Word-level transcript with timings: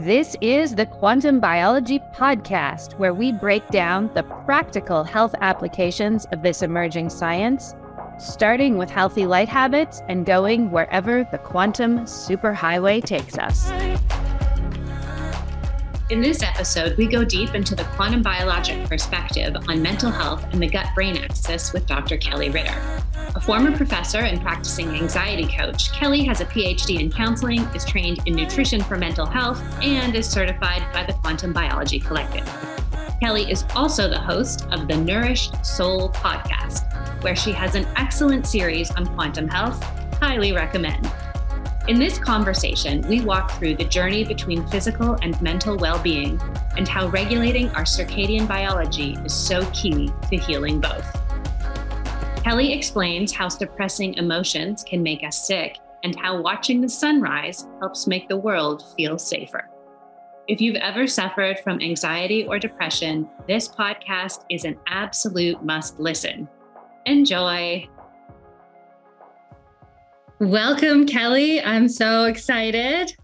This 0.00 0.34
is 0.40 0.74
the 0.74 0.86
Quantum 0.86 1.40
Biology 1.40 1.98
Podcast, 2.14 2.98
where 2.98 3.12
we 3.12 3.32
break 3.32 3.68
down 3.68 4.10
the 4.14 4.22
practical 4.22 5.04
health 5.04 5.34
applications 5.42 6.24
of 6.32 6.42
this 6.42 6.62
emerging 6.62 7.10
science, 7.10 7.74
starting 8.18 8.78
with 8.78 8.88
healthy 8.88 9.26
light 9.26 9.50
habits 9.50 10.00
and 10.08 10.24
going 10.24 10.70
wherever 10.70 11.28
the 11.30 11.36
quantum 11.36 11.98
superhighway 12.06 13.04
takes 13.04 13.36
us. 13.36 13.70
In 16.08 16.22
this 16.22 16.42
episode, 16.42 16.96
we 16.96 17.06
go 17.06 17.22
deep 17.22 17.54
into 17.54 17.74
the 17.74 17.84
quantum 17.84 18.22
biologic 18.22 18.88
perspective 18.88 19.54
on 19.68 19.82
mental 19.82 20.10
health 20.10 20.42
and 20.52 20.62
the 20.62 20.68
gut 20.70 20.86
brain 20.94 21.18
axis 21.18 21.74
with 21.74 21.86
Dr. 21.86 22.16
Kelli 22.16 22.50
Ritter. 22.50 22.99
Former 23.42 23.74
professor 23.74 24.18
and 24.18 24.40
practicing 24.40 24.90
anxiety 24.90 25.46
coach, 25.46 25.90
Kelli 25.92 26.26
has 26.26 26.42
a 26.42 26.44
PhD 26.44 27.00
in 27.00 27.10
counseling, 27.10 27.62
is 27.74 27.86
trained 27.86 28.20
in 28.26 28.34
nutrition 28.34 28.82
for 28.82 28.98
mental 28.98 29.24
health, 29.24 29.62
and 29.82 30.14
is 30.14 30.28
certified 30.28 30.84
by 30.92 31.04
the 31.04 31.14
Quantum 31.14 31.52
Biology 31.52 31.98
Collective. 31.98 32.44
Kelli 33.22 33.50
is 33.50 33.64
also 33.74 34.08
the 34.08 34.18
host 34.18 34.66
of 34.70 34.86
the 34.88 34.96
Nourished 34.96 35.64
Soul 35.64 36.10
podcast, 36.10 37.22
where 37.22 37.34
she 37.34 37.50
has 37.52 37.74
an 37.74 37.86
excellent 37.96 38.46
series 38.46 38.90
on 38.90 39.06
quantum 39.14 39.48
health. 39.48 39.82
Highly 40.20 40.52
recommend. 40.52 41.10
In 41.88 41.98
this 41.98 42.18
conversation, 42.18 43.00
we 43.08 43.22
walk 43.22 43.52
through 43.52 43.76
the 43.76 43.84
journey 43.84 44.22
between 44.22 44.66
physical 44.68 45.14
and 45.22 45.40
mental 45.40 45.78
well 45.78 46.00
being 46.02 46.40
and 46.76 46.86
how 46.86 47.08
regulating 47.08 47.70
our 47.70 47.84
circadian 47.84 48.46
biology 48.46 49.18
is 49.24 49.32
so 49.32 49.64
key 49.72 50.12
to 50.28 50.36
healing 50.36 50.78
both. 50.78 51.19
Kelli 52.44 52.74
explains 52.74 53.32
how 53.32 53.48
suppressing 53.50 54.14
emotions 54.14 54.82
can 54.82 55.02
make 55.02 55.22
us 55.22 55.46
sick 55.46 55.76
and 56.02 56.18
how 56.18 56.40
watching 56.40 56.80
the 56.80 56.88
sunrise 56.88 57.66
helps 57.80 58.06
make 58.06 58.30
the 58.30 58.36
world 58.36 58.82
feel 58.96 59.18
safer. 59.18 59.68
If 60.48 60.58
you've 60.58 60.76
ever 60.76 61.06
suffered 61.06 61.58
from 61.60 61.82
anxiety 61.82 62.46
or 62.46 62.58
depression, 62.58 63.28
this 63.46 63.68
podcast 63.68 64.44
is 64.48 64.64
an 64.64 64.78
absolute 64.86 65.62
must 65.62 66.00
listen. 66.00 66.48
Enjoy. 67.04 67.86
Welcome, 70.38 71.04
Kelli. 71.04 71.60
I'm 71.62 71.90
so 71.90 72.24
excited. 72.24 73.14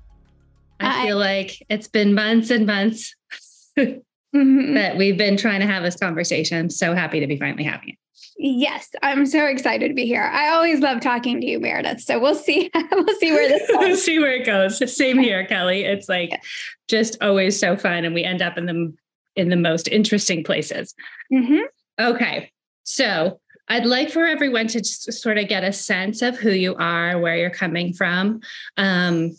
I 0.78 0.90
Hi. 0.90 1.06
feel 1.06 1.16
like 1.16 1.64
it's 1.70 1.88
been 1.88 2.12
months 2.12 2.50
and 2.50 2.66
months 2.66 3.14
mm-hmm. 3.78 4.74
that 4.74 4.98
we've 4.98 5.16
been 5.16 5.38
trying 5.38 5.60
to 5.60 5.66
have 5.66 5.82
this 5.82 5.96
conversation. 5.96 6.58
I'm 6.58 6.70
so 6.70 6.94
happy 6.94 7.20
to 7.20 7.26
be 7.26 7.38
finally 7.38 7.64
having 7.64 7.88
it. 7.88 7.98
Yes, 8.38 8.90
I'm 9.02 9.24
so 9.24 9.46
excited 9.46 9.88
to 9.88 9.94
be 9.94 10.04
here. 10.04 10.22
I 10.22 10.50
always 10.50 10.80
love 10.80 11.00
talking 11.00 11.40
to 11.40 11.46
you, 11.46 11.58
Meredith. 11.58 12.02
So 12.02 12.20
we'll 12.20 12.34
see. 12.34 12.70
we'll 12.92 13.16
see 13.18 13.32
where 13.32 13.48
this 13.48 13.66
goes. 13.70 13.78
we'll 13.78 13.96
see 13.96 14.18
where 14.18 14.32
it 14.32 14.44
goes. 14.44 14.94
Same 14.94 15.18
here, 15.18 15.46
Kelli. 15.46 15.84
It's 15.84 16.08
like 16.08 16.30
yeah. 16.30 16.40
just 16.86 17.22
always 17.22 17.58
so 17.58 17.76
fun, 17.76 18.04
and 18.04 18.14
we 18.14 18.24
end 18.24 18.42
up 18.42 18.58
in 18.58 18.66
the 18.66 18.94
in 19.36 19.48
the 19.48 19.56
most 19.56 19.88
interesting 19.88 20.44
places. 20.44 20.94
Mm-hmm. 21.32 21.60
Okay, 21.98 22.52
so 22.84 23.40
I'd 23.68 23.86
like 23.86 24.10
for 24.10 24.26
everyone 24.26 24.68
to 24.68 24.84
sort 24.84 25.38
of 25.38 25.48
get 25.48 25.64
a 25.64 25.72
sense 25.72 26.20
of 26.22 26.36
who 26.36 26.50
you 26.50 26.74
are, 26.76 27.18
where 27.18 27.36
you're 27.36 27.50
coming 27.50 27.92
from. 27.92 28.40
Um, 28.76 29.32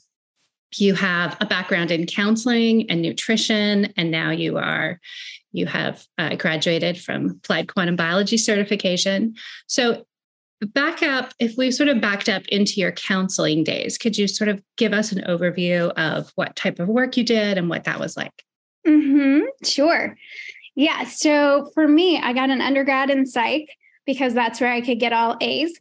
you 0.75 0.95
have 0.95 1.37
a 1.39 1.45
background 1.45 1.91
in 1.91 2.05
counseling 2.05 2.89
and 2.89 3.01
nutrition, 3.01 3.93
and 3.95 4.11
now 4.11 4.31
you 4.31 4.57
are 4.57 4.99
you 5.51 5.65
have 5.65 6.05
uh, 6.17 6.35
graduated 6.35 6.99
from 6.99 7.29
applied 7.29 7.73
quantum 7.73 7.95
biology 7.95 8.37
certification. 8.37 9.35
So, 9.67 10.05
back 10.73 11.03
up, 11.03 11.33
if 11.39 11.55
we 11.57 11.69
sort 11.71 11.89
of 11.89 12.01
backed 12.01 12.29
up 12.29 12.43
into 12.47 12.79
your 12.79 12.91
counseling 12.91 13.63
days, 13.63 13.97
could 13.97 14.17
you 14.17 14.27
sort 14.27 14.49
of 14.49 14.61
give 14.75 14.93
us 14.93 15.11
an 15.11 15.23
overview 15.27 15.91
of 15.91 16.31
what 16.35 16.55
type 16.55 16.79
of 16.79 16.87
work 16.87 17.15
you 17.17 17.23
did 17.23 17.57
and 17.57 17.69
what 17.69 17.83
that 17.83 17.99
was 17.99 18.17
like? 18.17 18.43
Mm-hmm, 18.85 19.41
sure. 19.63 20.17
Yeah. 20.75 21.05
So, 21.05 21.71
for 21.73 21.87
me, 21.87 22.19
I 22.19 22.33
got 22.33 22.49
an 22.49 22.61
undergrad 22.61 23.09
in 23.09 23.25
psych 23.25 23.69
because 24.05 24.33
that's 24.33 24.61
where 24.61 24.71
I 24.71 24.81
could 24.81 24.99
get 24.99 25.13
all 25.13 25.37
A's 25.41 25.77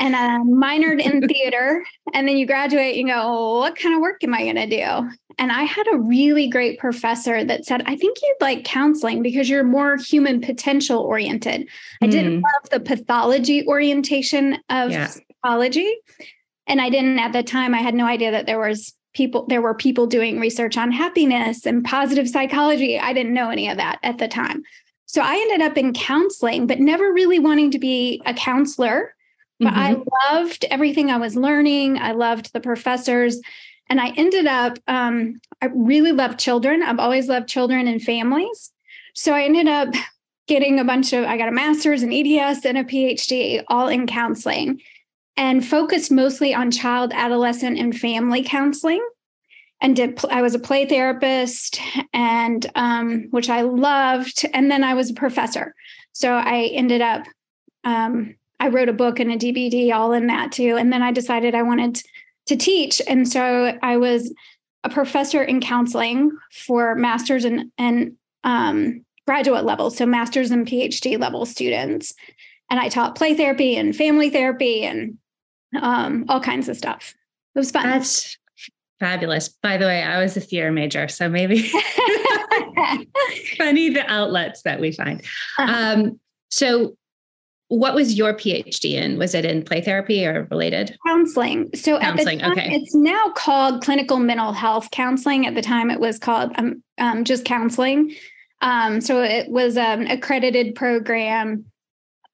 and 0.00 0.16
I 0.16 0.38
minored 0.38 1.00
in 1.00 1.28
theater. 1.28 1.84
And 2.12 2.26
then 2.26 2.36
you 2.36 2.46
graduate, 2.46 2.96
you 2.96 3.06
go, 3.06 3.14
oh, 3.16 3.58
what 3.60 3.76
kind 3.76 3.94
of 3.94 4.00
work 4.00 4.24
am 4.24 4.34
I 4.34 4.42
going 4.42 4.56
to 4.56 4.66
do? 4.66 5.10
And 5.38 5.52
I 5.52 5.62
had 5.62 5.86
a 5.92 5.98
really 5.98 6.48
great 6.48 6.78
professor 6.78 7.44
that 7.44 7.64
said, 7.64 7.82
I 7.86 7.96
think 7.96 8.18
you'd 8.20 8.36
like 8.40 8.64
counseling 8.64 9.22
because 9.22 9.48
you're 9.48 9.62
more 9.62 9.96
human 9.96 10.40
potential 10.40 11.00
oriented. 11.00 11.62
Mm. 11.62 11.68
I 12.02 12.06
didn't 12.08 12.38
hmm. 12.38 12.44
love 12.44 12.70
the 12.70 12.80
pathology 12.80 13.66
orientation 13.66 14.54
of 14.68 14.90
yeah. 14.90 15.08
psychology. 15.08 15.96
And 16.66 16.80
I 16.80 16.90
didn't 16.90 17.18
at 17.18 17.32
the 17.32 17.42
time, 17.42 17.74
I 17.74 17.78
had 17.78 17.94
no 17.94 18.06
idea 18.06 18.30
that 18.32 18.46
there 18.46 18.58
was 18.58 18.94
people 19.12 19.44
there 19.48 19.60
were 19.60 19.74
people 19.74 20.06
doing 20.06 20.38
research 20.38 20.76
on 20.76 20.92
happiness 20.92 21.66
and 21.66 21.84
positive 21.84 22.28
psychology 22.28 22.96
i 22.96 23.12
didn't 23.12 23.34
know 23.34 23.50
any 23.50 23.68
of 23.68 23.76
that 23.76 23.98
at 24.04 24.18
the 24.18 24.28
time 24.28 24.62
so 25.10 25.22
I 25.22 25.34
ended 25.34 25.66
up 25.66 25.76
in 25.76 25.92
counseling, 25.92 26.68
but 26.68 26.78
never 26.78 27.12
really 27.12 27.40
wanting 27.40 27.72
to 27.72 27.80
be 27.80 28.22
a 28.26 28.32
counselor. 28.32 29.12
But 29.60 29.74
mm-hmm. 29.74 30.02
I 30.02 30.32
loved 30.32 30.64
everything 30.70 31.10
I 31.10 31.18
was 31.18 31.36
learning. 31.36 31.98
I 31.98 32.12
loved 32.12 32.52
the 32.52 32.60
professors. 32.60 33.40
And 33.88 34.00
I 34.00 34.12
ended 34.16 34.46
up, 34.46 34.78
um, 34.88 35.40
I 35.60 35.66
really 35.66 36.12
love 36.12 36.38
children. 36.38 36.82
I've 36.82 36.98
always 36.98 37.28
loved 37.28 37.48
children 37.48 37.86
and 37.86 38.02
families. 38.02 38.72
So 39.14 39.34
I 39.34 39.42
ended 39.42 39.68
up 39.68 39.88
getting 40.48 40.80
a 40.80 40.84
bunch 40.84 41.12
of, 41.12 41.24
I 41.24 41.36
got 41.36 41.48
a 41.48 41.52
master's 41.52 42.02
in 42.02 42.12
EDS 42.12 42.64
and 42.64 42.78
a 42.78 42.84
PhD, 42.84 43.62
all 43.68 43.88
in 43.88 44.06
counseling, 44.06 44.80
and 45.36 45.64
focused 45.64 46.10
mostly 46.10 46.54
on 46.54 46.70
child, 46.70 47.12
adolescent, 47.14 47.78
and 47.78 47.96
family 47.96 48.42
counseling 48.42 49.06
and 49.80 49.96
did 49.96 50.22
I 50.30 50.42
was 50.42 50.54
a 50.54 50.58
play 50.58 50.86
therapist 50.86 51.80
and 52.12 52.70
um, 52.74 53.28
which 53.30 53.48
I 53.48 53.62
loved 53.62 54.44
and 54.52 54.70
then 54.70 54.84
I 54.84 54.94
was 54.94 55.10
a 55.10 55.14
professor 55.14 55.74
so 56.12 56.32
I 56.32 56.70
ended 56.72 57.00
up 57.00 57.24
um, 57.84 58.36
I 58.60 58.68
wrote 58.68 58.88
a 58.88 58.92
book 58.92 59.18
and 59.18 59.32
a 59.32 59.36
DVD 59.36 59.92
all 59.92 60.12
in 60.12 60.26
that 60.28 60.52
too 60.52 60.76
and 60.76 60.92
then 60.92 61.02
I 61.02 61.12
decided 61.12 61.54
I 61.54 61.62
wanted 61.62 62.02
to 62.46 62.56
teach 62.56 63.02
and 63.08 63.28
so 63.28 63.76
I 63.82 63.96
was 63.96 64.32
a 64.84 64.90
professor 64.90 65.42
in 65.42 65.60
counseling 65.60 66.30
for 66.52 66.94
masters 66.94 67.44
and 67.44 67.72
and 67.76 68.16
um, 68.44 69.04
graduate 69.26 69.64
level 69.64 69.90
so 69.90 70.06
masters 70.06 70.50
and 70.50 70.66
PhD 70.66 71.18
level 71.18 71.44
students 71.46 72.14
and 72.70 72.78
I 72.78 72.88
taught 72.88 73.16
play 73.16 73.34
therapy 73.34 73.76
and 73.76 73.96
family 73.96 74.30
therapy 74.30 74.84
and 74.84 75.18
um, 75.80 76.24
all 76.28 76.40
kinds 76.40 76.68
of 76.68 76.76
stuff 76.76 77.14
it 77.54 77.58
was 77.58 77.70
fun. 77.70 77.84
That's 77.84 78.38
Fabulous. 79.00 79.48
By 79.48 79.78
the 79.78 79.86
way, 79.86 80.02
I 80.02 80.22
was 80.22 80.36
a 80.36 80.40
theater 80.40 80.70
major, 80.70 81.08
so 81.08 81.26
maybe 81.26 81.62
funny 83.58 83.88
the 83.88 84.04
outlets 84.06 84.60
that 84.62 84.78
we 84.78 84.92
find. 84.92 85.22
Uh-huh. 85.58 85.72
Um, 85.72 86.20
so, 86.50 86.96
what 87.70 87.94
was 87.94 88.14
your 88.14 88.34
PhD 88.34 88.94
in? 88.94 89.16
Was 89.16 89.32
it 89.32 89.44
in 89.44 89.62
play 89.62 89.80
therapy 89.80 90.26
or 90.26 90.48
related? 90.50 90.98
Counseling. 91.06 91.70
So, 91.74 92.00
counseling. 92.00 92.40
Time, 92.40 92.52
okay. 92.52 92.68
It's 92.72 92.96
now 92.96 93.30
called 93.36 93.82
clinical 93.82 94.18
mental 94.18 94.52
health 94.52 94.90
counseling. 94.90 95.46
At 95.46 95.54
the 95.54 95.62
time, 95.62 95.88
it 95.88 96.00
was 96.00 96.18
called 96.18 96.50
um, 96.56 96.82
um, 96.98 97.22
just 97.22 97.44
counseling. 97.44 98.12
Um, 98.60 99.00
so, 99.00 99.22
it 99.22 99.48
was 99.48 99.76
an 99.76 100.08
accredited 100.08 100.74
program 100.74 101.64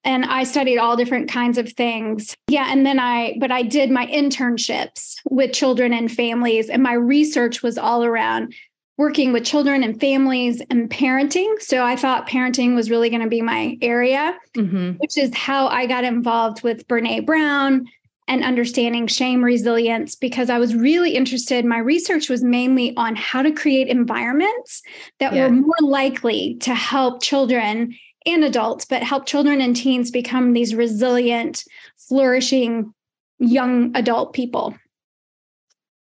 and 0.05 0.25
I 0.25 0.45
studied 0.45 0.79
all 0.79 0.97
different 0.97 1.29
kinds 1.29 1.59
of 1.59 1.71
things. 1.73 2.35
Yeah. 2.49 2.69
And 2.71 2.87
then 2.87 2.99
I, 2.99 3.37
but 3.39 3.51
I 3.51 3.63
did 3.63 3.91
my 3.91 4.07
internships 4.07 5.17
with 5.29 5.53
children 5.53 5.93
and 5.93 6.11
families, 6.11 6.71
and 6.71 6.83
my 6.83 6.95
research 6.95 7.63
was 7.63 7.77
all 7.77 8.05
around 8.05 8.55
working 8.97 9.33
with 9.33 9.45
children 9.45 9.83
and 9.83 10.01
families 10.01 10.63
and 10.71 10.89
parenting. 10.89 11.61
So 11.61 11.85
I 11.85 11.97
thought 11.97 12.29
parenting 12.29 12.75
was 12.75 12.91
really 12.91 13.11
going 13.11 13.23
to 13.23 13.29
be 13.29 13.43
my 13.43 13.77
area, 13.83 14.37
mm-hmm. 14.57 14.93
which 14.93 15.19
is 15.19 15.35
how 15.35 15.69
I 15.69 15.87
got 15.87 16.05
involved 16.05 16.63
with 16.63 16.87
Brene 16.89 17.27
Brown 17.27 17.87
and 18.29 18.43
understanding 18.43 19.07
shame 19.07 19.45
resilience 19.45 20.15
because 20.15 20.51
I 20.51 20.59
was 20.59 20.75
really 20.75 21.15
interested. 21.15 21.65
My 21.65 21.79
research 21.79 22.29
was 22.29 22.43
mainly 22.43 22.97
on 22.97 23.15
how 23.15 23.43
to 23.43 23.53
create 23.53 23.89
environments 23.89 24.83
that 25.21 25.33
yeah. 25.33 25.47
were 25.47 25.53
more 25.53 25.75
likely 25.81 26.57
to 26.63 26.75
help 26.75 27.23
children 27.23 27.95
and 28.25 28.45
adults, 28.45 28.85
but 28.85 29.03
help 29.03 29.27
children 29.27 29.61
and 29.61 29.77
teens 29.77 30.11
become 30.11 30.53
these 30.53 30.75
resilient, 30.75 31.65
flourishing 32.09 32.93
young 33.39 33.97
adult 33.97 34.33
people. 34.33 34.75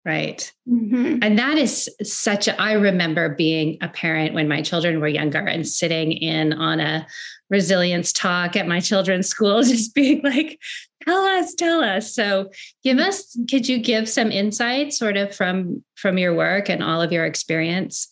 Right. 0.04 0.52
Mm-hmm. 0.68 1.20
And 1.22 1.38
that 1.38 1.56
is 1.56 1.88
such 2.02 2.46
a, 2.46 2.60
I 2.60 2.72
remember 2.72 3.30
being 3.30 3.78
a 3.80 3.88
parent 3.88 4.34
when 4.34 4.48
my 4.48 4.60
children 4.60 5.00
were 5.00 5.08
younger 5.08 5.38
and 5.38 5.66
sitting 5.66 6.12
in 6.12 6.52
on 6.52 6.78
a 6.78 7.06
resilience 7.48 8.12
talk 8.12 8.54
at 8.54 8.68
my 8.68 8.80
children's 8.80 9.28
school, 9.28 9.62
just 9.64 9.94
being 9.94 10.20
like, 10.22 10.60
tell 11.04 11.24
us, 11.24 11.54
tell 11.54 11.82
us. 11.82 12.14
So 12.14 12.50
give 12.82 12.98
us, 12.98 13.34
could 13.48 13.66
you 13.66 13.78
give 13.78 14.08
some 14.08 14.30
insight 14.30 14.92
sort 14.92 15.16
of 15.16 15.34
from, 15.34 15.82
from 15.94 16.18
your 16.18 16.34
work 16.34 16.68
and 16.68 16.82
all 16.82 17.00
of 17.00 17.10
your 17.10 17.24
experience 17.24 18.08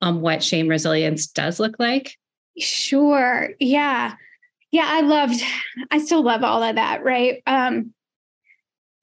on 0.00 0.22
what 0.22 0.42
shame 0.42 0.68
resilience 0.68 1.26
does 1.26 1.60
look 1.60 1.76
like? 1.78 2.16
Sure. 2.58 3.50
Yeah. 3.60 4.14
Yeah, 4.70 4.88
I 4.88 5.02
loved 5.02 5.40
I 5.92 5.98
still 5.98 6.24
love 6.24 6.42
all 6.42 6.62
of 6.62 6.74
that, 6.74 7.04
right? 7.04 7.42
Um 7.46 7.94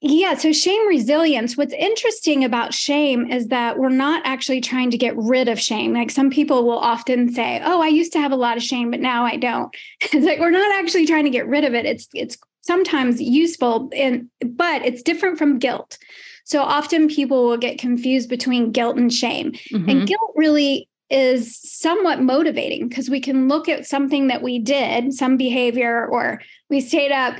Yeah. 0.04 0.34
So, 0.34 0.52
shame 0.52 0.88
resilience. 0.88 1.56
What's 1.56 1.72
interesting 1.72 2.44
about 2.44 2.74
shame 2.74 3.30
is 3.30 3.46
that 3.48 3.78
we're 3.78 3.88
not 3.88 4.20
actually 4.26 4.60
trying 4.60 4.90
to 4.90 4.98
get 4.98 5.16
rid 5.16 5.48
of 5.48 5.60
shame. 5.60 5.94
Like 5.94 6.10
some 6.10 6.28
people 6.28 6.64
will 6.64 6.78
often 6.78 7.32
say, 7.32 7.62
"Oh, 7.64 7.80
I 7.80 7.86
used 7.86 8.12
to 8.14 8.20
have 8.20 8.32
a 8.32 8.36
lot 8.36 8.56
of 8.56 8.64
shame, 8.64 8.90
but 8.90 8.98
now 8.98 9.24
I 9.24 9.36
don't." 9.36 9.72
It's 10.12 10.26
like 10.26 10.40
we're 10.40 10.50
not 10.50 10.74
actually 10.74 11.06
trying 11.06 11.24
to 11.24 11.30
get 11.30 11.46
rid 11.46 11.64
of 11.64 11.74
it. 11.74 11.86
It's 11.86 12.08
it's 12.14 12.36
sometimes 12.62 13.22
useful, 13.22 13.90
and 13.94 14.28
but 14.44 14.84
it's 14.84 15.02
different 15.02 15.38
from 15.38 15.60
guilt. 15.60 15.98
So 16.44 16.62
often 16.62 17.06
people 17.06 17.46
will 17.46 17.56
get 17.56 17.78
confused 17.78 18.28
between 18.28 18.72
guilt 18.72 18.96
and 18.96 19.12
shame, 19.12 19.52
mm-hmm. 19.52 19.88
and 19.88 20.08
guilt 20.08 20.32
really 20.34 20.88
is 21.10 21.60
somewhat 21.62 22.20
motivating 22.20 22.88
because 22.88 23.08
we 23.08 23.20
can 23.20 23.46
look 23.46 23.68
at 23.68 23.86
something 23.86 24.26
that 24.28 24.42
we 24.42 24.58
did, 24.58 25.12
some 25.12 25.36
behavior, 25.36 26.06
or 26.06 26.40
we 26.70 26.80
stayed 26.80 27.12
up 27.12 27.36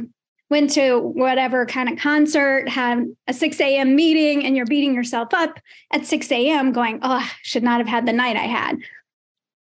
went 0.52 0.68
to 0.70 0.98
whatever 0.98 1.64
kind 1.64 1.88
of 1.88 1.98
concert, 1.98 2.68
had 2.68 3.06
a 3.26 3.32
6 3.32 3.58
a.m. 3.58 3.96
meeting, 3.96 4.44
and 4.44 4.54
you're 4.54 4.66
beating 4.66 4.94
yourself 4.94 5.32
up 5.32 5.58
at 5.92 6.04
6 6.04 6.30
a.m., 6.30 6.72
going, 6.72 7.00
oh, 7.02 7.26
should 7.40 7.62
not 7.62 7.80
have 7.80 7.88
had 7.88 8.06
the 8.06 8.12
night 8.12 8.36
I 8.36 8.46
had. 8.46 8.76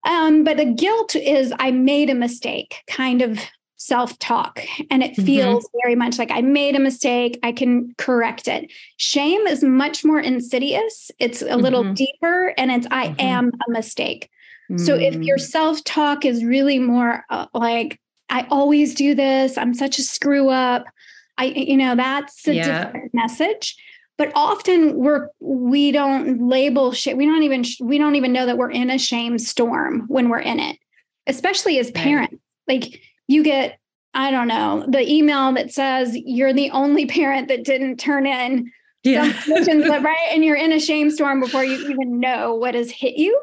Um, 0.06 0.44
but 0.44 0.57
the 0.57 0.65
guilt 0.65 1.15
is 1.15 1.53
I 1.57 1.71
made 1.71 2.09
a 2.09 2.15
mistake, 2.15 2.83
kind 2.88 3.21
of 3.21 3.39
self 3.77 4.19
talk. 4.19 4.62
And 4.91 5.01
it 5.01 5.13
mm-hmm. 5.13 5.25
feels 5.25 5.69
very 5.81 5.95
much 5.95 6.19
like 6.19 6.31
I 6.31 6.41
made 6.41 6.75
a 6.75 6.81
mistake. 6.81 7.39
I 7.44 7.53
can 7.53 7.95
correct 7.97 8.50
it. 8.50 8.69
Shame 8.97 9.47
is 9.47 9.63
much 9.63 10.03
more 10.03 10.19
insidious, 10.19 11.12
it's 11.18 11.41
a 11.41 11.45
mm-hmm. 11.45 11.62
little 11.62 11.94
deeper, 11.94 12.53
and 12.57 12.69
it's 12.71 12.88
I 12.91 13.07
mm-hmm. 13.07 13.21
am 13.21 13.51
a 13.68 13.71
mistake. 13.71 14.29
So 14.77 14.95
if 14.95 15.15
your 15.15 15.38
mm. 15.38 15.41
self 15.41 15.83
talk 15.83 16.25
is 16.25 16.44
really 16.44 16.79
more 16.79 17.25
uh, 17.29 17.45
like, 17.53 18.00
I 18.33 18.47
always 18.50 18.95
do 18.95 19.13
this. 19.13 19.57
I'm 19.57 19.74
such 19.74 20.00
a 20.00 20.03
screw 20.03 20.50
up. 20.50 20.85
I, 21.38 21.45
you 21.45 21.77
know, 21.77 21.95
that's 21.95 22.47
a 22.47 22.56
yeah. 22.56 22.85
different 22.85 23.13
message. 23.13 23.77
But 24.18 24.31
often 24.35 24.95
we're 24.97 25.30
we 25.39 25.91
don't 25.91 26.50
label 26.50 26.91
shit. 26.91 27.15
We 27.15 27.25
don't 27.25 27.44
even 27.44 27.63
we 27.80 27.97
don't 27.97 28.15
even 28.15 28.33
know 28.33 28.45
that 28.45 28.57
we're 28.57 28.71
in 28.71 28.89
a 28.89 28.97
shame 28.97 29.38
storm 29.39 30.06
when 30.07 30.30
we're 30.30 30.39
in 30.39 30.59
it, 30.59 30.77
especially 31.27 31.80
as 31.80 31.91
parents. 31.91 32.33
Right. 32.68 32.81
Like 32.81 33.01
you 33.27 33.44
get, 33.44 33.80
I 34.13 34.31
don't 34.31 34.47
know, 34.47 34.86
the 34.88 35.07
email 35.09 35.53
that 35.53 35.71
says 35.71 36.15
you're 36.15 36.53
the 36.53 36.71
only 36.71 37.06
parent 37.06 37.47
that 37.47 37.63
didn't 37.63 37.97
turn 37.97 38.25
in 38.25 38.71
yeah. 39.03 39.33
right? 39.47 40.29
And 40.31 40.44
you're 40.44 40.56
in 40.56 40.71
a 40.71 40.79
shame 40.79 41.12
storm 41.12 41.39
before 41.39 41.63
you 41.63 41.89
even 41.89 42.19
know 42.19 42.56
what 42.56 42.74
has 42.74 42.89
hit 42.89 43.15
you. 43.15 43.39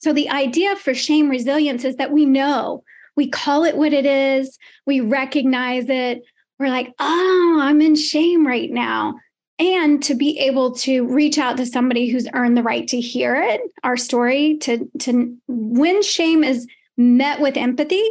So 0.00 0.12
the 0.12 0.28
idea 0.28 0.76
for 0.76 0.94
shame 0.94 1.28
resilience 1.28 1.84
is 1.84 1.96
that 1.96 2.12
we 2.12 2.26
know 2.26 2.82
we 3.18 3.28
call 3.28 3.64
it 3.64 3.76
what 3.76 3.92
it 3.92 4.06
is, 4.06 4.56
we 4.86 5.00
recognize 5.00 5.88
it. 5.88 6.22
We're 6.60 6.68
like, 6.68 6.94
oh, 7.00 7.58
I'm 7.60 7.80
in 7.80 7.96
shame 7.96 8.46
right 8.46 8.70
now. 8.70 9.16
And 9.58 10.00
to 10.04 10.14
be 10.14 10.38
able 10.38 10.70
to 10.76 11.04
reach 11.04 11.36
out 11.36 11.56
to 11.56 11.66
somebody 11.66 12.08
who's 12.08 12.28
earned 12.32 12.56
the 12.56 12.62
right 12.62 12.86
to 12.86 13.00
hear 13.00 13.34
it, 13.34 13.60
our 13.82 13.96
story, 13.96 14.56
to, 14.58 14.88
to 15.00 15.36
when 15.48 16.00
shame 16.00 16.44
is 16.44 16.68
met 16.96 17.40
with 17.40 17.56
empathy, 17.56 18.08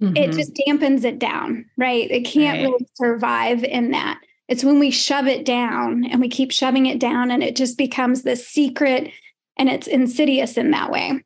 mm-hmm. 0.00 0.16
it 0.16 0.30
just 0.30 0.54
dampens 0.54 1.02
it 1.02 1.18
down, 1.18 1.64
right? 1.76 2.08
It 2.08 2.24
can't 2.24 2.58
right. 2.58 2.70
really 2.70 2.86
survive 2.94 3.64
in 3.64 3.90
that. 3.90 4.20
It's 4.46 4.62
when 4.62 4.78
we 4.78 4.92
shove 4.92 5.26
it 5.26 5.44
down 5.44 6.04
and 6.04 6.20
we 6.20 6.28
keep 6.28 6.52
shoving 6.52 6.86
it 6.86 7.00
down, 7.00 7.32
and 7.32 7.42
it 7.42 7.56
just 7.56 7.76
becomes 7.76 8.22
this 8.22 8.46
secret 8.46 9.10
and 9.58 9.68
it's 9.68 9.88
insidious 9.88 10.56
in 10.56 10.70
that 10.70 10.92
way. 10.92 11.24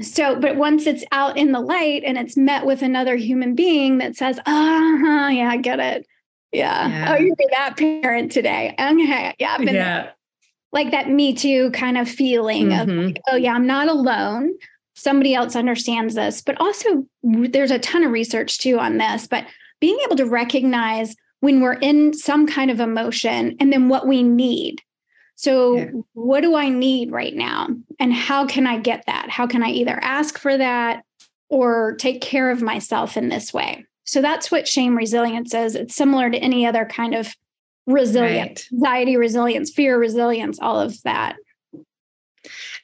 So, 0.00 0.38
but 0.38 0.56
once 0.56 0.86
it's 0.86 1.04
out 1.10 1.36
in 1.36 1.52
the 1.52 1.60
light 1.60 2.02
and 2.04 2.16
it's 2.16 2.36
met 2.36 2.64
with 2.64 2.82
another 2.82 3.16
human 3.16 3.54
being 3.54 3.98
that 3.98 4.16
says, 4.16 4.38
"Ah, 4.46 4.94
uh-huh, 4.94 5.28
yeah, 5.28 5.50
I 5.50 5.56
get 5.56 5.80
it. 5.80 6.06
Yeah. 6.52 6.88
yeah. 6.88 7.12
Oh, 7.12 7.16
you're 7.16 7.36
that 7.50 7.76
parent 7.76 8.32
today. 8.32 8.74
Okay. 8.78 9.34
Yeah. 9.38 9.54
I've 9.54 9.64
been 9.64 9.74
yeah. 9.74 10.10
like 10.72 10.92
that 10.92 11.10
me 11.10 11.34
too 11.34 11.70
kind 11.72 11.98
of 11.98 12.08
feeling 12.08 12.68
mm-hmm. 12.68 12.90
of 12.90 13.04
like, 13.06 13.20
oh 13.28 13.36
yeah, 13.36 13.52
I'm 13.52 13.66
not 13.66 13.88
alone. 13.88 14.54
Somebody 14.94 15.34
else 15.34 15.54
understands 15.54 16.14
this. 16.14 16.40
But 16.40 16.60
also 16.60 17.06
there's 17.22 17.70
a 17.70 17.78
ton 17.78 18.04
of 18.04 18.12
research 18.12 18.58
too 18.58 18.78
on 18.78 18.98
this, 18.98 19.26
but 19.26 19.46
being 19.80 19.98
able 20.04 20.16
to 20.16 20.26
recognize 20.26 21.14
when 21.40 21.60
we're 21.60 21.74
in 21.74 22.12
some 22.14 22.46
kind 22.46 22.70
of 22.70 22.80
emotion 22.80 23.56
and 23.60 23.72
then 23.72 23.88
what 23.88 24.08
we 24.08 24.22
need. 24.22 24.82
So, 25.38 25.76
yeah. 25.76 25.90
what 26.14 26.40
do 26.40 26.56
I 26.56 26.68
need 26.68 27.12
right 27.12 27.32
now? 27.32 27.68
And 28.00 28.12
how 28.12 28.44
can 28.44 28.66
I 28.66 28.80
get 28.80 29.04
that? 29.06 29.30
How 29.30 29.46
can 29.46 29.62
I 29.62 29.68
either 29.68 29.96
ask 30.02 30.36
for 30.36 30.58
that 30.58 31.04
or 31.48 31.94
take 31.94 32.20
care 32.20 32.50
of 32.50 32.60
myself 32.60 33.16
in 33.16 33.28
this 33.28 33.54
way? 33.54 33.86
So, 34.02 34.20
that's 34.20 34.50
what 34.50 34.66
shame 34.66 34.96
resilience 34.96 35.54
is. 35.54 35.76
It's 35.76 35.94
similar 35.94 36.28
to 36.28 36.36
any 36.38 36.66
other 36.66 36.84
kind 36.84 37.14
of 37.14 37.32
resilience, 37.86 38.68
right. 38.72 38.78
anxiety 38.78 39.16
resilience, 39.16 39.70
fear 39.70 39.96
resilience, 39.96 40.58
all 40.58 40.80
of 40.80 41.00
that. 41.04 41.36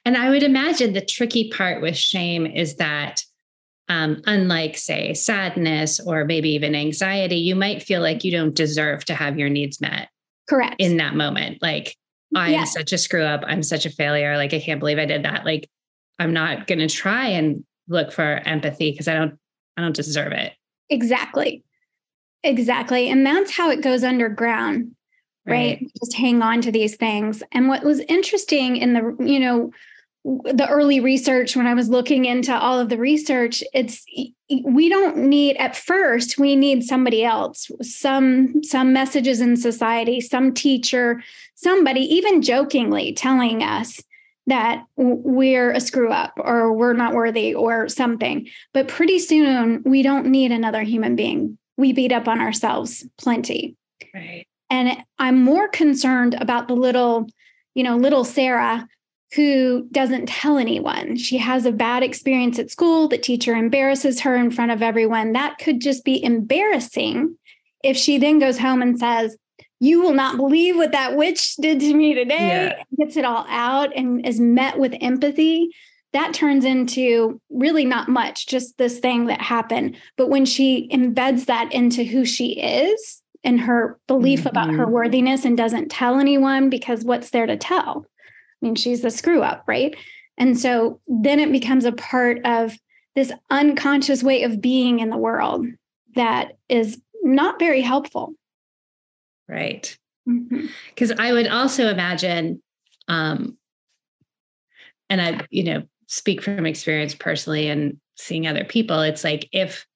And 0.05 0.17
I 0.17 0.31
would 0.31 0.45
imagine 0.45 0.93
the 0.93 1.05
tricky 1.05 1.51
part 1.51 1.83
with 1.83 1.97
shame 1.97 2.47
is 2.47 2.77
that 2.77 3.25
um, 3.89 4.23
unlike, 4.27 4.77
say, 4.77 5.13
sadness 5.13 5.99
or 5.99 6.25
maybe 6.25 6.51
even 6.51 6.77
anxiety, 6.77 7.37
you 7.37 7.57
might 7.57 7.83
feel 7.83 8.01
like 8.01 8.23
you 8.23 8.31
don't 8.31 8.55
deserve 8.55 9.05
to 9.07 9.15
have 9.15 9.41
your 9.41 9.49
needs 9.49 9.81
met. 9.81 10.09
Correct. 10.49 10.77
In 10.79 10.99
that 10.99 11.17
moment. 11.17 11.61
Like, 11.61 11.97
I'm 12.35 12.53
yeah. 12.53 12.65
such 12.65 12.93
a 12.93 12.99
screw 12.99 13.23
up. 13.23 13.43
I'm 13.47 13.63
such 13.63 13.87
a 13.87 13.91
failure. 13.91 14.37
Like, 14.37 14.53
I 14.53 14.61
can't 14.61 14.81
believe 14.81 14.99
I 14.99 15.07
did 15.07 15.25
that. 15.25 15.45
Like, 15.45 15.69
I'm 16.19 16.33
not 16.33 16.67
going 16.67 16.79
to 16.81 16.89
try 16.89 17.29
and 17.29 17.65
look 17.89 18.13
for 18.13 18.23
empathy 18.45 18.91
because 18.91 19.09
I 19.09 19.15
don't, 19.15 19.39
I 19.77 19.83
don't 19.83 19.95
deserve 19.95 20.33
it. 20.33 20.53
Exactly. 20.91 21.65
Exactly. 22.43 23.09
And 23.09 23.25
that's 23.27 23.57
how 23.57 23.71
it 23.71 23.81
goes 23.83 24.05
underground, 24.05 24.95
right? 25.47 25.79
right? 25.81 25.93
Just 25.99 26.15
hang 26.15 26.43
on 26.43 26.61
to 26.63 26.71
these 26.71 26.97
things. 26.97 27.43
And 27.53 27.69
what 27.69 27.85
was 27.85 28.01
interesting 28.01 28.77
in 28.77 28.93
the, 28.93 29.17
you 29.21 29.41
know, 29.41 29.71
the 30.25 30.67
early 30.71 31.01
research 31.01 31.55
when 31.55 31.67
i 31.67 31.75
was 31.75 31.89
looking 31.91 32.25
into 32.25 32.57
all 32.57 32.79
of 32.79 32.89
the 32.89 32.97
research 32.97 33.63
it's 33.75 34.05
we 34.65 34.89
don't 34.89 35.17
need 35.17 35.57
at 35.57 35.77
first 35.77 36.39
we 36.39 36.57
need 36.57 36.83
somebody 36.83 37.25
else 37.25 37.71
some 37.83 38.63
some 38.63 38.93
messages 38.93 39.41
in 39.41 39.57
society 39.57 40.21
some 40.21 40.55
teacher 40.55 41.23
somebody 41.55 42.01
even 42.01 42.41
jokingly 42.41 43.13
telling 43.13 43.63
us 43.63 44.01
that 44.47 44.85
we're 44.97 45.73
a 45.73 45.81
screw 45.81 46.11
up 46.11 46.35
or 46.37 46.73
we're 46.73 46.93
not 46.93 47.15
worthy 47.15 47.55
or 47.55 47.89
something. 47.89 48.47
But 48.73 48.89
pretty 48.89 49.19
soon 49.19 49.83
we 49.85 50.03
don't 50.03 50.27
need 50.27 50.53
another 50.53 50.83
human 50.83 51.17
being. 51.17 51.57
We 51.77 51.93
beat 51.93 52.13
up 52.13 52.29
on 52.29 52.41
ourselves 52.41 53.07
plenty. 53.19 53.77
Right. 54.13 54.47
And 54.71 54.97
i'm 55.19 55.43
more 55.43 55.69
concerned 55.69 56.37
about 56.41 56.69
the 56.69 56.75
little 56.75 57.27
you 57.75 57.83
know 57.83 57.97
little 57.97 58.25
sarah 58.25 58.89
who 59.35 59.89
doesn't 59.91 60.27
tell 60.27 60.59
anyone. 60.59 61.17
She 61.17 61.39
has 61.39 61.67
a 61.67 61.73
bad 61.73 62.03
experience 62.03 62.59
at 62.59 62.71
school. 62.71 63.09
The 63.09 63.19
teacher 63.19 63.55
embarrasses 63.55 64.21
her 64.21 64.37
in 64.37 64.51
front 64.51 64.71
of 64.71 64.83
everyone. 64.83 65.33
That 65.33 65.59
could 65.59 65.81
just 65.81 66.05
be 66.05 66.23
embarrassing 66.23 67.37
if 67.83 67.97
she 67.97 68.19
then 68.19 68.39
goes 68.39 68.59
home 68.59 68.81
and 68.81 68.99
says, 68.99 69.37
You 69.81 70.01
will 70.03 70.15
not 70.15 70.37
believe 70.37 70.77
what 70.77 70.93
that 70.93 71.17
witch 71.17 71.57
did 71.57 71.81
to 71.81 71.95
me 71.95 72.15
today, 72.15 72.75
yeah. 72.79 72.83
gets 72.97 73.17
it 73.17 73.25
all 73.25 73.45
out 73.49 73.91
and 73.97 74.27
is 74.27 74.39
met 74.39 74.79
with 74.79 74.95
empathy. 75.01 75.71
That 76.13 76.33
turns 76.33 76.65
into 76.65 77.41
really 77.51 77.85
not 77.85 78.09
much, 78.09 78.47
just 78.47 78.79
this 78.79 79.01
thing 79.01 79.27
that 79.27 79.41
happened. 79.41 79.97
But 80.17 80.31
when 80.31 80.47
she 80.47 80.89
embeds 80.93 81.47
that 81.47 81.73
into 81.73 82.05
who 82.05 82.25
she 82.25 82.61
is 82.61 83.21
and 83.43 83.61
her 83.61 83.99
belief 84.07 84.41
mm-hmm. 84.41 84.49
about 84.49 84.71
her 84.71 84.85
mm-hmm. 84.85 84.93
worthiness 84.93 85.45
and 85.45 85.57
doesn't 85.57 85.91
tell 85.91 86.21
anyone 86.21 86.71
because 86.71 87.05
what's 87.05 87.31
there 87.31 87.47
to 87.47 87.57
tell? 87.57 88.07
Mean, 88.65 88.75
she's 88.75 89.03
the 89.03 89.11
screw 89.11 89.43
up, 89.43 89.65
right? 89.67 89.95
And 90.37 90.59
so 90.59 91.01
then 91.07 91.39
it 91.39 91.53
becomes 91.53 91.85
a 91.85 91.93
part 91.93 92.45
of 92.45 92.77
this 93.15 93.33
unconscious 93.51 94.23
way 94.23 94.43
of 94.43 94.61
being 94.61 94.99
in 94.99 95.11
the 95.11 95.17
world 95.17 95.67
that 96.17 96.59
is 96.69 97.01
not 97.23 97.59
very 97.59 97.81
helpful. 97.81 98.35
Right. 99.49 99.97
Because 100.27 101.11
mm-hmm. 101.11 101.21
I 101.21 101.33
would 101.33 101.47
also 101.47 101.89
imagine, 101.89 102.63
um, 103.09 103.57
and 105.09 105.21
I, 105.21 105.47
you 105.51 105.65
know, 105.65 105.83
speak 106.07 106.43
from 106.43 106.67
experience 106.67 107.15
personally 107.15 107.69
and 107.69 107.99
seeing 108.17 108.47
other 108.47 108.65
people, 108.65 109.01
it's 109.01 109.23
like 109.25 109.49
if 109.53 109.87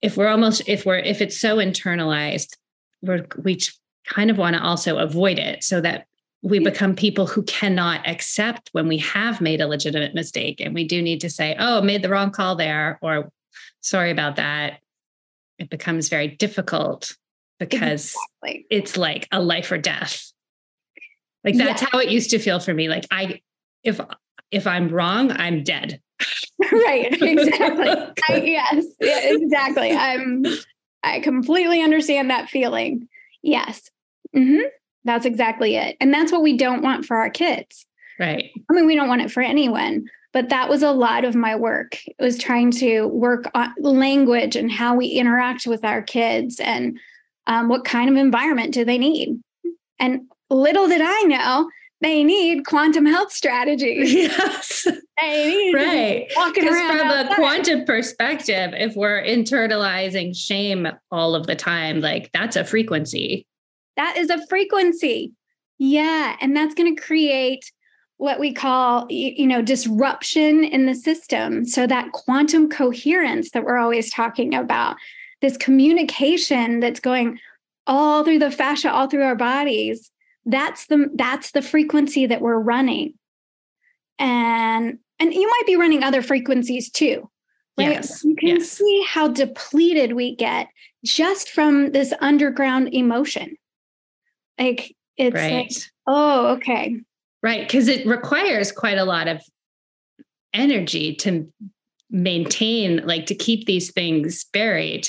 if 0.00 0.16
we're 0.16 0.28
almost 0.28 0.62
if 0.68 0.86
we're 0.86 0.98
if 0.98 1.20
it's 1.20 1.40
so 1.40 1.56
internalized, 1.56 2.56
we're 3.02 3.26
we 3.42 3.58
kind 4.06 4.30
of 4.30 4.38
want 4.38 4.54
to 4.54 4.62
also 4.62 4.98
avoid 4.98 5.38
it 5.38 5.64
so 5.64 5.80
that 5.80 6.06
we 6.44 6.58
become 6.58 6.94
people 6.94 7.26
who 7.26 7.42
cannot 7.44 8.06
accept 8.06 8.68
when 8.72 8.86
we 8.86 8.98
have 8.98 9.40
made 9.40 9.62
a 9.62 9.66
legitimate 9.66 10.14
mistake 10.14 10.60
and 10.60 10.74
we 10.74 10.86
do 10.86 11.00
need 11.00 11.22
to 11.22 11.30
say 11.30 11.56
oh 11.58 11.80
made 11.80 12.02
the 12.02 12.08
wrong 12.10 12.30
call 12.30 12.54
there 12.54 12.98
or 13.02 13.32
sorry 13.80 14.10
about 14.10 14.36
that. 14.36 14.80
It 15.58 15.70
becomes 15.70 16.08
very 16.08 16.28
difficult 16.28 17.16
because 17.58 18.14
exactly. 18.42 18.66
it's 18.70 18.96
like 18.96 19.26
a 19.32 19.40
life 19.40 19.72
or 19.72 19.78
death. 19.78 20.32
Like 21.44 21.56
that's 21.56 21.80
yeah. 21.80 21.88
how 21.90 21.98
it 21.98 22.10
used 22.10 22.30
to 22.30 22.38
feel 22.38 22.60
for 22.60 22.74
me. 22.74 22.88
Like 22.88 23.06
i 23.10 23.40
if 23.82 23.98
if 24.50 24.66
i'm 24.66 24.88
wrong 24.88 25.32
i'm 25.32 25.64
dead. 25.64 26.00
Right 26.72 27.20
exactly. 27.20 27.88
I, 28.28 28.36
yes 28.36 28.84
yeah, 29.00 29.20
exactly. 29.22 29.92
I'm 29.92 30.44
i 31.02 31.20
completely 31.20 31.82
understand 31.82 32.28
that 32.28 32.50
feeling. 32.50 33.08
Yes. 33.42 33.90
Mm-hmm. 34.36 34.66
That's 35.04 35.26
exactly 35.26 35.76
it. 35.76 35.96
And 36.00 36.12
that's 36.12 36.32
what 36.32 36.42
we 36.42 36.56
don't 36.56 36.82
want 36.82 37.04
for 37.04 37.16
our 37.16 37.30
kids. 37.30 37.86
Right. 38.18 38.50
I 38.70 38.72
mean, 38.72 38.86
we 38.86 38.94
don't 38.94 39.08
want 39.08 39.22
it 39.22 39.30
for 39.30 39.42
anyone, 39.42 40.06
but 40.32 40.48
that 40.48 40.68
was 40.68 40.82
a 40.82 40.92
lot 40.92 41.24
of 41.24 41.34
my 41.34 41.56
work. 41.56 41.98
It 42.06 42.22
was 42.22 42.38
trying 42.38 42.70
to 42.72 43.06
work 43.08 43.50
on 43.54 43.72
language 43.78 44.56
and 44.56 44.70
how 44.70 44.94
we 44.94 45.06
interact 45.06 45.66
with 45.66 45.84
our 45.84 46.02
kids 46.02 46.60
and 46.60 46.98
um, 47.46 47.68
what 47.68 47.84
kind 47.84 48.08
of 48.08 48.16
environment 48.16 48.72
do 48.72 48.84
they 48.84 48.98
need. 48.98 49.40
And 49.98 50.22
little 50.48 50.88
did 50.88 51.02
I 51.02 51.22
know, 51.22 51.68
they 52.00 52.22
need 52.22 52.66
quantum 52.66 53.06
health 53.06 53.32
strategies. 53.32 54.12
Yes. 54.14 54.86
They 55.20 55.48
need 55.48 55.74
right. 55.74 56.26
walking 56.34 56.64
Because 56.64 56.76
around 56.76 56.98
from 56.98 57.10
a 57.10 57.34
quantum 57.36 57.84
perspective, 57.84 58.72
if 58.74 58.94
we're 58.96 59.22
internalizing 59.22 60.36
shame 60.36 60.88
all 61.10 61.34
of 61.34 61.46
the 61.46 61.54
time, 61.54 62.00
like 62.00 62.30
that's 62.32 62.56
a 62.56 62.64
frequency. 62.64 63.46
That 63.96 64.16
is 64.16 64.30
a 64.30 64.44
frequency. 64.46 65.32
Yeah. 65.78 66.36
And 66.40 66.56
that's 66.56 66.74
going 66.74 66.94
to 66.94 67.00
create 67.00 67.70
what 68.16 68.38
we 68.38 68.52
call, 68.52 69.06
you 69.10 69.46
know, 69.46 69.60
disruption 69.60 70.64
in 70.64 70.86
the 70.86 70.94
system. 70.94 71.64
So 71.64 71.86
that 71.86 72.12
quantum 72.12 72.68
coherence 72.68 73.50
that 73.50 73.64
we're 73.64 73.78
always 73.78 74.10
talking 74.10 74.54
about, 74.54 74.96
this 75.40 75.56
communication 75.56 76.80
that's 76.80 77.00
going 77.00 77.38
all 77.86 78.24
through 78.24 78.38
the 78.38 78.50
fascia, 78.50 78.90
all 78.90 79.08
through 79.08 79.24
our 79.24 79.36
bodies, 79.36 80.10
that's 80.46 80.86
the 80.86 81.10
that's 81.14 81.52
the 81.52 81.62
frequency 81.62 82.26
that 82.26 82.40
we're 82.40 82.58
running. 82.58 83.14
And 84.18 84.98
and 85.18 85.34
you 85.34 85.46
might 85.46 85.66
be 85.66 85.76
running 85.76 86.02
other 86.02 86.22
frequencies 86.22 86.90
too. 86.90 87.28
Right? 87.76 87.90
Yes. 87.90 88.22
You 88.24 88.36
can 88.36 88.48
yes. 88.48 88.70
see 88.70 89.04
how 89.08 89.28
depleted 89.28 90.12
we 90.12 90.36
get 90.36 90.68
just 91.04 91.50
from 91.50 91.90
this 91.90 92.14
underground 92.20 92.94
emotion. 92.94 93.56
Like 94.58 94.94
it's 95.16 95.34
right. 95.34 95.52
like, 95.52 95.70
oh, 96.06 96.54
okay. 96.56 96.96
Right. 97.42 97.66
Because 97.66 97.88
it 97.88 98.06
requires 98.06 98.72
quite 98.72 98.98
a 98.98 99.04
lot 99.04 99.28
of 99.28 99.42
energy 100.52 101.14
to 101.16 101.50
maintain, 102.10 103.04
like 103.06 103.26
to 103.26 103.34
keep 103.34 103.66
these 103.66 103.92
things 103.92 104.44
buried. 104.52 105.08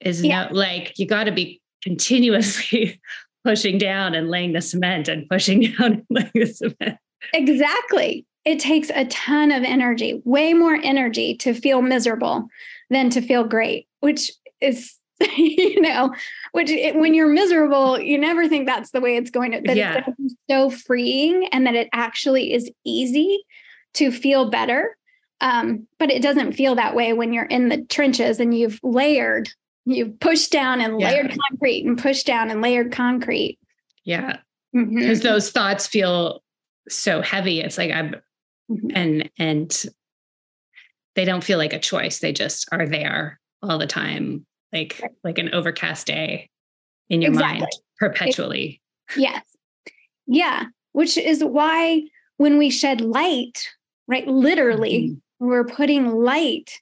Is 0.00 0.22
Yeah. 0.22 0.48
no 0.48 0.54
like 0.54 0.98
you 0.98 1.06
got 1.06 1.24
to 1.24 1.32
be 1.32 1.60
continuously 1.82 3.00
pushing 3.44 3.78
down 3.78 4.14
and 4.14 4.28
laying 4.28 4.52
the 4.52 4.60
cement 4.60 5.08
and 5.08 5.28
pushing 5.28 5.60
down 5.78 5.92
and 5.92 6.04
laying 6.10 6.30
the 6.34 6.46
cement. 6.46 6.98
Exactly. 7.32 8.26
It 8.44 8.58
takes 8.60 8.90
a 8.90 9.06
ton 9.06 9.50
of 9.50 9.64
energy, 9.64 10.20
way 10.24 10.52
more 10.52 10.76
energy 10.82 11.36
to 11.38 11.54
feel 11.54 11.82
miserable 11.82 12.46
than 12.90 13.10
to 13.10 13.20
feel 13.20 13.42
great, 13.44 13.88
which 14.00 14.30
is, 14.60 14.95
you 15.36 15.80
know, 15.80 16.14
which 16.52 16.70
it, 16.70 16.94
when 16.96 17.14
you're 17.14 17.28
miserable, 17.32 17.98
you 17.98 18.18
never 18.18 18.48
think 18.48 18.66
that's 18.66 18.90
the 18.90 19.00
way 19.00 19.16
it's 19.16 19.30
going 19.30 19.52
to, 19.52 19.60
that 19.62 19.76
Yeah. 19.76 19.94
it's 19.98 20.04
going 20.06 20.16
to 20.16 20.22
be 20.22 20.36
so 20.50 20.70
freeing 20.70 21.46
and 21.52 21.66
that 21.66 21.74
it 21.74 21.88
actually 21.92 22.52
is 22.52 22.70
easy 22.84 23.44
to 23.94 24.10
feel 24.10 24.50
better. 24.50 24.96
Um, 25.40 25.86
but 25.98 26.10
it 26.10 26.22
doesn't 26.22 26.52
feel 26.52 26.74
that 26.74 26.94
way 26.94 27.12
when 27.12 27.32
you're 27.32 27.44
in 27.44 27.68
the 27.68 27.82
trenches 27.84 28.40
and 28.40 28.56
you've 28.56 28.78
layered, 28.82 29.48
you've 29.86 30.18
pushed 30.20 30.50
down 30.52 30.80
and 30.80 31.00
Yeah. 31.00 31.10
layered 31.10 31.36
concrete 31.50 31.84
and 31.86 31.98
pushed 31.98 32.26
down 32.26 32.50
and 32.50 32.60
layered 32.60 32.92
concrete. 32.92 33.58
Yeah. 34.04 34.38
Because 34.72 35.22
those 35.22 35.50
thoughts 35.50 35.86
feel 35.86 36.42
so 36.88 37.22
heavy. 37.22 37.60
It's 37.60 37.78
like 37.78 37.90
I'm 37.90 38.16
Mhm. 38.70 38.92
and 38.94 39.30
and 39.38 39.84
they 41.14 41.24
don't 41.24 41.44
feel 41.44 41.56
like 41.58 41.72
a 41.72 41.78
choice. 41.78 42.18
They 42.18 42.32
just 42.32 42.68
are 42.72 42.86
there 42.86 43.40
all 43.62 43.78
the 43.78 43.86
time, 43.86 44.44
like 44.72 45.02
like 45.24 45.38
an 45.38 45.54
overcast 45.54 46.06
day 46.06 46.50
in 47.08 47.22
your 47.22 47.32
mind 47.32 47.62
Exactly. 47.62 47.82
perpetually. 47.98 48.80
Yes. 49.16 49.42
Yeah. 50.26 50.64
Which 50.92 51.16
is 51.16 51.44
why 51.44 52.02
when 52.38 52.58
we 52.58 52.70
shed 52.70 53.00
light, 53.00 53.68
right, 54.08 54.26
literally, 54.26 55.10
Mhm. 55.10 55.20
we're 55.38 55.64
putting 55.64 56.08
light 56.08 56.80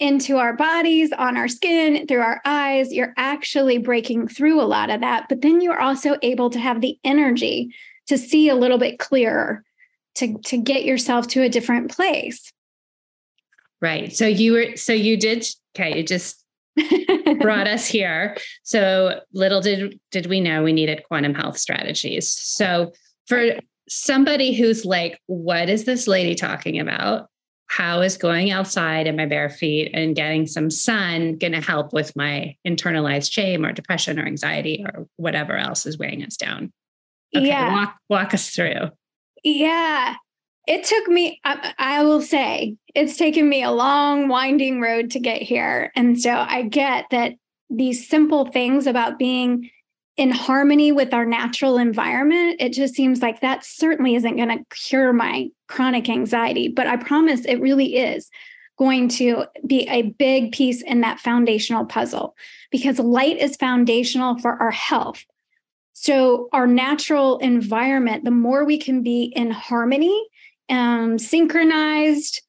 into 0.00 0.36
our 0.36 0.52
bodies, 0.52 1.12
on 1.12 1.36
our 1.36 1.48
skin, 1.48 2.06
through 2.06 2.20
our 2.20 2.40
eyes, 2.44 2.92
you're 2.92 3.12
actually 3.16 3.78
breaking 3.78 4.28
through 4.28 4.60
a 4.60 4.62
lot 4.62 4.90
of 4.90 5.00
that. 5.00 5.28
But 5.28 5.40
then 5.40 5.60
you're 5.60 5.80
also 5.80 6.16
able 6.22 6.50
to 6.50 6.58
have 6.60 6.80
the 6.80 6.98
energy 7.04 7.74
to 8.06 8.16
see 8.16 8.48
a 8.48 8.54
little 8.54 8.78
bit 8.78 8.98
clearer, 9.00 9.64
to, 10.14 10.38
to 10.46 10.56
get 10.56 10.84
yourself 10.84 11.26
to 11.28 11.42
a 11.42 11.48
different 11.48 11.90
place. 11.90 12.52
Right. 13.80 14.14
So 14.14 14.26
you 14.26 14.52
were 14.52 14.76
so 14.76 14.92
you 14.92 15.16
did 15.16 15.46
okay, 15.76 15.98
you 15.98 16.02
just 16.04 16.44
brought 17.40 17.66
us 17.66 17.86
here. 17.86 18.36
So 18.62 19.20
little 19.32 19.60
did 19.60 19.98
did 20.10 20.26
we 20.26 20.40
know 20.40 20.62
we 20.62 20.72
needed 20.72 21.04
quantum 21.06 21.34
health 21.34 21.58
strategies. 21.58 22.30
So 22.30 22.92
for 23.26 23.58
somebody 23.88 24.54
who's 24.54 24.84
like, 24.84 25.20
what 25.26 25.68
is 25.68 25.84
this 25.84 26.06
lady 26.06 26.34
talking 26.34 26.78
about? 26.78 27.28
How 27.66 28.00
is 28.00 28.16
going 28.16 28.50
outside 28.50 29.06
in 29.06 29.16
my 29.16 29.26
bare 29.26 29.50
feet 29.50 29.90
and 29.92 30.16
getting 30.16 30.46
some 30.46 30.70
sun 30.70 31.36
going 31.36 31.52
to 31.52 31.60
help 31.60 31.92
with 31.92 32.16
my 32.16 32.56
internalized 32.66 33.30
shame 33.30 33.64
or 33.64 33.72
depression 33.72 34.18
or 34.18 34.26
anxiety 34.26 34.84
or 34.86 35.06
whatever 35.16 35.56
else 35.56 35.84
is 35.84 35.98
weighing 35.98 36.22
us 36.24 36.36
down? 36.36 36.72
Okay, 37.36 37.46
yeah. 37.46 37.72
walk 37.72 37.96
walk 38.08 38.32
us 38.32 38.50
through. 38.50 38.88
Yeah. 39.44 40.14
It 40.68 40.84
took 40.84 41.08
me, 41.08 41.40
I, 41.44 41.72
I 41.78 42.04
will 42.04 42.20
say, 42.20 42.76
it's 42.94 43.16
taken 43.16 43.48
me 43.48 43.62
a 43.62 43.70
long, 43.70 44.28
winding 44.28 44.82
road 44.82 45.10
to 45.12 45.18
get 45.18 45.40
here. 45.40 45.90
And 45.96 46.20
so 46.20 46.30
I 46.30 46.62
get 46.62 47.06
that 47.10 47.36
these 47.70 48.06
simple 48.06 48.44
things 48.44 48.86
about 48.86 49.18
being 49.18 49.70
in 50.18 50.30
harmony 50.30 50.92
with 50.92 51.14
our 51.14 51.24
natural 51.24 51.78
environment, 51.78 52.56
it 52.60 52.74
just 52.74 52.94
seems 52.94 53.22
like 53.22 53.40
that 53.40 53.64
certainly 53.64 54.14
isn't 54.16 54.36
going 54.36 54.50
to 54.50 54.64
cure 54.68 55.14
my 55.14 55.48
chronic 55.68 56.10
anxiety. 56.10 56.68
But 56.68 56.86
I 56.86 56.98
promise 56.98 57.46
it 57.46 57.62
really 57.62 57.96
is 57.96 58.28
going 58.78 59.08
to 59.08 59.46
be 59.66 59.88
a 59.88 60.02
big 60.02 60.52
piece 60.52 60.82
in 60.82 61.00
that 61.00 61.18
foundational 61.18 61.86
puzzle 61.86 62.36
because 62.70 62.98
light 62.98 63.38
is 63.38 63.56
foundational 63.56 64.38
for 64.38 64.60
our 64.62 64.70
health. 64.70 65.24
So, 65.94 66.48
our 66.52 66.66
natural 66.66 67.38
environment, 67.38 68.24
the 68.24 68.30
more 68.30 68.64
we 68.64 68.78
can 68.78 69.02
be 69.02 69.32
in 69.34 69.50
harmony, 69.50 70.28
um, 70.68 71.18
synchronized, 71.18 72.42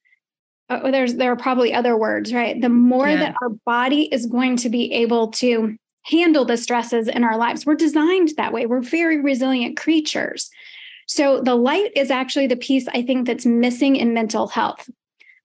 uh, 0.70 0.92
there's 0.92 1.16
there 1.16 1.32
are 1.32 1.36
probably 1.38 1.74
other 1.74 1.98
words, 1.98 2.34
right? 2.34 2.60
The 2.62 2.70
more 2.70 3.10
Yeah. 3.10 3.18
that 3.18 3.36
our 3.42 3.50
body 3.66 4.04
is 4.12 4.26
going 4.26 4.58
to 4.58 4.70
be 4.70 4.92
able 4.94 5.30
to 5.34 5.76
handle 6.04 6.46
the 6.46 6.58
stresses 6.58 7.08
in 7.08 7.24
our 7.24 7.38
lives. 7.38 7.66
We're 7.66 7.76
designed 7.76 8.30
that 8.38 8.54
way. 8.54 8.66
We're 8.66 8.82
very 8.82 9.20
resilient 9.22 9.78
creatures. 9.78 10.50
So, 11.08 11.42
the 11.42 11.56
light 11.56 11.92
is 11.96 12.12
actually 12.12 12.48
the 12.48 12.56
piece 12.56 12.88
I 12.88 13.02
think 13.02 13.26
that's 13.26 13.46
missing 13.46 13.96
in 13.96 14.14
mental 14.14 14.48
health. 14.48 14.90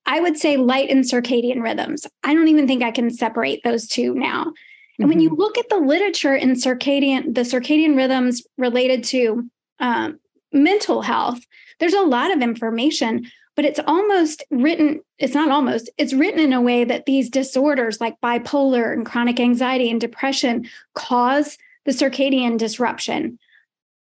I 0.07 0.21
would 0.21 0.37
say 0.37 0.59
light 0.59 0.91
and 0.91 1.03
circadian 1.05 1.63
rhythms. 1.63 2.07
I 2.23 2.35
don't 2.35 2.49
even 2.49 2.67
think 2.67 2.83
I 2.83 2.91
can 2.91 3.11
separate 3.11 3.63
those 3.65 3.89
two 3.89 4.15
now. 4.15 4.53
And 4.99 5.09
when 5.09 5.19
you 5.21 5.31
Mhm. 5.31 5.39
look 5.39 5.57
at 5.59 5.71
the 5.71 5.79
literature 5.79 6.37
in 6.37 6.53
circadian, 6.53 7.35
the 7.35 7.41
circadian 7.41 7.97
rhythms 7.97 8.47
related 8.59 9.03
to 9.05 9.49
um, 9.81 10.21
mental 10.53 11.03
health, 11.03 11.41
there's 11.81 11.95
a 11.95 12.03
lot 12.03 12.33
of 12.33 12.43
information, 12.43 13.31
but 13.57 13.65
it's 13.65 13.81
almost 13.87 14.43
written, 14.51 15.01
it's 15.19 15.35
not 15.35 15.51
almost, 15.51 15.91
it's 15.99 16.13
written 16.13 16.41
in 16.41 16.53
a 16.53 16.61
way 16.61 16.85
that 16.85 17.07
these 17.07 17.31
disorders 17.31 18.01
like 18.01 18.21
bipolar 18.21 18.93
and 18.93 19.07
chronic 19.07 19.39
anxiety 19.41 19.91
and 19.91 20.01
depression 20.01 20.69
cause 20.95 21.57
the 21.85 21.93
circadian 21.93 22.59
disruption. 22.59 23.39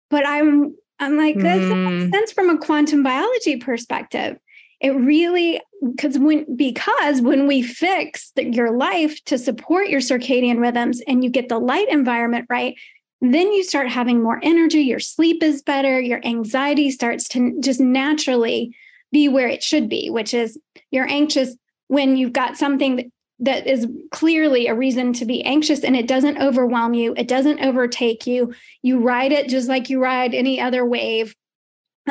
But 0.10 0.26
I'm, 0.26 0.76
I'm 1.00 1.18
like, 1.18 1.36
that 1.36 1.62
Mm. 1.62 2.12
sense 2.12 2.32
from 2.32 2.50
a 2.50 2.58
quantum 2.58 3.04
biology 3.04 3.58
perspective. 3.58 4.38
It 4.82 4.92
really 4.92 5.62
because 5.96 6.18
when 6.18 6.56
because 6.56 7.22
when 7.22 7.48
we 7.48 7.62
fix 7.62 8.32
the, 8.36 8.46
your 8.46 8.72
life 8.72 9.24
to 9.26 9.38
support 9.38 9.90
your 9.90 10.00
circadian 10.00 10.60
rhythms 10.60 11.02
and 11.08 11.24
you 11.24 11.30
get 11.30 11.50
the 11.50 11.60
light 11.60 11.90
environment 11.90 12.46
right, 12.50 12.76
then 13.22 13.52
you 13.52 13.64
start 13.64 13.90
having 13.90 14.24
more 14.24 14.40
energy. 14.44 14.82
Your 14.82 15.00
sleep 15.00 15.44
is 15.44 15.62
better. 15.62 16.00
Your 16.00 16.26
anxiety 16.26 16.90
starts 16.90 17.28
to 17.30 17.60
just 17.60 17.80
naturally 17.80 18.76
be 19.12 19.28
where 19.28 19.48
it 19.48 19.64
should 19.64 19.90
be, 19.90 20.10
which 20.10 20.34
is 20.34 20.58
you're 20.92 21.10
anxious 21.10 21.56
when 21.88 22.16
you've 22.16 22.34
got 22.34 22.58
something 22.58 22.96
that, 22.98 23.06
that 23.40 23.68
is 23.68 23.88
clearly 24.12 24.68
a 24.68 24.76
reason 24.76 25.14
to 25.14 25.26
be 25.26 25.44
anxious 25.44 25.84
and 25.84 25.96
it 25.96 26.08
doesn't 26.08 26.38
overwhelm 26.42 26.94
you. 26.94 27.14
It 27.18 27.28
doesn't 27.28 27.62
overtake 27.62 28.28
you. 28.28 28.54
You 28.82 29.00
ride 29.00 29.32
it 29.32 29.50
just 29.50 29.68
like 29.68 29.90
you 29.90 30.02
ride 30.02 30.34
any 30.34 30.62
other 30.62 30.86
wave 30.86 31.36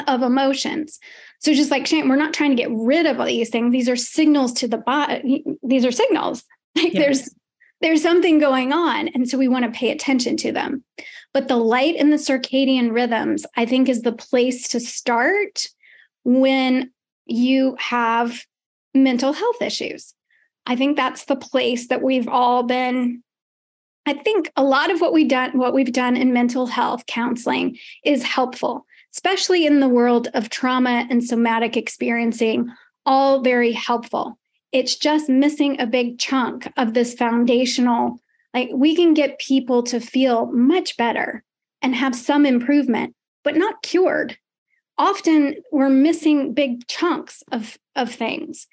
of 0.07 0.23
emotions. 0.23 0.99
So 1.41 1.55
just 1.55 1.71
like 1.71 1.87
shame, 1.87 2.09
we're 2.09 2.17
not 2.17 2.35
trying 2.35 2.50
to 2.50 2.62
get 2.62 2.71
rid 2.73 3.07
of 3.07 3.21
all 3.21 3.27
these 3.27 3.50
things. 3.50 3.73
These 3.73 3.88
are 3.88 3.97
signals 3.97 4.53
to 4.55 4.69
the 4.69 4.79
body. 4.79 5.45
These 5.62 5.85
are 5.85 5.93
signals. 5.93 6.45
Like 6.77 6.93
Yeah. 6.95 7.00
there's 7.00 7.31
there's 7.80 8.02
something 8.02 8.38
going 8.38 8.73
on. 8.73 9.08
And 9.08 9.28
so 9.28 9.38
we 9.38 9.49
want 9.49 9.64
to 9.64 9.78
pay 9.78 9.90
attention 9.90 10.37
to 10.38 10.52
them. 10.52 10.85
But 11.32 11.49
the 11.49 11.56
light 11.56 11.97
and 11.97 12.12
the 12.12 12.16
circadian 12.16 12.92
rhythms, 12.92 13.47
I 13.56 13.66
think, 13.66 13.88
is 13.88 14.02
the 14.02 14.12
place 14.12 14.68
to 14.68 14.80
start 14.80 15.66
when 16.25 16.90
you 17.26 17.76
have 17.78 18.44
mental 18.94 19.32
health 19.32 19.62
issues. 19.62 20.14
I 20.66 20.76
think 20.76 20.97
that's 20.97 21.26
the 21.26 21.37
place 21.37 21.88
that 21.88 22.02
we've 22.02 22.28
all 22.28 22.62
been 22.62 23.23
I 24.08 24.14
think 24.14 24.50
a 24.56 24.64
lot 24.64 24.90
of 24.90 25.02
what 25.02 25.12
we've 25.12 25.28
done, 25.28 25.58
what 25.58 25.75
we've 25.75 25.92
done 25.92 26.16
in 26.16 26.32
mental 26.32 26.66
health 26.66 27.04
counseling 27.04 27.76
is 28.06 28.23
helpful, 28.23 28.87
especially 29.14 29.66
in 29.66 29.80
the 29.80 29.88
world 29.88 30.28
of 30.32 30.49
trauma 30.49 31.06
and 31.11 31.23
somatic 31.23 31.76
experiencing, 31.76 32.70
all 33.04 33.42
very 33.42 33.73
helpful. 33.73 34.38
It's 34.72 34.96
just 34.96 35.28
missing 35.28 35.80
a 35.80 35.87
big 35.87 36.18
chunk 36.18 36.70
of 36.76 36.94
this 36.94 37.14
foundational, 37.14 38.20
like 38.54 38.70
we 38.72 38.94
can 38.94 39.14
get 39.14 39.38
people 39.38 39.82
to 39.84 40.00
feel 40.00 40.46
much 40.52 40.96
better 40.96 41.42
and 41.80 41.94
have 41.94 42.14
some 42.14 42.44
improvement, 42.44 43.14
but 43.44 43.56
not 43.56 43.82
cured. 43.82 44.37
Often 44.98 45.56
we're 45.70 45.88
missing 45.88 46.54
big 46.54 46.87
chunks 46.88 47.42
of, 47.52 47.78
of 47.94 48.12
things. 48.12 48.66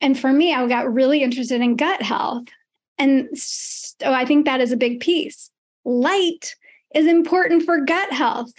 And 0.00 0.18
for 0.18 0.32
me, 0.32 0.52
I 0.52 0.66
got 0.66 0.92
really 0.92 1.22
interested 1.22 1.60
in 1.60 1.76
gut 1.76 2.02
health 2.02 2.48
and 3.00 3.30
so 3.32 4.12
I 4.12 4.26
think 4.26 4.44
that 4.44 4.60
is 4.60 4.72
a 4.72 4.76
big 4.76 5.00
piece. 5.00 5.50
Light 5.86 6.54
is 6.94 7.06
important 7.06 7.62
for 7.62 7.80
gut 7.80 8.12
health. 8.12 8.52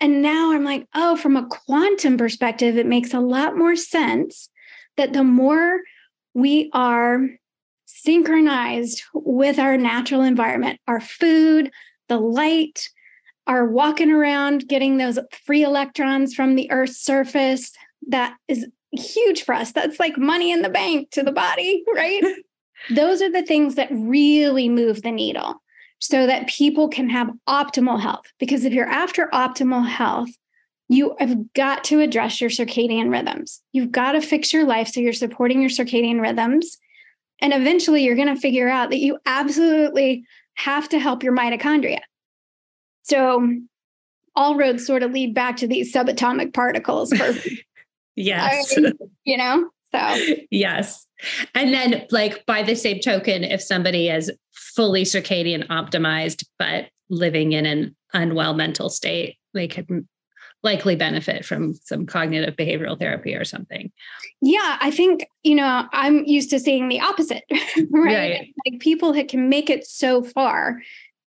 And 0.00 0.20
now 0.20 0.52
I'm 0.52 0.64
like, 0.64 0.88
oh, 0.96 1.14
from 1.14 1.36
a 1.36 1.46
quantum 1.46 2.18
perspective, 2.18 2.76
it 2.76 2.86
makes 2.86 3.14
a 3.14 3.20
lot 3.20 3.56
more 3.56 3.76
sense 3.76 4.50
that 4.96 5.12
the 5.12 5.22
more 5.22 5.80
we 6.34 6.70
are 6.72 7.28
synchronized 7.86 9.02
with 9.14 9.58
our 9.58 9.76
natural 9.76 10.22
environment, 10.22 10.80
our 10.86 11.00
food, 11.00 11.70
the 12.08 12.18
light, 12.18 12.88
our 13.46 13.66
walking 13.66 14.10
around, 14.10 14.68
getting 14.68 14.96
those 14.96 15.18
free 15.44 15.62
electrons 15.62 16.34
from 16.34 16.54
the 16.54 16.70
Earth's 16.70 17.00
surface, 17.00 17.72
that 18.08 18.36
is 18.48 18.66
huge 18.92 19.42
for 19.42 19.54
us. 19.54 19.72
That's 19.72 20.00
like 20.00 20.18
money 20.18 20.50
in 20.50 20.62
the 20.62 20.68
bank 20.68 21.10
to 21.10 21.22
the 21.22 21.32
body, 21.32 21.84
right? 21.94 22.22
Those 22.90 23.22
are 23.22 23.30
the 23.30 23.42
things 23.42 23.76
that 23.76 23.88
really 23.90 24.68
move 24.68 25.02
the 25.02 25.10
needle 25.10 25.62
so 26.00 26.26
that 26.26 26.48
people 26.48 26.88
can 26.88 27.08
have 27.08 27.30
optimal 27.48 28.00
health. 28.00 28.26
Because 28.38 28.64
if 28.64 28.72
you're 28.74 28.88
after 28.88 29.28
optimal 29.32 29.86
health, 29.86 30.28
you 30.88 31.16
have 31.18 31.52
got 31.54 31.84
to 31.84 32.00
address 32.00 32.40
your 32.40 32.50
circadian 32.50 33.10
rhythms. 33.10 33.62
You've 33.72 33.92
got 33.92 34.12
to 34.12 34.20
fix 34.20 34.52
your 34.52 34.64
life 34.64 34.88
so 34.88 35.00
you're 35.00 35.12
supporting 35.12 35.60
your 35.60 35.70
circadian 35.70 36.20
rhythms. 36.20 36.78
And 37.40 37.52
eventually 37.52 38.04
you're 38.04 38.16
going 38.16 38.34
to 38.34 38.40
figure 38.40 38.68
out 38.68 38.90
that 38.90 39.00
you 39.00 39.18
absolutely 39.26 40.24
have 40.54 40.88
to 40.90 40.98
help 40.98 41.22
your 41.22 41.34
mitochondria. 41.34 42.00
So 43.02 43.58
all 44.36 44.56
roads 44.56 44.86
sort 44.86 45.02
of 45.02 45.12
lead 45.12 45.34
back 45.34 45.56
to 45.58 45.66
these 45.66 45.92
subatomic 45.92 46.52
particles 46.52 47.12
for 47.12 47.34
yes. 48.16 48.76
you 49.24 49.36
know? 49.36 49.70
So 49.92 50.16
yes. 50.50 51.06
And 51.54 51.72
then, 51.72 52.06
like, 52.10 52.44
by 52.46 52.62
the 52.62 52.74
same 52.74 53.00
token, 53.00 53.44
if 53.44 53.62
somebody 53.62 54.08
is 54.08 54.30
fully 54.52 55.04
circadian 55.04 55.66
optimized, 55.68 56.44
but 56.58 56.86
living 57.08 57.52
in 57.52 57.64
an 57.64 57.96
unwell 58.12 58.54
mental 58.54 58.90
state, 58.90 59.36
they 59.52 59.68
could 59.68 59.86
likely 60.64 60.96
benefit 60.96 61.44
from 61.44 61.74
some 61.74 62.06
cognitive 62.06 62.56
behavioral 62.56 62.98
therapy 62.98 63.34
or 63.34 63.44
something. 63.44 63.92
Yeah, 64.40 64.78
I 64.80 64.90
think, 64.90 65.26
you 65.42 65.54
know, 65.54 65.86
I'm 65.92 66.24
used 66.24 66.50
to 66.50 66.58
seeing 66.58 66.88
the 66.88 67.00
opposite, 67.00 67.44
right? 67.50 67.88
right. 67.92 68.54
Like 68.66 68.80
people 68.80 69.12
that 69.12 69.28
can 69.28 69.48
make 69.48 69.70
it 69.70 69.86
so 69.86 70.22
far. 70.22 70.82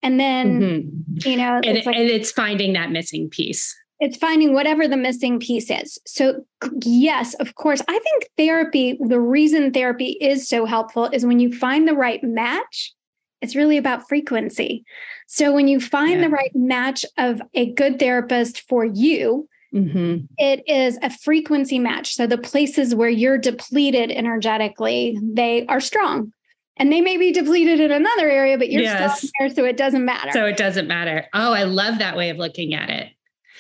And 0.04 0.20
then, 0.20 0.62
mm-hmm. 0.62 1.30
you 1.30 1.38
know, 1.38 1.62
and, 1.64 1.78
it's 1.78 1.86
like, 1.86 1.96
and 1.96 2.10
it's 2.10 2.32
finding 2.32 2.74
that 2.74 2.92
missing 2.92 3.30
piece 3.30 3.76
it's 4.02 4.18
finding 4.18 4.54
whatever 4.56 4.88
the 4.88 4.98
missing 4.98 5.40
piece 5.40 5.70
is. 5.70 6.00
So, 6.08 6.44
yes, 6.82 7.36
of 7.36 7.54
course, 7.54 7.82
I 7.88 8.00
think 8.00 8.30
therapy, 8.36 8.98
the 9.00 9.20
reason 9.20 9.72
therapy 9.72 10.18
is 10.20 10.50
so 10.50 10.66
helpful 10.66 11.08
is 11.14 11.24
when 11.24 11.40
you 11.40 11.56
find 11.56 11.88
the 11.88 11.94
right 11.94 12.22
match, 12.24 12.94
it's 13.42 13.56
really 13.56 13.78
about 13.78 14.08
frequency. 14.08 14.84
So, 15.28 15.54
when 15.54 15.68
you 15.68 15.80
find 15.80 16.22
yeah. 16.22 16.28
the 16.28 16.30
right 16.30 16.52
match 16.56 17.06
of 17.18 17.42
a 17.54 17.72
good 17.74 18.00
therapist 18.00 18.68
for 18.68 18.86
you, 18.86 19.48
mm-hmm. 19.74 20.25
it 20.38 20.64
is 20.68 20.98
a 21.01 21.10
frequency 21.10 21.80
match. 21.80 22.16
So, 22.16 22.27
the 22.27 22.38
places 22.38 22.96
where 22.96 23.10
you're 23.10 23.38
depleted 23.38 24.12
energetically, 24.12 25.18
they 25.22 25.66
are 25.68 25.80
strong. 25.80 26.34
And 26.77 26.92
they 26.92 27.01
may 27.01 27.18
be 27.18 27.32
depleted 27.32 27.80
in 27.80 27.92
another 27.92 28.30
area, 28.30 28.58
but 28.58 28.72
you're 28.72 28.82
yes. 28.82 29.18
strong 29.20 29.32
there, 29.40 29.56
so 29.56 29.66
it 29.66 29.77
doesn't 29.77 30.04
matter. 30.04 30.32
So 30.32 30.46
it 30.46 30.58
doesn't 30.58 30.88
matter. 30.88 31.27
Oh, 31.34 31.51
I 31.51 31.64
love 31.64 32.00
that 32.00 32.18
way 32.18 32.30
of 32.30 32.38
looking 32.38 32.74
at 32.74 32.90
it 32.90 33.10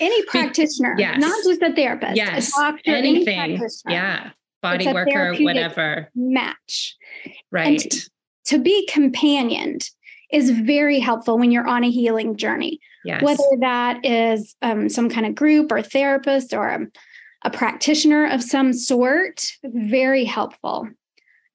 any 0.01 0.25
practitioner, 0.25 0.95
yes. 0.97 1.19
not 1.19 1.43
just 1.43 1.61
a 1.61 1.73
therapist, 1.73 2.15
yes. 2.15 2.57
a 2.57 2.61
doctor, 2.61 2.95
anything. 2.95 3.61
yeah. 3.87 4.31
Body 4.61 4.91
worker, 4.91 5.35
whatever. 5.39 6.11
Match. 6.13 6.95
Right. 7.51 7.79
To, 7.79 8.09
to, 8.45 8.59
be 8.59 8.87
companioned 8.87 9.89
is 10.31 10.49
very 10.51 10.99
helpful 10.99 11.37
when 11.37 11.51
you're 11.51 11.67
on 11.67 11.83
a 11.83 11.91
healing 11.91 12.35
journey. 12.37 12.79
Yes. 13.03 13.23
Whether 13.23 13.43
that 13.59 14.05
is 14.05 14.55
um, 14.61 14.87
some 14.89 15.09
kind 15.09 15.25
of 15.25 15.35
group 15.35 15.71
or 15.71 15.81
therapist 15.81 16.53
or 16.53 16.67
a, 16.67 16.87
a 17.43 17.49
practitioner 17.49 18.27
of 18.27 18.43
some 18.43 18.73
sort, 18.73 19.43
very 19.63 20.23
helpful. 20.23 20.87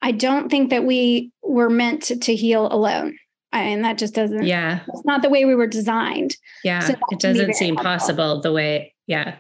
I 0.02 0.12
don't 0.12 0.50
think 0.50 0.70
that 0.70 0.84
we 0.84 1.32
were 1.42 1.70
meant 1.70 2.02
to, 2.02 2.34
heal 2.34 2.68
alone 2.70 3.16
and 3.52 3.84
that 3.84 3.96
just 3.96 4.14
doesn't 4.14 4.42
yeah 4.42 4.80
it's 4.88 5.04
not 5.06 5.22
the 5.22 5.30
way 5.30 5.46
we 5.46 5.54
were 5.54 5.68
designed 5.68 6.36
yeah 6.64 6.80
so 6.80 6.94
it 7.10 7.20
doesn't 7.20 7.54
seem 7.54 7.76
helpful. 7.76 7.92
possible 7.92 8.40
the 8.42 8.52
way 8.52 8.92
yeah 9.06 9.36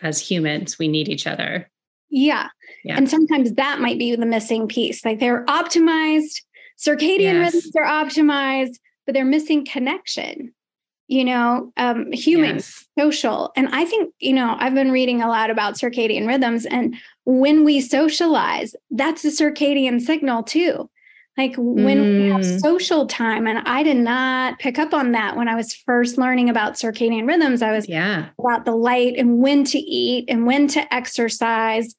as 0.00 0.18
humans 0.18 0.78
we 0.78 0.88
need 0.88 1.08
each 1.08 1.26
other 1.26 1.68
yeah. 2.10 2.48
Yeah 2.84 2.96
and 2.96 3.08
sometimes 3.08 3.52
that 3.54 3.80
might 3.80 3.98
be 3.98 4.14
the 4.14 4.26
missing 4.26 4.66
piece 4.68 5.04
like 5.04 5.18
they're 5.18 5.44
optimized 5.46 6.42
circadian 6.78 7.34
yes. 7.34 7.54
rhythms 7.54 7.76
are 7.76 7.84
optimized 7.84 8.78
but 9.06 9.14
they're 9.14 9.24
missing 9.24 9.64
connection 9.64 10.52
you 11.10 11.24
know 11.24 11.72
um 11.76 12.10
human 12.12 12.56
yes. 12.56 12.86
social 12.98 13.52
and 13.56 13.68
i 13.72 13.84
think 13.84 14.14
you 14.20 14.32
know 14.32 14.56
i've 14.60 14.74
been 14.74 14.92
reading 14.92 15.20
a 15.20 15.28
lot 15.28 15.50
about 15.50 15.74
circadian 15.74 16.26
rhythms 16.26 16.64
and 16.66 16.94
when 17.24 17.64
we 17.64 17.80
socialize 17.80 18.74
that's 18.90 19.24
a 19.24 19.28
circadian 19.28 20.00
signal 20.00 20.42
too 20.42 20.88
like 21.36 21.54
when 21.56 21.98
mm. 21.98 22.22
we 22.22 22.28
have 22.28 22.40
mm. 22.42 22.60
social 22.60 23.06
time 23.06 23.46
and 23.46 23.58
i 23.66 23.82
did 23.82 23.96
not 23.96 24.58
pick 24.60 24.78
up 24.78 24.94
on 24.94 25.12
that 25.12 25.36
when 25.36 25.48
i 25.48 25.56
was 25.56 25.74
first 25.74 26.16
learning 26.16 26.48
about 26.48 26.74
circadian 26.74 27.26
rhythms 27.26 27.60
i 27.60 27.72
was 27.72 27.88
yeah 27.88 28.28
about 28.38 28.64
the 28.64 28.74
light 28.74 29.14
and 29.16 29.40
when 29.40 29.64
to 29.64 29.78
eat 29.78 30.24
and 30.28 30.46
when 30.46 30.68
to 30.68 30.94
exercise 30.94 31.94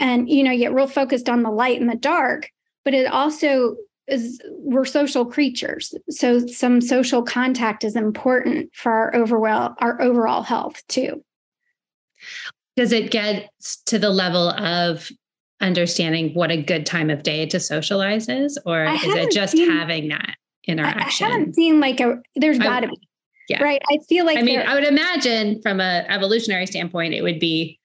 and 0.00 0.28
you 0.28 0.42
know 0.42 0.56
get 0.56 0.72
real 0.72 0.86
focused 0.86 1.28
on 1.28 1.42
the 1.42 1.50
light 1.50 1.80
and 1.80 1.90
the 1.90 1.96
dark 1.96 2.50
but 2.84 2.94
it 2.94 3.06
also 3.06 3.76
is 4.06 4.40
we're 4.58 4.84
social 4.84 5.24
creatures 5.24 5.94
so 6.10 6.46
some 6.46 6.80
social 6.80 7.22
contact 7.22 7.84
is 7.84 7.96
important 7.96 8.70
for 8.74 8.92
our 8.92 9.14
overall 9.14 9.74
our 9.78 10.00
overall 10.02 10.42
health 10.42 10.82
too 10.88 11.22
does 12.76 12.92
it 12.92 13.10
get 13.10 13.50
to 13.86 13.98
the 13.98 14.10
level 14.10 14.50
of 14.50 15.10
understanding 15.60 16.34
what 16.34 16.50
a 16.50 16.60
good 16.60 16.86
time 16.86 17.10
of 17.10 17.22
day 17.22 17.46
to 17.46 17.60
socialize 17.60 18.28
is, 18.28 18.58
or 18.66 18.84
is 18.84 19.02
it 19.04 19.30
just 19.30 19.52
seen, 19.56 19.70
having 19.70 20.08
that 20.08 20.34
interaction? 20.66 21.26
I, 21.26 21.30
haven't 21.30 21.54
seen 21.54 21.80
like 21.80 22.00
a 22.00 22.20
there's 22.36 22.58
gotta 22.58 22.88
be. 22.88 22.98
Yeah. 23.48 23.62
Right. 23.62 23.82
I 23.90 23.98
feel 24.08 24.24
like 24.24 24.38
I 24.38 24.42
mean, 24.42 24.60
I 24.60 24.74
would 24.74 24.84
imagine 24.84 25.60
from 25.60 25.78
a 25.78 26.06
evolutionary 26.08 26.66
standpoint, 26.66 27.12
it 27.12 27.20
would 27.22 27.38
be 27.38 27.78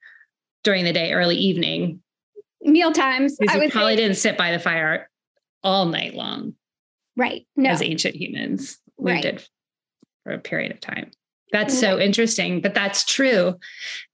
during 0.64 0.86
the 0.86 0.94
day, 0.94 1.14
early 1.14 1.36
evening. 1.36 2.02
Meal 2.62 2.92
times. 2.92 3.38
I 3.48 3.58
would 3.58 3.72
probably 3.72 3.94
say. 3.94 4.02
didn't 4.02 4.18
sit 4.18 4.38
by 4.38 4.52
the 4.52 4.60
fire 4.60 5.10
all 5.64 5.86
night 5.86 6.14
long. 6.14 6.56
Right. 7.16 7.48
No. 7.56 7.70
As 7.70 7.82
ancient 7.82 8.16
humans. 8.16 8.78
We 8.98 9.14
right. 9.14 9.22
did 9.22 9.48
for 10.24 10.34
a 10.34 10.40
period 10.40 10.72
of 10.72 10.82
time. 10.82 11.12
That's 11.52 11.74
right. 11.74 11.80
so 11.80 12.00
interesting, 12.00 12.62
but 12.62 12.74
that's 12.74 13.06
true. 13.06 13.56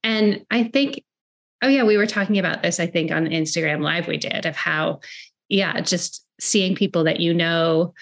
And 0.03 0.45
I 0.51 0.65
think 0.65 1.03
Oh, 1.61 1.67
yeah. 1.67 1.83
We 1.83 1.97
were 1.97 2.05
talking 2.05 2.37
about 2.37 2.61
this, 2.61 2.79
I 2.79 2.85
think, 2.85 3.11
on 3.11 3.25
Instagram 3.25 3.81
Live 3.81 4.07
we 4.07 4.17
did 4.17 4.45
of 4.45 4.55
how, 4.55 4.99
yeah, 5.49 5.81
just 5.81 6.23
seeing 6.39 6.75
people 6.75 7.05
that 7.05 7.19
you 7.19 7.33
know 7.33 7.93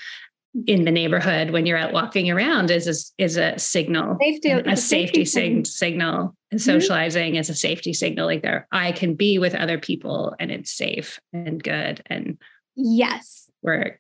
in 0.68 0.86
the 0.86 0.92
neighborhood 0.92 1.50
when 1.50 1.66
you're 1.66 1.78
out 1.78 1.94
walking 1.94 2.30
around 2.30 2.70
is 2.70 2.88
a, 2.88 3.24
is 3.24 3.38
a 3.38 3.58
signal, 3.58 4.18
safety, 4.22 4.52
a, 4.52 4.78
safety, 4.78 5.26
safety 5.26 5.64
signal. 5.66 6.36
And 6.52 6.60
mm-hmm. 6.60 6.72
socializing 6.72 7.34
mm-hmm. 7.34 7.40
is 7.40 7.50
a 7.50 7.56
safety 7.56 7.94
signal. 7.94 8.28
Like 8.28 8.44
there, 8.44 8.68
I 8.72 8.92
can 8.92 9.16
be 9.16 9.40
with 9.40 9.56
other 9.56 9.80
people 9.80 10.36
and 10.40 10.52
it's 10.52 10.72
safe 10.72 11.20
and 11.32 11.62
good. 11.62 12.04
And 12.06 12.38
yes, 12.76 13.50
we're 13.64 14.00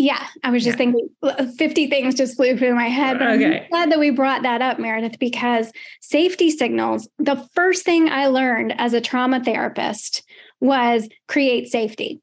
yeah, 0.00 0.24
I 0.44 0.50
was 0.50 0.62
just 0.62 0.78
yeah. 0.78 0.92
thinking 0.92 1.56
50 1.56 1.88
things 1.88 2.14
just 2.14 2.36
flew 2.36 2.56
through 2.56 2.76
my 2.76 2.86
head. 2.86 3.18
But 3.18 3.32
okay. 3.32 3.62
I'm 3.62 3.68
glad 3.68 3.90
that 3.90 3.98
we 3.98 4.10
brought 4.10 4.42
that 4.42 4.62
up, 4.62 4.78
Meredith, 4.78 5.18
because 5.18 5.72
safety 6.00 6.52
signals, 6.52 7.08
the 7.18 7.48
first 7.52 7.84
thing 7.84 8.08
I 8.08 8.28
learned 8.28 8.74
as 8.78 8.92
a 8.92 9.00
trauma 9.00 9.42
therapist 9.42 10.22
was 10.60 11.08
create 11.26 11.66
safety. 11.66 12.20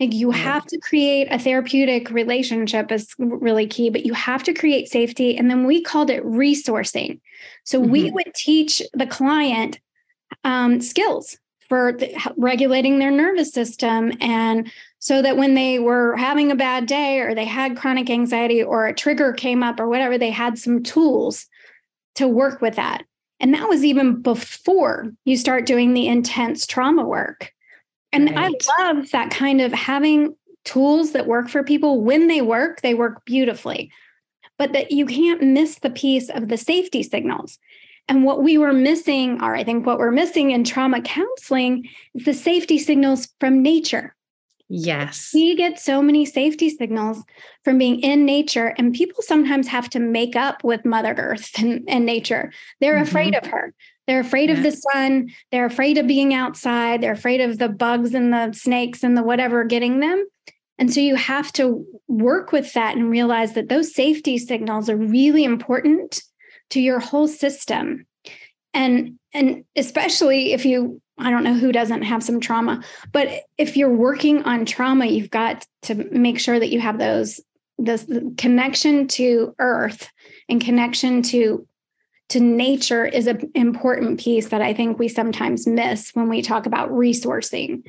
Like 0.00 0.14
you 0.14 0.30
have 0.30 0.64
to 0.66 0.78
create 0.78 1.28
a 1.30 1.38
therapeutic 1.38 2.10
relationship 2.10 2.90
is 2.90 3.14
really 3.18 3.66
key, 3.66 3.90
but 3.90 4.06
you 4.06 4.14
have 4.14 4.42
to 4.44 4.54
create 4.54 4.88
safety. 4.88 5.36
And 5.36 5.50
then 5.50 5.66
we 5.66 5.82
called 5.82 6.08
it 6.08 6.24
resourcing. 6.24 7.20
So 7.64 7.80
mm-hmm. 7.80 7.90
we 7.90 8.10
would 8.10 8.34
teach 8.34 8.82
the 8.94 9.06
client 9.06 9.78
um, 10.42 10.80
skills 10.80 11.36
for 11.68 11.96
regulating 12.36 12.98
their 12.98 13.12
nervous 13.12 13.52
system 13.52 14.12
and 14.20 14.70
so 14.98 15.22
that 15.22 15.36
when 15.36 15.54
they 15.54 15.78
were 15.78 16.16
having 16.16 16.50
a 16.50 16.56
bad 16.56 16.86
day 16.86 17.20
or 17.20 17.32
they 17.32 17.44
had 17.44 17.76
chronic 17.76 18.10
anxiety 18.10 18.60
or 18.60 18.86
a 18.86 18.94
trigger 18.94 19.32
came 19.32 19.62
up 19.62 19.78
or 19.78 19.88
whatever 19.88 20.18
they 20.18 20.30
had 20.30 20.58
some 20.58 20.82
tools 20.82 21.46
to 22.16 22.26
work 22.26 22.60
with 22.60 22.74
that 22.74 23.04
and 23.38 23.54
that 23.54 23.68
was 23.68 23.84
even 23.84 24.20
before 24.20 25.12
you 25.24 25.36
start 25.36 25.64
doing 25.64 25.94
the 25.94 26.08
intense 26.08 26.66
trauma 26.66 27.04
work 27.04 27.52
and 28.12 28.30
right. 28.34 28.54
i 28.78 28.84
love 28.84 29.10
that 29.10 29.30
kind 29.30 29.60
of 29.60 29.72
having 29.72 30.34
tools 30.64 31.12
that 31.12 31.26
work 31.26 31.48
for 31.48 31.62
people 31.62 32.02
when 32.02 32.26
they 32.26 32.40
work 32.40 32.80
they 32.82 32.94
work 32.94 33.24
beautifully 33.24 33.90
but 34.58 34.72
that 34.72 34.90
you 34.90 35.06
can't 35.06 35.42
miss 35.42 35.78
the 35.78 35.90
piece 35.90 36.28
of 36.28 36.48
the 36.48 36.56
safety 36.56 37.02
signals 37.02 37.58
and 38.10 38.24
what 38.24 38.42
we 38.42 38.58
were 38.58 38.72
missing, 38.72 39.40
or 39.40 39.54
I 39.54 39.62
think 39.62 39.86
what 39.86 39.98
we're 39.98 40.10
missing 40.10 40.50
in 40.50 40.64
trauma 40.64 41.00
counseling, 41.00 41.88
is 42.14 42.24
the 42.24 42.34
safety 42.34 42.76
signals 42.76 43.28
from 43.38 43.62
nature. 43.62 44.16
Yes. 44.68 45.30
We 45.32 45.54
get 45.54 45.78
so 45.78 46.02
many 46.02 46.26
safety 46.26 46.70
signals 46.70 47.22
from 47.62 47.78
being 47.78 48.00
in 48.00 48.24
nature, 48.24 48.74
and 48.76 48.92
people 48.92 49.22
sometimes 49.22 49.68
have 49.68 49.88
to 49.90 50.00
make 50.00 50.34
up 50.34 50.64
with 50.64 50.84
Mother 50.84 51.14
Earth 51.16 51.50
and, 51.58 51.84
and 51.88 52.04
nature. 52.04 52.52
They're 52.80 52.94
mm-hmm. 52.94 53.02
afraid 53.02 53.34
of 53.36 53.46
her. 53.46 53.72
They're 54.10 54.18
afraid 54.18 54.50
of 54.50 54.64
the 54.64 54.72
sun. 54.72 55.30
They're 55.52 55.66
afraid 55.66 55.96
of 55.96 56.08
being 56.08 56.34
outside. 56.34 57.00
They're 57.00 57.12
afraid 57.12 57.40
of 57.40 57.58
the 57.58 57.68
bugs 57.68 58.12
and 58.12 58.32
the 58.32 58.52
snakes 58.52 59.04
and 59.04 59.16
the 59.16 59.22
whatever 59.22 59.62
getting 59.62 60.00
them. 60.00 60.26
And 60.78 60.92
so 60.92 60.98
you 60.98 61.14
have 61.14 61.52
to 61.52 61.86
work 62.08 62.50
with 62.50 62.72
that 62.72 62.96
and 62.96 63.08
realize 63.08 63.52
that 63.52 63.68
those 63.68 63.94
safety 63.94 64.36
signals 64.36 64.90
are 64.90 64.96
really 64.96 65.44
important 65.44 66.22
to 66.70 66.80
your 66.80 66.98
whole 66.98 67.28
system 67.28 68.04
and 68.74 69.16
and 69.32 69.64
especially 69.76 70.54
if 70.54 70.64
you 70.64 71.00
i 71.18 71.28
don't 71.28 71.42
know 71.42 71.54
who 71.54 71.72
doesn't 71.72 72.02
have 72.02 72.22
some 72.22 72.38
trauma 72.38 72.80
but 73.10 73.28
if 73.58 73.76
you're 73.76 73.92
working 73.92 74.44
on 74.44 74.64
trauma 74.64 75.06
you've 75.06 75.30
got 75.30 75.66
to 75.82 75.96
make 76.12 76.38
sure 76.38 76.60
that 76.60 76.70
you 76.70 76.78
have 76.78 76.98
those 76.98 77.40
this 77.78 78.06
connection 78.36 79.08
to 79.08 79.52
earth 79.58 80.08
and 80.48 80.60
connection 80.60 81.22
to 81.22 81.66
to 82.30 82.40
nature 82.40 83.04
is 83.04 83.26
an 83.26 83.50
important 83.54 84.18
piece 84.20 84.48
that 84.48 84.62
i 84.62 84.72
think 84.72 84.98
we 84.98 85.08
sometimes 85.08 85.66
miss 85.66 86.10
when 86.14 86.28
we 86.28 86.42
talk 86.42 86.66
about 86.66 86.90
resourcing 86.90 87.82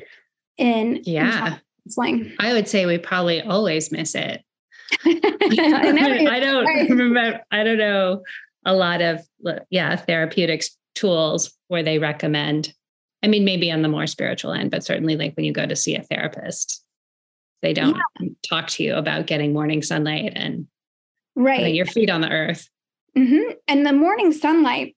in 0.58 1.02
yeah. 1.04 1.58
in 1.98 2.36
i 2.40 2.54
would 2.54 2.68
say 2.68 2.86
we 2.86 2.98
probably 2.98 3.42
always 3.42 3.92
miss 3.92 4.16
it. 4.16 4.44
I 5.06 5.14
don't 6.42 6.66
remember. 6.90 7.42
I 7.50 7.64
don't 7.64 7.78
know 7.78 8.22
a 8.66 8.74
lot 8.74 9.02
of 9.02 9.22
yeah 9.70 9.96
therapeutics 9.96 10.78
tools 10.96 11.54
where 11.68 11.84
they 11.84 11.98
recommend 11.98 12.74
i 13.24 13.28
mean 13.28 13.46
maybe 13.46 13.72
on 13.72 13.82
the 13.82 13.88
more 13.88 14.08
spiritual 14.08 14.52
end 14.52 14.72
but 14.72 14.84
certainly 14.84 15.16
like 15.16 15.36
when 15.36 15.46
you 15.46 15.54
go 15.54 15.66
to 15.66 15.76
see 15.76 15.96
a 15.96 16.04
therapist 16.04 16.84
they 17.62 17.74
don't 17.74 17.98
yeah. 18.20 18.30
talk 18.48 18.68
to 18.68 18.84
you 18.84 18.96
about 18.96 19.28
getting 19.28 19.54
morning 19.54 19.82
sunlight 19.82 20.34
and 20.36 20.68
right. 21.36 21.74
your 21.74 21.86
feet 21.86 22.10
on 22.10 22.22
the 22.22 22.30
earth 22.30 22.70
mm-hmm. 23.18 23.52
and 23.68 23.86
the 23.86 23.94
morning 23.94 24.32
sunlight 24.32 24.96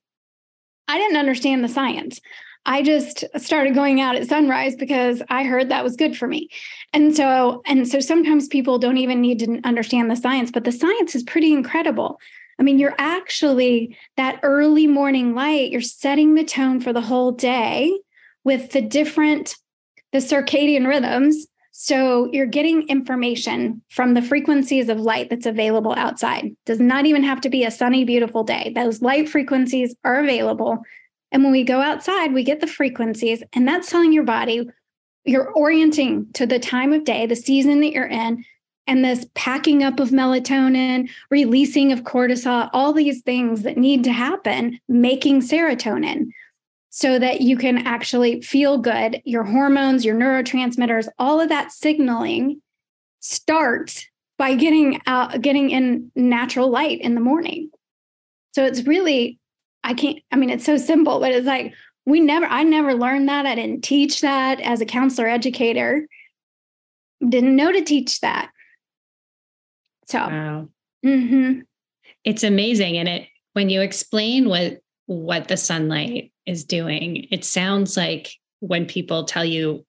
i 0.87 0.97
didn't 0.97 1.17
understand 1.17 1.63
the 1.63 1.69
science 1.69 2.19
I 2.65 2.81
just 2.81 3.23
started 3.37 3.75
going 3.75 4.01
out 4.01 4.15
at 4.15 4.27
sunrise 4.27 4.75
because 4.75 5.21
I 5.29 5.43
heard 5.43 5.69
that 5.69 5.83
was 5.83 5.95
good 5.95 6.17
for 6.17 6.27
me. 6.27 6.49
And 6.93 7.15
so 7.15 7.61
and 7.65 7.87
so 7.87 7.99
sometimes 7.99 8.47
people 8.47 8.79
don't 8.79 8.97
even 8.97 9.21
need 9.21 9.39
to 9.39 9.59
understand 9.63 10.09
the 10.09 10.15
science, 10.15 10.51
but 10.51 10.63
the 10.63 10.71
science 10.71 11.13
is 11.13 11.23
pretty 11.23 11.53
incredible. 11.53 12.19
I 12.59 12.63
mean, 12.63 12.79
you're 12.79 12.95
actually 12.97 13.97
that 14.17 14.39
early 14.41 14.87
morning 14.87 15.35
light, 15.35 15.71
you're 15.71 15.81
setting 15.81 16.35
the 16.35 16.43
tone 16.43 16.79
for 16.79 16.93
the 16.93 17.01
whole 17.01 17.31
day 17.31 17.99
with 18.43 18.71
the 18.71 18.81
different 18.81 19.55
the 20.11 20.19
circadian 20.19 20.87
rhythms. 20.87 21.47
So 21.77 22.29
you're 22.31 22.45
getting 22.45 22.87
information 22.87 23.81
from 23.89 24.13
the 24.13 24.21
frequencies 24.21 24.87
of 24.87 24.97
light 25.01 25.29
that's 25.29 25.45
available 25.45 25.93
outside. 25.97 26.55
Does 26.65 26.79
not 26.79 27.05
even 27.05 27.21
have 27.21 27.41
to 27.41 27.49
be 27.49 27.65
a 27.65 27.69
sunny, 27.69 28.05
beautiful 28.05 28.45
day. 28.45 28.71
Those 28.73 29.01
light 29.01 29.27
frequencies 29.27 29.93
are 30.05 30.21
available. 30.21 30.81
And 31.33 31.43
when 31.43 31.51
we 31.51 31.65
go 31.65 31.81
outside, 31.81 32.31
we 32.31 32.45
get 32.45 32.61
the 32.61 32.65
frequencies, 32.65 33.43
and 33.51 33.67
that's 33.67 33.91
telling 33.91 34.13
your 34.13 34.23
body 34.23 34.69
you're 35.25 35.51
orienting 35.51 36.27
to 36.35 36.45
the 36.45 36.59
time 36.59 36.93
of 36.93 37.03
day, 37.03 37.25
the 37.25 37.35
season 37.35 37.81
that 37.81 37.91
you're 37.91 38.07
in, 38.07 38.45
and 38.87 39.03
this 39.03 39.25
packing 39.35 39.83
up 39.83 39.99
of 39.99 40.11
melatonin, 40.11 41.09
releasing 41.29 41.91
of 41.91 42.03
cortisol, 42.03 42.69
all 42.71 42.93
these 42.93 43.21
things 43.23 43.63
that 43.63 43.77
need 43.77 44.05
to 44.05 44.13
happen, 44.13 44.79
making 44.87 45.41
serotonin 45.41 46.27
so 46.95 47.19
that 47.19 47.41
you 47.41 47.57
can 47.57 47.85
actually 47.85 48.41
feel 48.41 48.77
good. 48.77 49.21
Your 49.25 49.43
hormones, 49.43 50.05
your 50.05 50.15
neurotransmitters, 50.15 51.09
all 51.19 51.41
of 51.41 51.49
that 51.49 51.73
signaling 51.73 52.61
starts 53.19 54.05
by 54.37 54.55
getting 54.55 55.01
out, 55.05 55.41
getting 55.41 55.71
in 55.71 56.09
natural 56.15 56.69
light 56.69 57.01
in 57.01 57.13
the 57.13 57.19
morning. 57.19 57.69
So 58.53 58.63
it's 58.63 58.83
really, 58.83 59.39
I 59.83 59.93
can't, 59.93 60.19
I 60.31 60.37
mean, 60.37 60.49
it's 60.49 60.63
so 60.63 60.77
simple, 60.77 61.19
but 61.19 61.33
it's 61.33 61.45
like 61.45 61.73
we 62.05 62.21
never, 62.21 62.45
I 62.45 62.63
never 62.63 62.93
learned 62.93 63.27
that. 63.27 63.45
I 63.45 63.55
didn't 63.55 63.83
teach 63.83 64.21
that 64.21 64.61
as 64.61 64.79
a 64.79 64.85
counselor 64.85 65.27
educator. 65.27 66.07
Didn't 67.27 67.57
know 67.57 67.73
to 67.73 67.83
teach 67.83 68.21
that. 68.21 68.51
So, 70.07 70.19
wow. 70.19 70.69
mm-hmm. 71.05 71.59
it's 72.23 72.43
amazing. 72.43 72.97
And 72.97 73.09
it, 73.09 73.27
when 73.51 73.69
you 73.69 73.81
explain 73.81 74.47
what, 74.47 74.79
what 75.07 75.49
the 75.49 75.57
sunlight 75.57 76.31
is 76.45 76.63
doing, 76.63 77.27
it 77.31 77.43
sounds 77.43 77.97
like 77.97 78.33
when 78.59 78.85
people 78.85 79.25
tell 79.25 79.45
you 79.45 79.85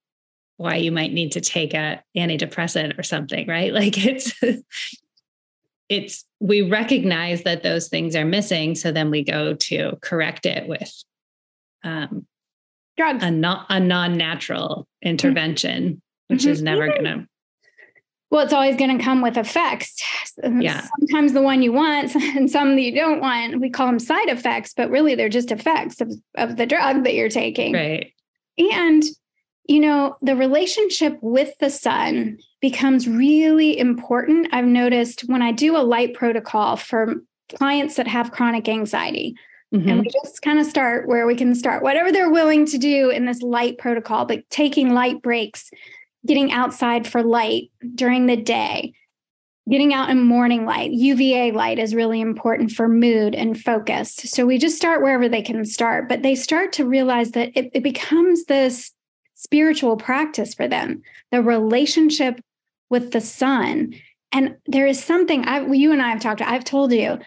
why 0.57 0.77
you 0.77 0.91
might 0.91 1.13
need 1.13 1.33
to 1.33 1.41
take 1.41 1.75
a 1.75 2.03
antidepressant 2.17 2.99
or 2.99 3.03
something, 3.03 3.47
right? 3.47 3.73
Like 3.77 4.05
it's, 4.05 4.33
it's, 5.89 6.25
we 6.41 6.63
recognize 6.63 7.43
that 7.43 7.63
those 7.63 7.89
things 7.89 8.17
are 8.17 8.25
missing. 8.25 8.75
So 8.75 8.91
then 8.91 9.11
we 9.11 9.23
go 9.23 9.55
to 9.55 9.99
correct 10.01 10.47
it 10.47 10.67
with, 10.67 10.93
um, 11.85 12.27
drugs, 12.97 13.23
a, 13.23 13.31
non, 13.31 13.67
a 13.69 13.79
non-natural 13.79 14.89
intervention, 15.03 15.85
mm-hmm. 15.85 16.35
which 16.35 16.43
mm-hmm. 16.43 16.51
is 16.51 16.63
never 16.63 16.89
going 16.89 17.05
to 17.05 17.27
well, 18.31 18.45
it's 18.45 18.53
always 18.53 18.77
going 18.77 18.97
to 18.97 19.03
come 19.03 19.23
with 19.23 19.37
effects. 19.37 20.03
Yeah. 20.43 20.87
Sometimes 20.99 21.33
the 21.33 21.43
one 21.43 21.63
you 21.63 21.73
want 21.73 22.15
and 22.37 22.51
some 22.51 22.75
that 22.75 22.83
you 22.83 22.95
don't 22.95 23.21
want. 23.21 23.61
We 23.61 23.71
call 23.71 23.87
them 23.87 23.99
side 23.99 24.29
effects, 24.29 24.75
but 24.75 24.91
really 24.91 25.15
they're 25.15 25.29
just 25.29 25.53
effects 25.53 26.01
of, 26.01 26.13
of 26.37 26.57
the 26.57 26.67
drug 26.67 27.05
that 27.05 27.15
you're 27.15 27.29
taking. 27.29 27.73
Right. 27.73 28.13
And, 28.59 29.03
you 29.69 29.81
know, 29.81 30.17
the 30.23 30.35
relationship 30.35 31.19
with 31.21 31.57
the 31.59 31.71
sun 31.71 32.39
becomes 32.61 33.07
really 33.07 33.79
important. 33.79 34.49
I've 34.53 34.65
noticed 34.65 35.23
when 35.29 35.43
I 35.43 35.53
do 35.53 35.77
a 35.77 35.79
light 35.79 36.15
protocol 36.15 36.77
for 36.77 37.17
clients 37.57 37.97
that 37.97 38.09
have 38.09 38.33
chronic 38.33 38.69
anxiety, 38.69 39.37
Mm-hmm. 39.75 39.89
And 39.89 40.01
we 40.01 40.09
just 40.23 40.43
kind 40.43 40.61
of 40.61 40.67
start 40.67 41.09
where 41.09 41.27
we 41.27 41.35
can 41.35 41.55
start, 41.55 41.83
whatever 41.83 42.13
they're 42.13 42.31
willing 42.31 42.67
to 42.67 42.79
do 42.79 43.11
in 43.11 43.27
this 43.27 43.43
light 43.43 43.79
protocol, 43.79 44.25
but 44.25 44.49
taking 44.49 44.95
light 44.95 45.21
breaks 45.23 45.71
getting 46.27 46.53
outside 46.53 47.07
for 47.07 47.23
light 47.23 47.71
during 47.95 48.27
the 48.27 48.37
day, 48.37 48.93
getting 49.71 49.95
out 49.95 50.11
in 50.11 50.23
morning 50.23 50.67
light. 50.67 50.93
UVA 50.93 51.53
light 51.53 51.79
is 51.79 51.95
really 51.95 52.21
important 52.21 52.73
for 52.73 52.89
mood 52.89 53.35
and 53.35 53.61
focus. 53.61 54.15
So 54.15 54.45
we 54.45 54.59
just 54.59 54.77
start 54.77 55.03
wherever 55.03 55.29
they 55.29 55.43
can 55.43 55.65
start, 55.65 56.09
but 56.09 56.23
they 56.23 56.35
start 56.35 56.73
to 56.75 56.87
realize 56.87 57.33
that 57.33 57.51
it, 57.55 57.71
it 57.73 57.83
becomes 57.83 58.45
this 58.45 58.93
spiritual 59.35 59.97
practice 59.97 60.55
for 60.55 60.67
them, 60.67 61.03
the 61.31 61.43
relationship 61.43 62.41
with 62.91 63.13
the 63.13 63.21
sun. 63.21 63.95
And 64.33 64.57
there 64.67 64.87
is 64.87 65.03
something 65.03 65.47
I 65.47 65.67
you 65.67 65.93
and 65.93 66.03
I 66.03 66.11
have 66.11 66.21
talked, 66.21 66.43
I've 66.43 66.65
told 66.65 66.93
you, 66.93 67.19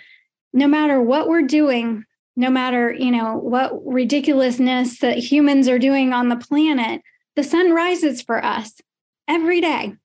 no 0.54 0.68
matter 0.68 1.02
what 1.02 1.28
we're 1.28 1.44
doing, 1.44 2.04
no 2.36 2.50
matter, 2.50 2.94
you 2.94 3.12
know, 3.12 3.38
what 3.38 3.74
ridiculousness 3.86 5.00
that 5.00 5.18
humans 5.18 5.68
are 5.68 5.80
doing 5.80 6.14
on 6.14 6.30
the 6.30 6.38
planet, 6.38 7.02
the 7.36 7.44
sun 7.44 7.72
rises 7.72 8.22
for 8.22 8.44
us 8.44 8.82
every 9.30 9.62
day. 9.62 9.96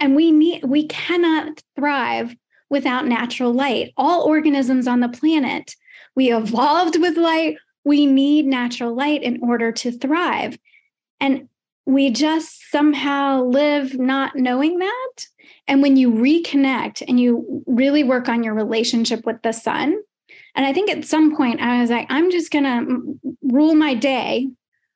And 0.00 0.14
we 0.14 0.32
need 0.32 0.64
we 0.64 0.86
cannot 0.88 1.62
thrive 1.76 2.34
without 2.68 3.06
natural 3.06 3.52
light. 3.52 3.92
All 3.96 4.24
organisms 4.24 4.86
on 4.86 5.00
the 5.00 5.08
planet, 5.08 5.76
we 6.16 6.32
evolved 6.32 7.00
with 7.00 7.16
light. 7.16 7.56
We 7.84 8.04
need 8.04 8.46
natural 8.46 8.94
light 8.94 9.22
in 9.22 9.40
order 9.42 9.70
to 9.72 9.92
thrive. 9.92 10.58
And 11.20 11.48
we 11.86 12.10
just 12.10 12.70
somehow 12.70 13.44
live 13.44 13.98
not 13.98 14.36
knowing 14.36 14.78
that. 14.78 15.26
And 15.68 15.82
when 15.82 15.96
you 15.96 16.10
reconnect 16.10 17.02
and 17.06 17.20
you 17.20 17.62
really 17.66 18.02
work 18.02 18.28
on 18.28 18.42
your 18.42 18.54
relationship 18.54 19.24
with 19.24 19.42
the 19.42 19.52
sun, 19.52 19.96
and 20.54 20.66
I 20.66 20.72
think 20.72 20.90
at 20.90 21.04
some 21.04 21.36
point 21.36 21.60
I 21.60 21.80
was 21.80 21.90
like, 21.90 22.06
I'm 22.10 22.30
just 22.30 22.50
going 22.50 22.64
to 22.64 23.36
rule 23.42 23.74
my 23.74 23.94
day 23.94 24.48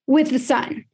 with 0.07 0.31
the 0.31 0.39
sun. 0.39 0.85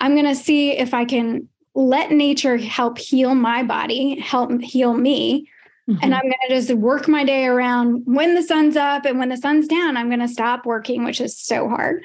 I'm 0.00 0.14
going 0.14 0.26
to 0.26 0.34
see 0.34 0.72
if 0.72 0.94
I 0.94 1.04
can 1.04 1.48
let 1.74 2.10
nature 2.10 2.56
help 2.56 2.98
heal 2.98 3.34
my 3.34 3.62
body, 3.62 4.20
help 4.20 4.60
heal 4.60 4.94
me. 4.94 5.48
Mm-hmm. 5.88 5.98
And 6.02 6.14
I'm 6.14 6.22
going 6.22 6.34
to 6.48 6.54
just 6.54 6.72
work 6.74 7.08
my 7.08 7.24
day 7.24 7.46
around 7.46 8.02
when 8.04 8.34
the 8.34 8.42
sun's 8.42 8.76
up 8.76 9.04
and 9.04 9.18
when 9.18 9.30
the 9.30 9.36
sun's 9.36 9.66
down, 9.66 9.96
I'm 9.96 10.08
going 10.08 10.20
to 10.20 10.28
stop 10.28 10.64
working, 10.64 11.04
which 11.04 11.20
is 11.20 11.38
so 11.38 11.68
hard. 11.68 12.04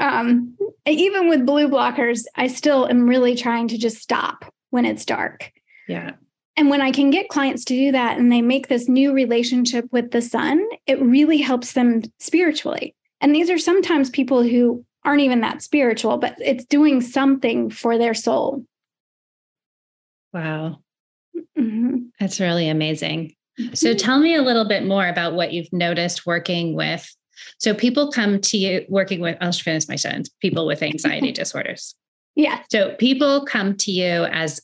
Um, 0.00 0.56
even 0.86 1.28
with 1.28 1.46
blue 1.46 1.68
blockers, 1.68 2.24
I 2.34 2.48
still 2.48 2.88
am 2.88 3.08
really 3.08 3.36
trying 3.36 3.68
to 3.68 3.78
just 3.78 3.98
stop 3.98 4.44
when 4.70 4.84
it's 4.84 5.04
dark. 5.04 5.52
Yeah. 5.86 6.12
And 6.56 6.70
when 6.70 6.80
I 6.80 6.90
can 6.90 7.10
get 7.10 7.28
clients 7.28 7.64
to 7.66 7.74
do 7.74 7.92
that 7.92 8.18
and 8.18 8.30
they 8.30 8.42
make 8.42 8.68
this 8.68 8.88
new 8.88 9.12
relationship 9.12 9.86
with 9.92 10.10
the 10.10 10.22
sun, 10.22 10.64
it 10.86 11.00
really 11.00 11.38
helps 11.38 11.72
them 11.72 12.02
spiritually. 12.18 12.94
And 13.20 13.34
these 13.34 13.50
are 13.50 13.58
sometimes 13.58 14.10
people 14.10 14.42
who 14.42 14.84
aren't 15.04 15.22
even 15.22 15.40
that 15.40 15.62
spiritual, 15.62 16.16
but 16.16 16.36
it's 16.40 16.64
doing 16.64 17.00
something 17.00 17.70
for 17.70 17.98
their 17.98 18.14
soul. 18.14 18.64
Wow. 20.34 20.80
Mm-hmm. 21.56 21.96
That's 22.20 22.40
really 22.40 22.68
amazing. 22.68 23.34
So 23.72 23.90
mm-hmm. 23.90 23.96
tell 23.96 24.18
me 24.18 24.34
a 24.34 24.42
little 24.42 24.66
bit 24.66 24.84
more 24.84 25.06
about 25.06 25.34
what 25.34 25.52
you've 25.52 25.72
noticed 25.72 26.26
working 26.26 26.74
with. 26.74 27.08
So 27.58 27.72
people 27.72 28.10
come 28.10 28.40
to 28.40 28.58
you 28.58 28.84
working 28.88 29.20
with, 29.20 29.36
I'll 29.40 29.52
finish 29.52 29.88
my 29.88 29.96
sentence, 29.96 30.28
people 30.40 30.66
with 30.66 30.82
anxiety 30.82 31.32
disorders. 31.32 31.94
Yeah. 32.34 32.62
So 32.70 32.94
people 32.96 33.46
come 33.46 33.76
to 33.78 33.92
you 33.92 34.24
as 34.24 34.60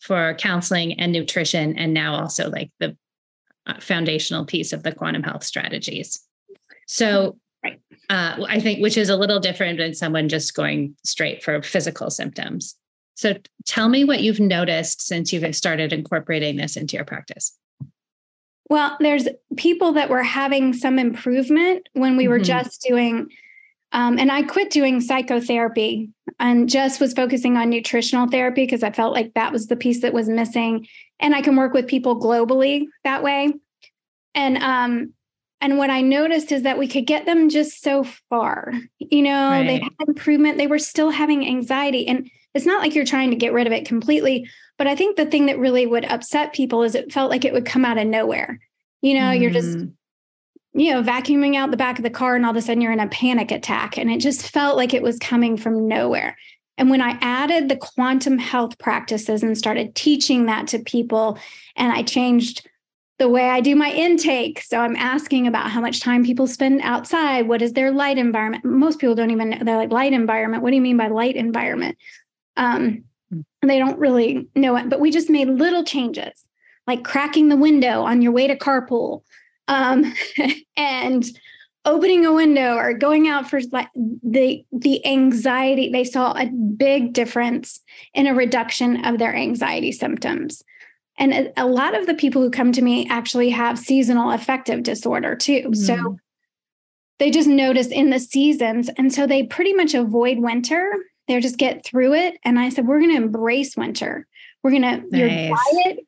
for 0.00 0.34
counseling 0.34 0.98
and 0.98 1.12
nutrition, 1.12 1.76
and 1.76 1.92
now 1.92 2.14
also 2.14 2.48
like 2.48 2.70
the 2.78 2.96
uh, 3.66 3.74
foundational 3.80 4.44
piece 4.44 4.72
of 4.72 4.82
the 4.82 4.92
quantum 4.92 5.22
health 5.22 5.44
strategies. 5.44 6.20
So, 6.86 7.36
right. 7.62 7.80
uh, 8.08 8.44
I 8.48 8.60
think 8.60 8.80
which 8.80 8.96
is 8.96 9.10
a 9.10 9.16
little 9.16 9.40
different 9.40 9.78
than 9.78 9.94
someone 9.94 10.28
just 10.28 10.54
going 10.54 10.96
straight 11.04 11.42
for 11.42 11.62
physical 11.62 12.10
symptoms. 12.10 12.76
So, 13.20 13.34
tell 13.66 13.90
me 13.90 14.04
what 14.04 14.22
you've 14.22 14.40
noticed 14.40 15.06
since 15.06 15.30
you've 15.30 15.54
started 15.54 15.92
incorporating 15.92 16.56
this 16.56 16.74
into 16.74 16.96
your 16.96 17.04
practice. 17.04 17.54
Well, 18.70 18.96
there's 18.98 19.28
people 19.56 19.92
that 19.92 20.08
were 20.08 20.22
having 20.22 20.72
some 20.72 20.98
improvement 20.98 21.88
when 21.92 22.16
we 22.16 22.28
were 22.28 22.36
mm-hmm. 22.36 22.44
just 22.44 22.80
doing 22.88 23.28
um, 23.92 24.18
and 24.18 24.30
I 24.30 24.42
quit 24.42 24.70
doing 24.70 25.00
psychotherapy 25.00 26.10
and 26.38 26.68
just 26.68 27.00
was 27.00 27.12
focusing 27.12 27.56
on 27.56 27.70
nutritional 27.70 28.28
therapy 28.28 28.64
because 28.64 28.82
I 28.82 28.92
felt 28.92 29.12
like 29.12 29.34
that 29.34 29.52
was 29.52 29.66
the 29.66 29.76
piece 29.76 30.00
that 30.02 30.14
was 30.14 30.28
missing. 30.28 30.86
And 31.18 31.34
I 31.34 31.42
can 31.42 31.56
work 31.56 31.74
with 31.74 31.88
people 31.88 32.20
globally 32.20 32.86
that 33.04 33.22
way. 33.22 33.52
And 34.34 34.58
um, 34.58 35.12
and 35.60 35.76
what 35.76 35.90
I 35.90 36.00
noticed 36.00 36.52
is 36.52 36.62
that 36.62 36.78
we 36.78 36.88
could 36.88 37.06
get 37.06 37.26
them 37.26 37.48
just 37.48 37.82
so 37.82 38.04
far. 38.30 38.72
You 38.98 39.22
know, 39.22 39.50
right. 39.50 39.66
they 39.66 39.78
had 39.80 40.08
improvement, 40.08 40.56
they 40.56 40.68
were 40.68 40.78
still 40.78 41.10
having 41.10 41.46
anxiety. 41.46 42.06
And 42.06 42.30
it's 42.54 42.66
not 42.66 42.82
like 42.82 42.94
you're 42.94 43.04
trying 43.04 43.30
to 43.30 43.36
get 43.36 43.52
rid 43.52 43.66
of 43.66 43.72
it 43.72 43.86
completely. 43.86 44.48
But 44.78 44.86
I 44.86 44.96
think 44.96 45.16
the 45.16 45.26
thing 45.26 45.46
that 45.46 45.58
really 45.58 45.86
would 45.86 46.04
upset 46.04 46.52
people 46.52 46.82
is 46.82 46.94
it 46.94 47.12
felt 47.12 47.30
like 47.30 47.44
it 47.44 47.52
would 47.52 47.66
come 47.66 47.84
out 47.84 47.98
of 47.98 48.06
nowhere. 48.06 48.58
You 49.02 49.14
know, 49.14 49.26
mm. 49.26 49.40
you're 49.40 49.50
just 49.50 49.78
mm 49.78 49.92
you 50.72 50.92
know, 50.92 51.02
vacuuming 51.02 51.56
out 51.56 51.70
the 51.70 51.76
back 51.76 51.98
of 51.98 52.04
the 52.04 52.10
car 52.10 52.36
and 52.36 52.44
all 52.44 52.52
of 52.52 52.56
a 52.56 52.62
sudden 52.62 52.80
you're 52.80 52.92
in 52.92 53.00
a 53.00 53.08
panic 53.08 53.50
attack. 53.50 53.98
And 53.98 54.10
it 54.10 54.18
just 54.18 54.50
felt 54.50 54.76
like 54.76 54.94
it 54.94 55.02
was 55.02 55.18
coming 55.18 55.56
from 55.56 55.88
nowhere. 55.88 56.36
And 56.78 56.88
when 56.88 57.02
I 57.02 57.18
added 57.20 57.68
the 57.68 57.76
quantum 57.76 58.38
health 58.38 58.78
practices 58.78 59.42
and 59.42 59.58
started 59.58 59.94
teaching 59.94 60.46
that 60.46 60.68
to 60.68 60.78
people, 60.78 61.38
and 61.76 61.92
I 61.92 62.02
changed 62.02 62.66
the 63.18 63.28
way 63.28 63.50
I 63.50 63.60
do 63.60 63.76
my 63.76 63.92
intake. 63.92 64.62
So 64.62 64.78
I'm 64.78 64.96
asking 64.96 65.46
about 65.46 65.70
how 65.70 65.80
much 65.80 66.00
time 66.00 66.24
people 66.24 66.46
spend 66.46 66.80
outside. 66.82 67.48
What 67.48 67.60
is 67.60 67.74
their 67.74 67.90
light 67.90 68.16
environment? 68.16 68.64
Most 68.64 68.98
people 68.98 69.14
don't 69.14 69.30
even 69.30 69.50
know. 69.50 69.58
They're 69.62 69.76
like, 69.76 69.90
light 69.90 70.14
environment. 70.14 70.62
What 70.62 70.70
do 70.70 70.76
you 70.76 70.82
mean 70.82 70.96
by 70.96 71.08
light 71.08 71.36
environment? 71.36 71.98
Um, 72.56 73.04
hmm. 73.30 73.40
they 73.62 73.78
don't 73.78 73.98
really 73.98 74.48
know 74.54 74.76
it, 74.76 74.88
but 74.88 75.00
we 75.00 75.10
just 75.10 75.30
made 75.30 75.48
little 75.48 75.84
changes 75.84 76.44
like 76.86 77.04
cracking 77.04 77.48
the 77.48 77.56
window 77.56 78.02
on 78.02 78.20
your 78.22 78.32
way 78.32 78.46
to 78.46 78.56
carpool 78.56 79.22
um, 79.68 80.12
and 80.76 81.24
opening 81.84 82.26
a 82.26 82.32
window 82.32 82.74
or 82.74 82.92
going 82.92 83.28
out 83.28 83.48
for 83.48 83.60
like 83.72 83.88
the 83.94 84.62
the 84.70 85.04
anxiety 85.06 85.88
they 85.90 86.04
saw 86.04 86.32
a 86.32 86.46
big 86.76 87.14
difference 87.14 87.80
in 88.12 88.26
a 88.26 88.34
reduction 88.34 89.04
of 89.06 89.18
their 89.18 89.34
anxiety 89.34 89.90
symptoms 89.90 90.62
and 91.18 91.32
a, 91.32 91.62
a 91.62 91.66
lot 91.66 91.96
of 91.96 92.06
the 92.06 92.14
people 92.14 92.42
who 92.42 92.50
come 92.50 92.70
to 92.70 92.82
me 92.82 93.08
actually 93.08 93.48
have 93.48 93.78
seasonal 93.78 94.30
affective 94.30 94.82
disorder 94.82 95.34
too 95.34 95.62
mm. 95.68 95.76
so 95.76 96.18
they 97.18 97.30
just 97.30 97.48
notice 97.48 97.86
in 97.86 98.10
the 98.10 98.20
seasons 98.20 98.90
and 98.98 99.14
so 99.14 99.26
they 99.26 99.44
pretty 99.44 99.72
much 99.72 99.94
avoid 99.94 100.38
winter 100.38 100.92
they 101.30 101.40
just 101.40 101.58
get 101.58 101.84
through 101.84 102.12
it 102.12 102.38
and 102.44 102.58
i 102.58 102.68
said 102.68 102.86
we're 102.86 102.98
going 102.98 103.10
to 103.10 103.16
embrace 103.16 103.76
winter 103.76 104.26
we're 104.62 104.70
going 104.70 104.82
to 104.82 105.16
your 105.16 105.28
diet 105.28 106.00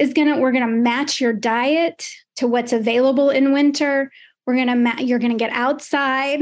is 0.00 0.14
going 0.14 0.28
to 0.28 0.40
we're 0.40 0.52
going 0.52 0.66
to 0.66 0.72
match 0.72 1.20
your 1.20 1.32
diet 1.32 2.08
to 2.40 2.48
what's 2.48 2.72
available 2.72 3.28
in 3.28 3.52
winter. 3.52 4.10
We're 4.46 4.54
going 4.54 4.68
to, 4.68 4.74
ma- 4.74 4.98
you're 4.98 5.18
going 5.18 5.32
to 5.32 5.38
get 5.38 5.52
outside 5.52 6.40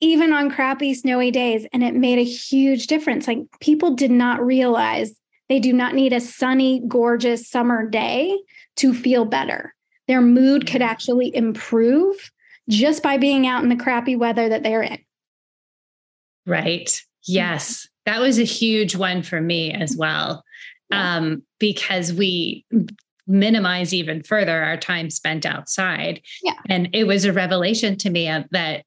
even 0.00 0.32
on 0.32 0.50
crappy 0.50 0.94
snowy 0.94 1.30
days. 1.30 1.66
And 1.72 1.84
it 1.84 1.94
made 1.94 2.18
a 2.18 2.24
huge 2.24 2.86
difference. 2.86 3.28
Like 3.28 3.40
people 3.60 3.94
did 3.94 4.10
not 4.10 4.44
realize 4.44 5.14
they 5.50 5.60
do 5.60 5.72
not 5.72 5.94
need 5.94 6.14
a 6.14 6.20
sunny, 6.20 6.82
gorgeous 6.88 7.48
summer 7.48 7.88
day 7.88 8.38
to 8.76 8.94
feel 8.94 9.26
better. 9.26 9.74
Their 10.08 10.22
mood 10.22 10.66
could 10.66 10.82
actually 10.82 11.34
improve 11.36 12.32
just 12.68 13.02
by 13.02 13.18
being 13.18 13.46
out 13.46 13.62
in 13.62 13.68
the 13.68 13.76
crappy 13.76 14.16
weather 14.16 14.48
that 14.48 14.62
they're 14.62 14.82
in. 14.82 14.98
Right. 16.46 17.02
Yes. 17.24 17.88
That 18.06 18.20
was 18.20 18.38
a 18.38 18.44
huge 18.44 18.96
one 18.96 19.22
for 19.22 19.40
me 19.40 19.72
as 19.72 19.96
well. 19.96 20.44
Yeah. 20.90 21.16
Um, 21.16 21.42
because 21.58 22.12
we 22.12 22.64
minimize 23.26 23.94
even 23.94 24.22
further 24.22 24.62
our 24.62 24.76
time 24.76 25.10
spent 25.10 25.46
outside. 25.46 26.20
Yeah. 26.42 26.58
And 26.68 26.90
it 26.92 27.04
was 27.04 27.24
a 27.24 27.32
revelation 27.32 27.96
to 27.98 28.10
me 28.10 28.30
that 28.50 28.84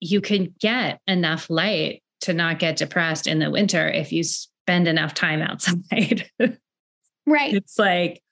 you 0.00 0.20
can 0.20 0.54
get 0.60 1.00
enough 1.06 1.50
light 1.50 2.02
to 2.20 2.32
not 2.32 2.58
get 2.58 2.76
depressed 2.76 3.26
in 3.26 3.40
the 3.40 3.50
winter 3.50 3.88
if 3.88 4.12
you 4.12 4.22
spend 4.22 4.86
enough 4.86 5.14
time 5.14 5.42
outside. 5.42 6.30
right. 7.26 7.54
It's 7.54 7.78
like, 7.78 8.22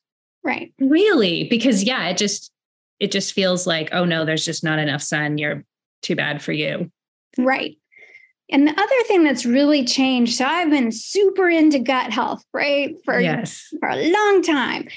right. 0.45 0.73
Really? 0.79 1.45
Because 1.49 1.83
yeah, 1.83 2.09
it 2.09 2.17
just, 2.17 2.53
it 3.01 3.11
just 3.11 3.33
feels 3.33 3.67
like, 3.67 3.89
oh 3.93 4.05
no, 4.05 4.25
there's 4.25 4.45
just 4.45 4.63
not 4.63 4.79
enough 4.79 5.03
sun. 5.03 5.39
You're 5.39 5.65
too 6.03 6.15
bad 6.15 6.41
for 6.41 6.53
you. 6.53 6.91
Right. 7.37 7.77
And 8.51 8.69
the 8.69 8.73
other 8.73 9.03
thing 9.07 9.25
that's 9.25 9.47
really 9.47 9.85
changed, 9.85 10.37
so 10.37 10.45
I've 10.45 10.71
been 10.71 10.93
super 10.93 11.49
into 11.49 11.79
gut 11.79 12.13
health, 12.13 12.45
right? 12.53 12.95
For, 13.05 13.19
yes. 13.19 13.73
for 13.81 13.89
a 13.89 14.11
long 14.11 14.43
time. 14.43 14.89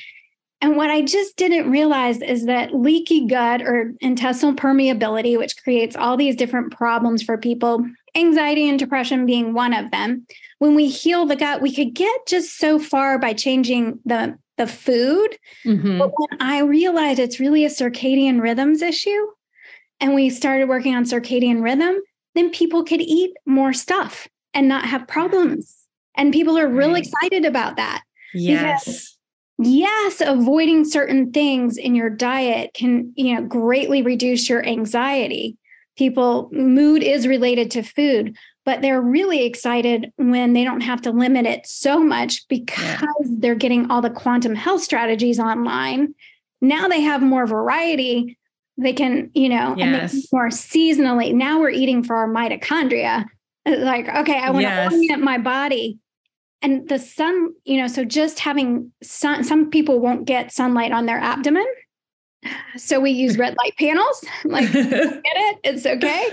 And 0.60 0.76
what 0.76 0.90
I 0.90 1.04
just 1.04 1.38
didn't 1.38 1.70
realize 1.70 2.20
is 2.22 2.46
that 2.46 2.74
leaky 2.74 3.28
gut 3.28 3.62
or 3.62 3.94
intestinal 4.02 4.56
permeability, 4.56 5.38
which 5.38 5.56
creates 5.64 5.96
all 5.96 6.18
these 6.18 6.36
different 6.36 6.72
problems 6.76 7.22
for 7.22 7.38
people, 7.38 7.86
anxiety 8.16 8.68
and 8.68 8.80
depression 8.80 9.26
being 9.26 9.54
one 9.54 9.74
of 9.74 9.92
them. 9.92 10.26
When 10.58 10.74
we 10.74 10.90
heal 10.90 11.28
the 11.28 11.36
gut, 11.36 11.62
we 11.62 11.74
could 11.74 11.94
get 11.94 12.28
just 12.28 12.58
so 12.58 12.80
far 12.80 13.20
by 13.20 13.34
changing 13.34 14.00
the, 14.04 14.38
the 14.58 14.66
food. 14.66 15.38
Mm-hmm. 15.64 16.00
But 16.00 16.12
when 16.16 16.42
I 16.42 16.62
realized 16.62 17.20
it's 17.20 17.40
really 17.40 17.64
a 17.64 17.70
circadian 17.70 18.42
rhythms 18.42 18.82
issue, 18.82 19.28
and 20.00 20.16
we 20.16 20.32
started 20.32 20.68
working 20.68 20.96
on 20.96 21.04
circadian 21.06 21.62
rhythm, 21.62 22.02
then 22.38 22.50
people 22.52 22.84
could 22.84 23.02
eat 23.02 23.32
more 23.46 23.74
stuff 23.74 24.28
and 24.54 24.68
not 24.68 24.86
have 24.86 25.08
problems. 25.08 25.76
And 26.16 26.34
people 26.34 26.58
are 26.58 26.68
real 26.68 26.94
right. 26.94 27.06
excited 27.06 27.46
about 27.46 27.78
that. 27.78 28.04
Yes. 28.34 29.18
Yes, 29.60 30.22
avoiding 30.24 30.86
certain 30.86 31.32
things 31.32 31.78
in 31.78 31.96
your 31.96 32.10
diet 32.10 32.72
can, 32.76 33.12
you 33.16 33.34
know, 33.34 33.42
greatly 33.42 34.04
reduce 34.04 34.50
your 34.50 34.64
anxiety. 34.64 35.58
People 35.96 36.50
mood 36.52 37.02
is 37.02 37.28
related 37.28 37.72
to 37.72 37.82
food, 37.82 38.38
but 38.66 38.82
they're 38.82 39.02
really 39.02 39.46
excited 39.46 40.12
when 40.18 40.54
they 40.54 40.64
don't 40.64 40.82
have 40.82 41.02
to 41.04 41.12
limit 41.12 41.48
it 41.48 41.66
so 41.66 42.00
much 42.00 42.48
because 42.50 42.78
yeah. 43.02 43.38
they're 43.40 43.56
getting 43.56 43.90
all 43.90 44.02
the 44.02 44.12
quantum 44.12 44.54
health 44.54 44.84
strategies 44.84 45.40
online. 45.40 46.14
Now 46.62 46.88
they 46.88 47.02
have 47.02 47.24
more 47.24 47.48
variety 47.48 48.38
they 48.78 48.94
can, 48.94 49.32
you 49.34 49.50
know, 49.50 49.76
yes. 49.78 50.14
and 50.14 50.24
more 50.32 50.50
seasonally. 50.50 51.34
Now 51.34 51.60
we're 51.60 51.72
eating 51.72 52.04
for 52.04 52.16
our 52.16 52.28
mitochondria. 52.28 53.26
Like, 53.66 54.08
okay, 54.08 54.40
I 54.40 54.52
want 54.52 54.62
yes. 54.62 54.90
to 54.90 54.96
orient 54.96 55.24
my 55.24 55.38
body. 55.38 56.00
And 56.62 56.88
the 56.88 57.00
sun, 57.00 57.54
you 57.66 57.80
know, 57.80 57.88
so 57.88 58.04
just 58.04 58.40
having 58.40 58.92
sun, 59.04 59.44
some 59.44 59.70
people 59.70 60.00
won't 60.00 60.26
get 60.26 60.52
sunlight 60.52 60.92
on 60.92 61.06
their 61.06 61.20
abdomen. 61.20 61.66
So 62.78 63.00
we 63.00 63.12
use 63.12 63.38
red 63.38 63.56
light 63.58 63.76
panels. 63.78 64.24
like, 64.46 64.72
get 64.74 64.94
it? 64.94 65.60
It's 65.64 65.86
okay. 65.86 66.30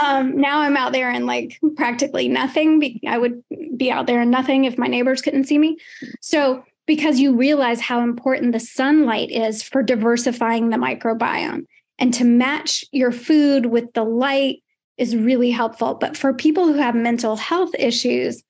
Um, 0.00 0.36
now 0.36 0.60
I'm 0.60 0.76
out 0.76 0.92
there 0.92 1.10
in 1.10 1.26
like 1.26 1.58
practically 1.76 2.28
nothing. 2.28 3.00
I 3.06 3.18
would 3.18 3.42
be 3.76 3.90
out 3.90 4.06
there 4.06 4.22
in 4.22 4.30
nothing 4.30 4.64
if 4.64 4.76
my 4.76 4.86
neighbors 4.86 5.22
couldn't 5.22 5.44
see 5.44 5.58
me. 5.58 5.78
So 6.20 6.64
because 6.86 7.20
you 7.20 7.34
realize 7.34 7.80
how 7.80 8.00
important 8.00 8.52
the 8.52 8.60
sunlight 8.60 9.30
is 9.30 9.62
for 9.62 9.82
diversifying 9.82 10.70
the 10.70 10.76
microbiome. 10.76 11.64
And 12.02 12.12
to 12.14 12.24
match 12.24 12.84
your 12.90 13.12
food 13.12 13.66
with 13.66 13.92
the 13.92 14.02
light 14.02 14.64
is 14.98 15.14
really 15.14 15.52
helpful. 15.52 15.94
But 15.94 16.16
for 16.16 16.34
people 16.34 16.66
who 16.66 16.74
have 16.74 16.96
mental 16.96 17.36
health 17.36 17.70
issues, 17.78 18.42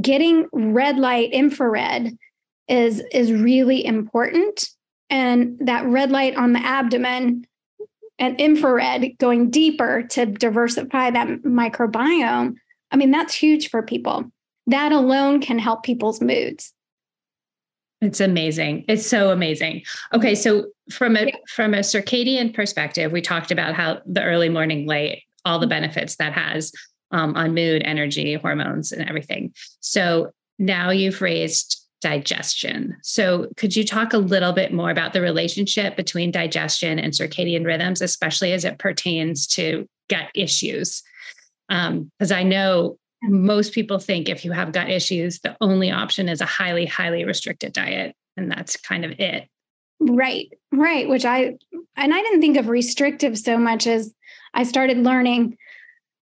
getting 0.00 0.46
red 0.52 0.96
light 0.96 1.32
infrared 1.32 2.16
is, 2.68 3.02
is 3.12 3.32
really 3.32 3.84
important. 3.84 4.68
And 5.10 5.58
that 5.58 5.84
red 5.86 6.12
light 6.12 6.36
on 6.36 6.52
the 6.52 6.64
abdomen 6.64 7.48
and 8.20 8.38
infrared 8.38 9.18
going 9.18 9.50
deeper 9.50 10.04
to 10.10 10.26
diversify 10.26 11.10
that 11.10 11.26
microbiome, 11.42 12.54
I 12.92 12.96
mean, 12.96 13.10
that's 13.10 13.34
huge 13.34 13.70
for 13.70 13.82
people. 13.82 14.30
That 14.68 14.92
alone 14.92 15.40
can 15.40 15.58
help 15.58 15.82
people's 15.82 16.20
moods. 16.20 16.72
It's 18.00 18.20
amazing. 18.20 18.84
It's 18.88 19.06
so 19.06 19.30
amazing. 19.30 19.82
Okay, 20.14 20.34
so 20.34 20.66
from 20.90 21.16
a 21.16 21.32
from 21.48 21.74
a 21.74 21.80
circadian 21.80 22.54
perspective, 22.54 23.12
we 23.12 23.20
talked 23.20 23.50
about 23.50 23.74
how 23.74 24.00
the 24.06 24.22
early 24.22 24.48
morning 24.48 24.86
light, 24.86 25.22
all 25.44 25.58
the 25.58 25.66
benefits 25.66 26.16
that 26.16 26.32
has 26.32 26.72
um, 27.10 27.36
on 27.36 27.54
mood, 27.54 27.82
energy, 27.84 28.34
hormones, 28.34 28.92
and 28.92 29.06
everything. 29.08 29.52
So 29.80 30.30
now 30.58 30.90
you've 30.90 31.20
raised 31.20 31.80
digestion. 32.00 32.96
So, 33.02 33.48
could 33.56 33.76
you 33.76 33.84
talk 33.84 34.12
a 34.12 34.18
little 34.18 34.52
bit 34.52 34.72
more 34.72 34.90
about 34.90 35.12
the 35.12 35.20
relationship 35.20 35.96
between 35.96 36.30
digestion 36.30 36.98
and 36.98 37.12
circadian 37.12 37.64
rhythms, 37.64 38.00
especially 38.00 38.52
as 38.52 38.64
it 38.64 38.78
pertains 38.78 39.46
to 39.48 39.86
gut 40.08 40.28
issues? 40.34 41.02
Because 41.68 42.32
um, 42.32 42.38
I 42.38 42.42
know 42.42 42.98
most 43.22 43.72
people 43.72 43.98
think 43.98 44.28
if 44.28 44.44
you 44.44 44.52
have 44.52 44.72
gut 44.72 44.88
issues, 44.88 45.40
the 45.40 45.56
only 45.60 45.90
option 45.90 46.28
is 46.28 46.40
a 46.40 46.46
highly, 46.46 46.86
highly 46.86 47.24
restricted 47.24 47.72
diet. 47.72 48.14
And 48.36 48.50
that's 48.50 48.76
kind 48.76 49.04
of 49.04 49.12
it. 49.18 49.48
Right, 50.00 50.48
right. 50.72 51.08
Which 51.08 51.24
I, 51.24 51.56
and 51.96 52.14
I 52.14 52.22
didn't 52.22 52.40
think 52.40 52.56
of 52.56 52.68
restrictive 52.68 53.36
so 53.38 53.58
much 53.58 53.86
as 53.86 54.14
I 54.54 54.62
started 54.62 54.98
learning 54.98 55.58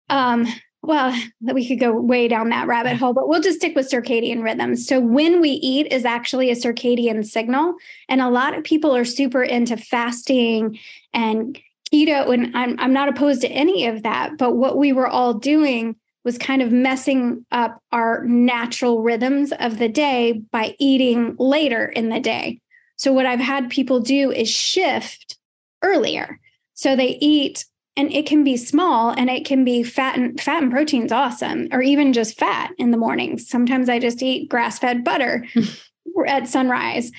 um, 0.09 0.47
well, 0.83 1.17
that 1.41 1.55
we 1.55 1.65
could 1.65 1.79
go 1.79 1.93
way 1.93 2.27
down 2.27 2.49
that 2.49 2.67
rabbit 2.67 2.97
hole, 2.97 3.13
but 3.13 3.29
we'll 3.29 3.41
just 3.41 3.59
stick 3.59 3.73
with 3.73 3.89
circadian 3.89 4.43
rhythms. 4.43 4.85
So 4.85 4.99
when 4.99 5.39
we 5.39 5.51
eat 5.51 5.91
is 5.91 6.03
actually 6.03 6.51
a 6.51 6.55
circadian 6.55 7.25
signal. 7.25 7.75
And 8.09 8.19
a 8.19 8.29
lot 8.29 8.55
of 8.55 8.65
people 8.65 8.93
are 8.93 9.05
super 9.05 9.41
into 9.41 9.77
fasting 9.77 10.77
and 11.13 11.57
keto. 11.91 12.33
And 12.33 12.55
I'm, 12.55 12.77
I'm 12.79 12.91
not 12.91 13.07
opposed 13.07 13.41
to 13.41 13.47
any 13.47 13.87
of 13.87 14.03
that. 14.03 14.37
But 14.37 14.57
what 14.57 14.77
we 14.77 14.91
were 14.91 15.07
all 15.07 15.33
doing 15.33 15.95
was 16.23 16.37
kind 16.37 16.61
of 16.61 16.71
messing 16.71 17.45
up 17.51 17.81
our 17.91 18.23
natural 18.25 19.01
rhythms 19.01 19.51
of 19.59 19.77
the 19.77 19.89
day 19.89 20.41
by 20.51 20.75
eating 20.79 21.35
later 21.37 21.85
in 21.85 22.09
the 22.09 22.19
day. 22.19 22.59
So 22.95 23.11
what 23.11 23.25
I've 23.25 23.39
had 23.39 23.69
people 23.69 23.99
do 23.99 24.31
is 24.31 24.49
shift 24.49 25.37
earlier. 25.81 26.39
So 26.73 26.95
they 26.95 27.17
eat 27.19 27.65
and 27.95 28.11
it 28.11 28.25
can 28.25 28.43
be 28.43 28.57
small 28.57 29.11
and 29.11 29.29
it 29.29 29.45
can 29.45 29.63
be 29.63 29.83
fat 29.83 30.17
and 30.17 30.39
fat 30.39 30.63
and 30.63 30.71
protein's 30.71 31.11
awesome 31.11 31.67
or 31.71 31.81
even 31.81 32.13
just 32.13 32.39
fat 32.39 32.71
in 32.77 32.91
the 32.91 32.97
mornings 32.97 33.47
sometimes 33.47 33.89
i 33.89 33.99
just 33.99 34.23
eat 34.23 34.49
grass-fed 34.49 35.03
butter 35.03 35.45
at 36.27 36.47
sunrise 36.47 37.11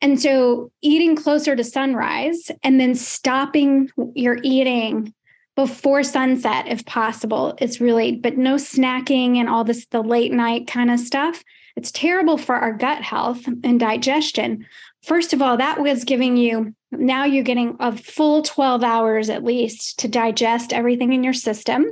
and 0.00 0.20
so 0.20 0.70
eating 0.80 1.14
closer 1.14 1.54
to 1.54 1.64
sunrise 1.64 2.50
and 2.62 2.80
then 2.80 2.94
stopping 2.94 3.90
your 4.14 4.38
eating 4.42 5.12
before 5.56 6.02
sunset 6.02 6.66
if 6.68 6.84
possible 6.86 7.54
is 7.60 7.80
really 7.80 8.16
but 8.16 8.36
no 8.36 8.54
snacking 8.54 9.36
and 9.36 9.48
all 9.48 9.64
this 9.64 9.86
the 9.86 10.02
late 10.02 10.32
night 10.32 10.66
kind 10.66 10.90
of 10.90 10.98
stuff 10.98 11.42
it's 11.76 11.92
terrible 11.92 12.38
for 12.38 12.54
our 12.54 12.72
gut 12.72 13.02
health 13.02 13.46
and 13.46 13.80
digestion 13.80 14.64
first 15.02 15.32
of 15.32 15.42
all 15.42 15.56
that 15.56 15.80
was 15.80 16.04
giving 16.04 16.36
you 16.36 16.74
now 16.92 17.24
you're 17.24 17.42
getting 17.42 17.76
a 17.80 17.96
full 17.96 18.42
12 18.42 18.84
hours 18.84 19.30
at 19.30 19.44
least 19.44 19.98
to 20.00 20.08
digest 20.08 20.72
everything 20.72 21.12
in 21.12 21.24
your 21.24 21.32
system. 21.32 21.86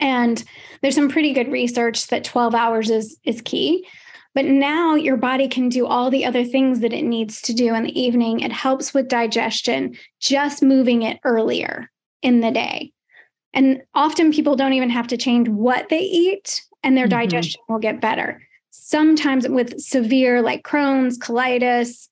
And 0.00 0.42
there's 0.80 0.94
some 0.94 1.10
pretty 1.10 1.32
good 1.32 1.52
research 1.52 2.08
that 2.08 2.24
12 2.24 2.54
hours 2.54 2.90
is, 2.90 3.18
is 3.24 3.40
key. 3.42 3.86
But 4.34 4.46
now 4.46 4.94
your 4.94 5.16
body 5.16 5.48
can 5.48 5.68
do 5.68 5.86
all 5.86 6.10
the 6.10 6.24
other 6.24 6.44
things 6.44 6.80
that 6.80 6.92
it 6.92 7.04
needs 7.04 7.40
to 7.42 7.54
do 7.54 7.74
in 7.74 7.84
the 7.84 7.98
evening. 7.98 8.40
It 8.40 8.52
helps 8.52 8.92
with 8.92 9.08
digestion, 9.08 9.96
just 10.20 10.62
moving 10.62 11.02
it 11.02 11.20
earlier 11.24 11.90
in 12.22 12.40
the 12.40 12.50
day. 12.50 12.92
And 13.52 13.82
often 13.94 14.32
people 14.32 14.56
don't 14.56 14.74
even 14.74 14.90
have 14.90 15.06
to 15.08 15.16
change 15.16 15.48
what 15.48 15.88
they 15.88 16.00
eat, 16.00 16.62
and 16.82 16.96
their 16.96 17.06
mm-hmm. 17.06 17.20
digestion 17.20 17.60
will 17.68 17.78
get 17.78 18.00
better. 18.00 18.42
Sometimes 18.70 19.48
with 19.48 19.80
severe, 19.80 20.42
like 20.42 20.62
Crohn's, 20.62 21.18
colitis, 21.18 22.08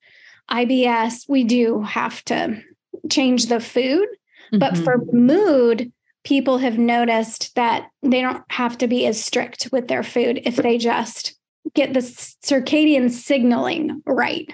IBS, 0.49 1.29
we 1.29 1.43
do 1.43 1.81
have 1.81 2.23
to 2.25 2.61
change 3.09 3.47
the 3.47 3.59
food. 3.59 4.07
Mm-hmm. 4.51 4.59
But 4.59 4.77
for 4.77 5.03
mood, 5.11 5.91
people 6.23 6.57
have 6.57 6.77
noticed 6.77 7.53
that 7.55 7.89
they 8.01 8.21
don't 8.21 8.43
have 8.49 8.77
to 8.79 8.87
be 8.87 9.05
as 9.05 9.23
strict 9.23 9.69
with 9.71 9.87
their 9.87 10.03
food 10.03 10.41
if 10.43 10.55
they 10.55 10.77
just 10.77 11.35
get 11.73 11.93
the 11.93 11.99
circadian 11.99 13.09
signaling 13.09 14.01
right. 14.05 14.53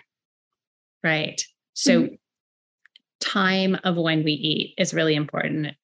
Right. 1.04 1.42
So, 1.74 2.04
mm-hmm. 2.04 2.16
Time 3.22 3.78
of 3.84 3.96
when 3.96 4.24
we 4.24 4.34
eat 4.34 4.74
is 4.78 4.94
really 4.94 5.16
important. 5.16 5.76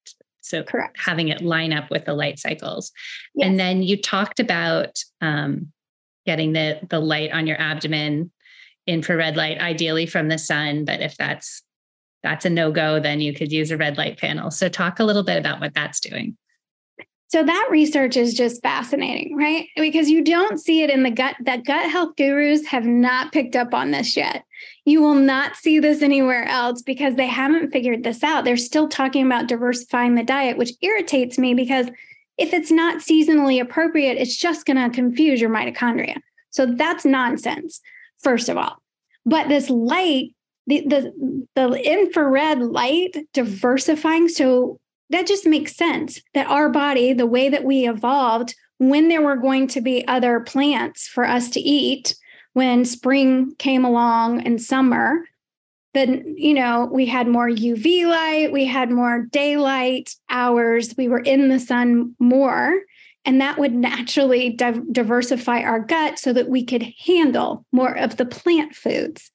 So, 0.42 0.64
Correct. 0.64 0.98
having 1.00 1.28
it 1.28 1.42
line 1.42 1.74
up 1.74 1.90
with 1.92 2.06
the 2.06 2.14
light 2.14 2.40
cycles. 2.40 2.92
Yes. 3.36 3.48
And 3.48 3.60
then 3.60 3.84
you 3.84 4.02
talked 4.02 4.40
about 4.40 4.98
um, 5.22 5.72
getting 6.26 6.54
the 6.54 6.80
the 6.90 7.00
light 7.00 7.32
on 7.32 7.48
your 7.48 7.60
abdomen 7.60 8.32
infrared 8.86 9.36
light, 9.36 9.60
ideally 9.60 10.06
from 10.06 10.30
the 10.30 10.38
sun. 10.38 10.86
But 10.86 11.02
if 11.02 11.18
that's 11.18 11.64
that's 12.24 12.46
a 12.46 12.50
no-go, 12.50 13.00
then 13.00 13.22
you 13.22 13.34
could 13.34 13.52
use 13.52 13.72
a 13.72 13.78
red 13.78 13.98
light 13.98 14.18
panel. 14.18 14.52
So 14.52 14.70
talk 14.70 15.00
a 15.00 15.04
little 15.04 15.24
bit 15.24 15.38
about 15.38 15.60
what 15.60 15.74
that's 15.74 16.00
doing. 16.00 16.38
So 17.30 17.44
that 17.44 17.68
research 17.70 18.16
is 18.16 18.34
just 18.34 18.62
fascinating, 18.62 19.36
right? 19.36 19.68
Because 19.76 20.10
you 20.10 20.24
don't 20.24 20.60
see 20.60 20.82
it 20.82 20.90
in 20.90 21.04
the 21.04 21.12
gut. 21.12 21.36
That 21.42 21.66
gut 21.66 21.90
health 21.90 22.16
gurus 22.16 22.66
have 22.68 22.86
not 22.86 23.34
picked 23.34 23.56
up 23.56 23.74
on 23.74 23.92
this 23.92 24.16
yet. 24.16 24.46
You 24.86 25.02
will 25.02 25.16
not 25.16 25.58
see 25.58 25.80
this 25.80 26.02
anywhere 26.02 26.46
else 26.46 26.82
because 26.82 27.16
they 27.16 27.28
haven't 27.28 27.72
figured 27.72 28.04
this 28.04 28.24
out. 28.24 28.46
They're 28.46 28.56
still 28.56 28.88
talking 28.88 29.26
about 29.26 29.48
diversifying 29.48 30.16
the 30.16 30.24
diet, 30.24 30.58
which 30.58 30.72
irritates 30.82 31.38
me 31.38 31.54
because 31.54 31.88
if 32.38 32.54
it's 32.54 32.72
not 32.72 33.00
seasonally 33.00 33.60
appropriate, 33.60 34.18
it's 34.18 34.38
just 34.38 34.66
going 34.66 34.78
to 34.78 34.96
confuse 34.96 35.42
your 35.42 35.50
mitochondria. 35.50 36.18
So 36.52 36.66
that's 36.66 37.04
nonsense 37.04 37.82
first 38.20 38.50
of 38.50 38.58
all. 38.58 38.82
But 39.26 39.50
this 39.50 39.70
light, 39.70 40.34
the, 40.68 40.82
the, 40.82 41.48
the 41.56 41.92
infrared 41.92 42.60
light 42.60 43.28
diversifying, 43.34 44.30
so 44.30 44.80
that 45.10 45.28
just 45.28 45.46
makes 45.46 45.76
sense 45.76 46.22
that 46.34 46.48
our 46.48 46.70
body, 46.70 47.14
the 47.14 47.26
way 47.26 47.50
that 47.50 47.64
we 47.64 47.88
evolved, 47.88 48.56
when 48.78 49.08
there 49.08 49.22
were 49.22 49.38
going 49.38 49.68
to 49.68 49.82
be 49.82 50.08
other 50.08 50.40
plants 50.40 51.08
for 51.08 51.26
us 51.26 51.50
to 51.52 51.60
eat, 51.60 52.16
when 52.54 52.86
spring 52.86 53.54
came 53.58 53.86
along 53.86 54.42
and 54.42 54.62
summer, 54.62 55.24
then 55.94 56.36
you 56.38 56.54
know 56.54 56.90
we 56.92 57.06
had 57.08 57.28
more 57.28 57.50
uv 57.50 58.06
light 58.08 58.52
we 58.52 58.66
had 58.66 58.92
more 58.92 59.26
daylight 59.32 60.14
hours 60.30 60.94
we 60.96 61.08
were 61.08 61.22
in 61.22 61.48
the 61.48 61.60
sun 61.60 62.14
more 62.20 62.82
and 63.28 63.42
that 63.42 63.58
would 63.60 63.76
naturally 63.76 64.52
di- 64.52 64.80
diversify 64.90 65.60
our 65.62 65.82
gut 65.82 66.18
so 66.18 66.32
that 66.32 66.48
we 66.48 66.64
could 66.64 66.94
handle 67.06 67.66
more 67.74 67.96
of 67.96 68.16
the 68.16 68.26
plant 68.26 68.74
foods. 68.74 69.32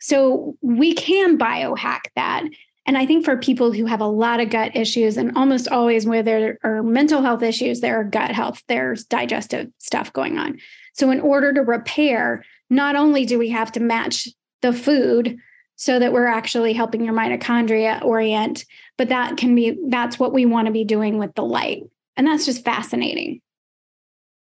So 0.00 0.56
we 0.62 0.94
can 0.94 1.36
biohack 1.36 2.00
that. 2.16 2.44
And 2.86 2.96
I 2.96 3.06
think 3.06 3.24
for 3.24 3.36
people 3.36 3.72
who 3.72 3.86
have 3.86 4.00
a 4.00 4.06
lot 4.06 4.40
of 4.40 4.50
gut 4.50 4.74
issues, 4.74 5.16
and 5.16 5.36
almost 5.36 5.68
always 5.68 6.06
where 6.06 6.22
there 6.22 6.58
are 6.64 6.82
mental 6.82 7.22
health 7.22 7.42
issues, 7.42 7.80
there 7.80 8.00
are 8.00 8.04
gut 8.04 8.30
health, 8.30 8.62
there's 8.68 9.04
digestive 9.04 9.68
stuff 9.78 10.12
going 10.12 10.38
on. 10.38 10.58
So, 10.94 11.10
in 11.10 11.20
order 11.20 11.52
to 11.52 11.60
repair, 11.60 12.44
not 12.68 12.96
only 12.96 13.26
do 13.26 13.38
we 13.38 13.50
have 13.50 13.70
to 13.72 13.80
match 13.80 14.28
the 14.62 14.72
food 14.72 15.38
so 15.76 15.98
that 15.98 16.12
we're 16.12 16.26
actually 16.26 16.72
helping 16.72 17.04
your 17.04 17.14
mitochondria 17.14 18.02
orient, 18.02 18.64
but 18.98 19.08
that 19.08 19.36
can 19.36 19.54
be 19.54 19.78
that's 19.88 20.18
what 20.18 20.32
we 20.32 20.44
want 20.46 20.66
to 20.66 20.72
be 20.72 20.84
doing 20.84 21.18
with 21.18 21.34
the 21.34 21.44
light. 21.44 21.82
And 22.16 22.26
that's 22.26 22.44
just 22.44 22.64
fascinating. 22.64 23.40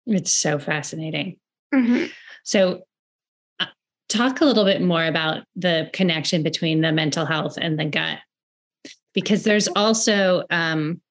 It's 0.05 0.33
so 0.33 0.59
fascinating. 0.59 1.37
Mm-hmm. 1.73 2.05
So, 2.43 2.81
uh, 3.59 3.67
talk 4.09 4.41
a 4.41 4.45
little 4.45 4.65
bit 4.65 4.81
more 4.81 5.05
about 5.05 5.43
the 5.55 5.89
connection 5.93 6.41
between 6.43 6.81
the 6.81 6.91
mental 6.91 7.25
health 7.25 7.57
and 7.61 7.79
the 7.79 7.85
gut, 7.85 8.19
because 9.13 9.43
there's 9.43 9.67
also, 9.69 10.43
um, 10.49 11.01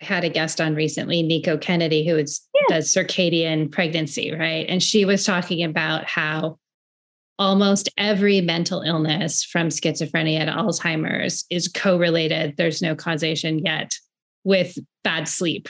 I 0.00 0.04
had 0.04 0.24
a 0.24 0.30
guest 0.30 0.60
on 0.60 0.74
recently, 0.74 1.22
Nico 1.22 1.58
Kennedy, 1.58 2.06
who 2.06 2.16
is, 2.16 2.40
yeah. 2.54 2.76
does 2.76 2.92
circadian 2.92 3.70
pregnancy, 3.70 4.32
right? 4.32 4.66
And 4.68 4.82
she 4.82 5.04
was 5.04 5.24
talking 5.24 5.62
about 5.62 6.04
how 6.04 6.58
almost 7.38 7.88
every 7.96 8.40
mental 8.40 8.82
illness 8.82 9.44
from 9.44 9.68
schizophrenia 9.68 10.44
to 10.44 10.52
Alzheimer's 10.52 11.44
is 11.50 11.68
correlated. 11.68 12.56
There's 12.56 12.82
no 12.82 12.94
causation 12.94 13.60
yet 13.60 13.92
with 14.44 14.78
bad 15.04 15.28
sleep 15.28 15.68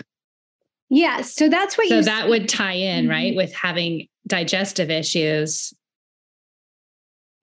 Yes. 0.90 1.34
So 1.34 1.48
that's 1.48 1.78
what 1.78 1.88
so 1.88 1.96
you 1.96 2.02
that 2.02 2.28
would 2.28 2.48
tie 2.48 2.72
in, 2.72 3.04
mm-hmm. 3.04 3.10
right? 3.10 3.36
With 3.36 3.54
having 3.54 4.08
digestive 4.26 4.90
issues 4.90 5.72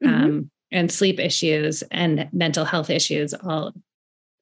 mm-hmm. 0.04 0.14
um, 0.14 0.52
and 0.72 0.91
sleep 0.91 1.18
issues 1.18 1.82
and 1.89 2.30
mental 2.34 2.66
health 2.66 2.89
issues, 2.89 3.34
all 3.34 3.74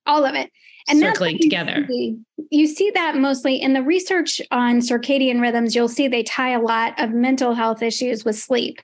all 0.06 0.26
of 0.26 0.36
it. 0.36 0.52
And 0.88 1.00
circling 1.00 1.40
together. 1.40 1.86
See. 1.90 2.18
You 2.52 2.68
see 2.68 2.92
that 2.92 3.18
mostly 3.18 3.60
in 3.60 3.74
the 3.74 3.82
research 3.82 4.40
on 4.52 4.80
circadian 4.80 5.42
rhythms, 5.42 5.76
you'll 5.76 5.90
see 5.90 6.08
they 6.08 6.22
tie 6.22 6.52
a 6.52 6.62
lot 6.62 6.94
of 7.02 7.12
mental 7.12 7.56
health 7.56 7.82
issues 7.82 8.24
with 8.24 8.36
sleep. 8.38 8.80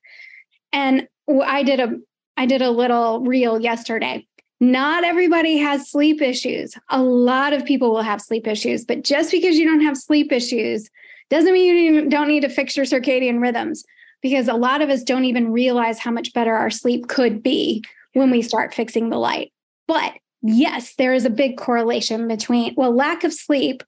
And 0.73 1.07
I 1.45 1.63
did 1.63 1.79
a 1.79 1.91
I 2.37 2.45
did 2.45 2.61
a 2.61 2.71
little 2.71 3.19
reel 3.21 3.61
yesterday 3.61 4.25
Not 4.59 5.03
everybody 5.03 5.57
has 5.57 5.89
sleep 5.91 6.21
issues. 6.21 6.73
A 6.89 7.01
lot 7.01 7.53
of 7.53 7.65
people 7.65 7.91
will 7.91 8.01
have 8.01 8.21
sleep 8.21 8.47
issues, 8.47 8.85
but 8.85 9.03
just 9.03 9.31
because 9.31 9.57
you 9.57 9.65
don't 9.65 9.81
have 9.81 9.97
sleep 9.97 10.31
issues 10.31 10.89
doesn't 11.29 11.53
mean 11.53 11.75
you 11.75 12.09
don't 12.09 12.27
need 12.27 12.41
to 12.41 12.49
fix 12.49 12.75
your 12.75 12.85
circadian 12.85 13.41
rhythms 13.41 13.83
because 14.21 14.47
a 14.47 14.53
lot 14.53 14.81
of 14.81 14.89
us 14.89 15.03
don't 15.03 15.25
even 15.25 15.51
realize 15.51 15.99
how 15.99 16.11
much 16.11 16.33
better 16.33 16.53
our 16.53 16.69
sleep 16.69 17.07
could 17.07 17.41
be 17.41 17.83
when 18.13 18.29
we 18.29 18.41
start 18.41 18.73
fixing 18.73 19.09
the 19.09 19.17
light. 19.17 19.51
But 19.87 20.13
yes, 20.41 20.95
there 20.95 21.13
is 21.13 21.25
a 21.25 21.29
big 21.29 21.57
correlation 21.57 22.27
between, 22.27 22.73
well, 22.75 22.93
lack 22.95 23.23
of 23.23 23.33
sleep, 23.33 23.83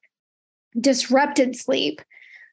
disrupted 0.78 1.56
sleep. 1.56 2.00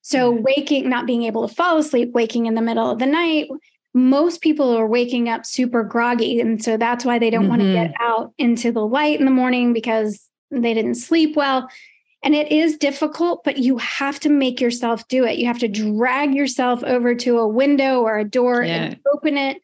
So, 0.02 0.34
mm-hmm. 0.34 0.44
waking, 0.44 0.90
not 0.90 1.06
being 1.06 1.24
able 1.24 1.48
to 1.48 1.54
fall 1.54 1.78
asleep, 1.78 2.12
waking 2.12 2.48
in 2.48 2.56
the 2.56 2.62
middle 2.62 2.90
of 2.90 3.00
the 3.00 3.06
night. 3.06 3.48
Most 3.94 4.42
people 4.42 4.76
are 4.76 4.88
waking 4.88 5.30
up 5.30 5.46
super 5.46 5.84
groggy. 5.84 6.40
And 6.40 6.64
so 6.64 6.78
that's 6.78 7.06
why 7.06 7.20
they 7.20 7.30
don't 7.30 7.42
mm-hmm. 7.42 7.50
want 7.50 7.62
to 7.62 7.74
get 7.74 7.94
out 8.00 8.34
into 8.38 8.72
the 8.72 8.86
light 8.86 9.20
in 9.20 9.26
the 9.26 9.32
morning 9.32 9.74
because 9.74 10.28
they 10.50 10.74
didn't 10.74 10.96
sleep 10.96 11.36
well. 11.36 11.70
And 12.24 12.36
it 12.36 12.52
is 12.52 12.78
difficult, 12.78 13.44
but 13.44 13.58
you 13.58 13.78
have 13.78 14.20
to 14.22 14.30
make 14.30 14.62
yourself 14.62 15.08
do 15.08 15.26
it. 15.26 15.40
You 15.40 15.48
have 15.48 15.60
to 15.60 15.68
drag 15.68 16.36
yourself 16.36 16.84
over 16.84 17.16
to 17.16 17.40
a 17.40 17.48
window 17.48 18.02
or 18.02 18.20
a 18.20 18.26
door 18.26 18.64
yeah. 18.64 18.84
and 18.84 19.00
open 19.14 19.38
it 19.38 19.62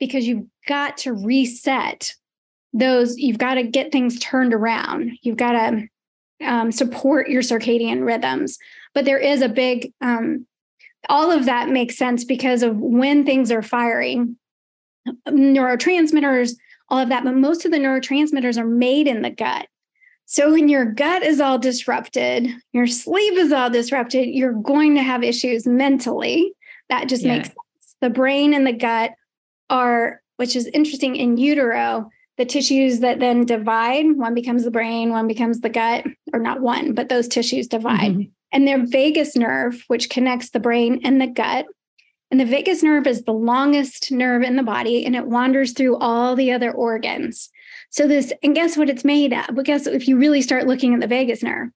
because 0.00 0.26
you've 0.26 0.46
got 0.66 0.96
to 0.98 1.12
reset 1.12 2.14
those, 2.78 3.18
you've 3.18 3.38
got 3.38 3.54
to 3.54 3.62
get 3.62 3.92
things 3.92 4.18
turned 4.18 4.54
around. 4.54 5.12
You've 5.22 5.36
got 5.36 5.52
to 5.52 5.88
um, 6.44 6.72
support 6.72 7.28
your 7.28 7.42
circadian 7.42 8.06
rhythms. 8.06 8.58
But 8.94 9.04
there 9.04 9.18
is 9.18 9.42
a 9.42 9.48
big, 9.48 9.92
um, 10.00 10.46
all 11.08 11.30
of 11.30 11.46
that 11.46 11.68
makes 11.68 11.96
sense 11.96 12.24
because 12.24 12.62
of 12.62 12.76
when 12.76 13.24
things 13.24 13.50
are 13.50 13.62
firing, 13.62 14.36
neurotransmitters, 15.28 16.52
all 16.88 17.00
of 17.00 17.08
that. 17.08 17.24
But 17.24 17.34
most 17.34 17.64
of 17.64 17.70
the 17.70 17.78
neurotransmitters 17.78 18.58
are 18.58 18.66
made 18.66 19.06
in 19.06 19.22
the 19.22 19.30
gut. 19.30 19.66
So 20.26 20.52
when 20.52 20.68
your 20.68 20.84
gut 20.84 21.22
is 21.22 21.40
all 21.40 21.58
disrupted, 21.58 22.50
your 22.72 22.86
sleep 22.86 23.34
is 23.34 23.50
all 23.50 23.70
disrupted, 23.70 24.28
you're 24.28 24.52
going 24.52 24.94
to 24.94 25.02
have 25.02 25.22
issues 25.22 25.66
mentally. 25.66 26.52
That 26.90 27.08
just 27.08 27.22
yeah. 27.22 27.38
makes 27.38 27.48
sense. 27.48 27.96
The 28.00 28.10
brain 28.10 28.52
and 28.52 28.66
the 28.66 28.74
gut 28.74 29.12
are, 29.70 30.20
which 30.36 30.54
is 30.54 30.66
interesting 30.66 31.16
in 31.16 31.38
utero, 31.38 32.10
the 32.38 32.46
tissues 32.46 33.00
that 33.00 33.18
then 33.18 33.44
divide, 33.44 34.16
one 34.16 34.32
becomes 34.32 34.64
the 34.64 34.70
brain, 34.70 35.10
one 35.10 35.26
becomes 35.26 35.60
the 35.60 35.68
gut, 35.68 36.06
or 36.32 36.38
not 36.38 36.60
one, 36.60 36.94
but 36.94 37.08
those 37.08 37.26
tissues 37.26 37.66
divide. 37.66 38.12
Mm-hmm. 38.12 38.30
And 38.52 38.66
their 38.66 38.86
vagus 38.86 39.36
nerve, 39.36 39.84
which 39.88 40.08
connects 40.08 40.50
the 40.50 40.60
brain 40.60 41.00
and 41.04 41.20
the 41.20 41.26
gut. 41.26 41.66
And 42.30 42.38
the 42.38 42.46
vagus 42.46 42.82
nerve 42.82 43.06
is 43.06 43.24
the 43.24 43.32
longest 43.32 44.12
nerve 44.12 44.42
in 44.42 44.56
the 44.56 44.62
body 44.62 45.04
and 45.04 45.16
it 45.16 45.26
wanders 45.26 45.72
through 45.72 45.96
all 45.96 46.36
the 46.36 46.52
other 46.52 46.70
organs. 46.70 47.50
So 47.90 48.06
this, 48.06 48.32
and 48.42 48.54
guess 48.54 48.76
what 48.76 48.88
it's 48.88 49.04
made 49.04 49.32
of? 49.32 49.54
Because 49.54 49.86
if 49.86 50.06
you 50.06 50.16
really 50.16 50.42
start 50.42 50.66
looking 50.66 50.94
at 50.94 51.00
the 51.00 51.06
vagus 51.06 51.42
nerve, 51.42 51.70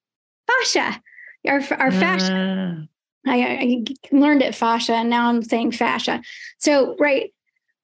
fascia, 0.46 1.02
our, 1.46 1.60
our 1.78 1.90
fascia. 1.90 2.86
Uh. 2.86 2.86
I, 3.24 3.40
I 3.40 3.84
learned 4.10 4.42
it 4.42 4.54
fascia 4.54 4.94
and 4.94 5.10
now 5.10 5.28
I'm 5.28 5.42
saying 5.42 5.72
fascia. 5.72 6.22
So, 6.58 6.96
right, 6.98 7.32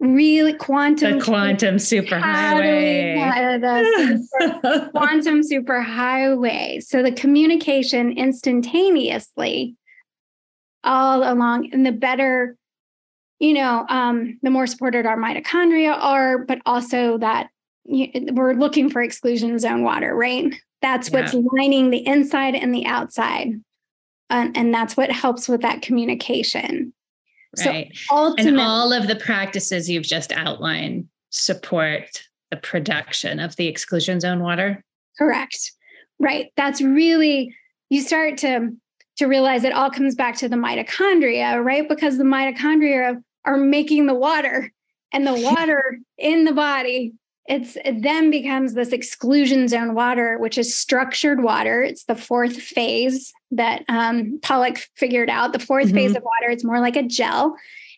really 0.00 0.52
quantum 0.52 1.18
the 1.18 1.24
quantum 1.24 1.76
superhighway 1.76 3.60
the 3.60 4.28
super, 4.38 4.90
quantum 4.94 5.40
superhighway 5.40 6.80
so 6.80 7.02
the 7.02 7.10
communication 7.10 8.12
instantaneously 8.12 9.74
all 10.84 11.30
along 11.30 11.68
and 11.72 11.84
the 11.84 11.90
better 11.90 12.56
you 13.40 13.52
know 13.54 13.84
um, 13.88 14.38
the 14.42 14.50
more 14.50 14.68
supported 14.68 15.04
our 15.04 15.16
mitochondria 15.16 15.96
are 15.98 16.38
but 16.38 16.60
also 16.64 17.18
that 17.18 17.50
we're 17.88 18.54
looking 18.54 18.90
for 18.90 19.02
exclusion 19.02 19.58
zone 19.58 19.82
water, 19.82 20.14
right? 20.14 20.54
That's 20.82 21.10
what's 21.10 21.34
yeah. 21.34 21.40
lining 21.52 21.90
the 21.90 22.06
inside 22.06 22.54
and 22.54 22.74
the 22.74 22.86
outside. 22.86 23.52
And, 24.30 24.56
and 24.56 24.74
that's 24.74 24.96
what 24.96 25.10
helps 25.10 25.48
with 25.48 25.62
that 25.62 25.82
communication. 25.82 26.92
Right. 27.64 27.90
So 27.94 28.34
and 28.38 28.60
all 28.60 28.92
of 28.92 29.08
the 29.08 29.16
practices 29.16 29.88
you've 29.88 30.04
just 30.04 30.32
outlined 30.32 31.08
support 31.30 32.24
the 32.50 32.56
production 32.56 33.40
of 33.40 33.56
the 33.56 33.66
exclusion 33.66 34.20
zone 34.20 34.40
water. 34.40 34.84
Correct. 35.16 35.72
Right. 36.18 36.52
That's 36.56 36.80
really 36.80 37.54
you 37.90 38.02
start 38.02 38.38
to 38.38 38.70
to 39.16 39.26
realize 39.26 39.64
it 39.64 39.72
all 39.72 39.90
comes 39.90 40.14
back 40.14 40.36
to 40.36 40.48
the 40.48 40.56
mitochondria, 40.56 41.62
right? 41.64 41.88
Because 41.88 42.18
the 42.18 42.24
mitochondria 42.24 43.22
are 43.44 43.56
making 43.56 44.06
the 44.06 44.14
water 44.14 44.72
and 45.12 45.26
the 45.26 45.34
water 45.56 45.98
in 46.18 46.44
the 46.44 46.52
body 46.52 47.14
it's 47.48 47.76
it 47.76 48.02
then 48.02 48.30
becomes 48.30 48.74
this 48.74 48.92
exclusion 48.92 49.68
zone 49.68 49.94
water, 49.94 50.38
which 50.38 50.58
is 50.58 50.76
structured 50.76 51.42
water. 51.42 51.82
It's 51.82 52.04
the 52.04 52.14
fourth 52.14 52.60
phase 52.60 53.32
that 53.50 53.84
um, 53.88 54.38
Pollack 54.42 54.78
figured 54.96 55.30
out. 55.30 55.52
The 55.52 55.58
4th 55.58 55.86
mm-hmm. 55.86 55.94
phase 55.94 56.16
of 56.16 56.22
water, 56.22 56.50
it's 56.50 56.64
more 56.64 56.80
like 56.80 56.96
a 56.96 57.02
gel, 57.02 57.56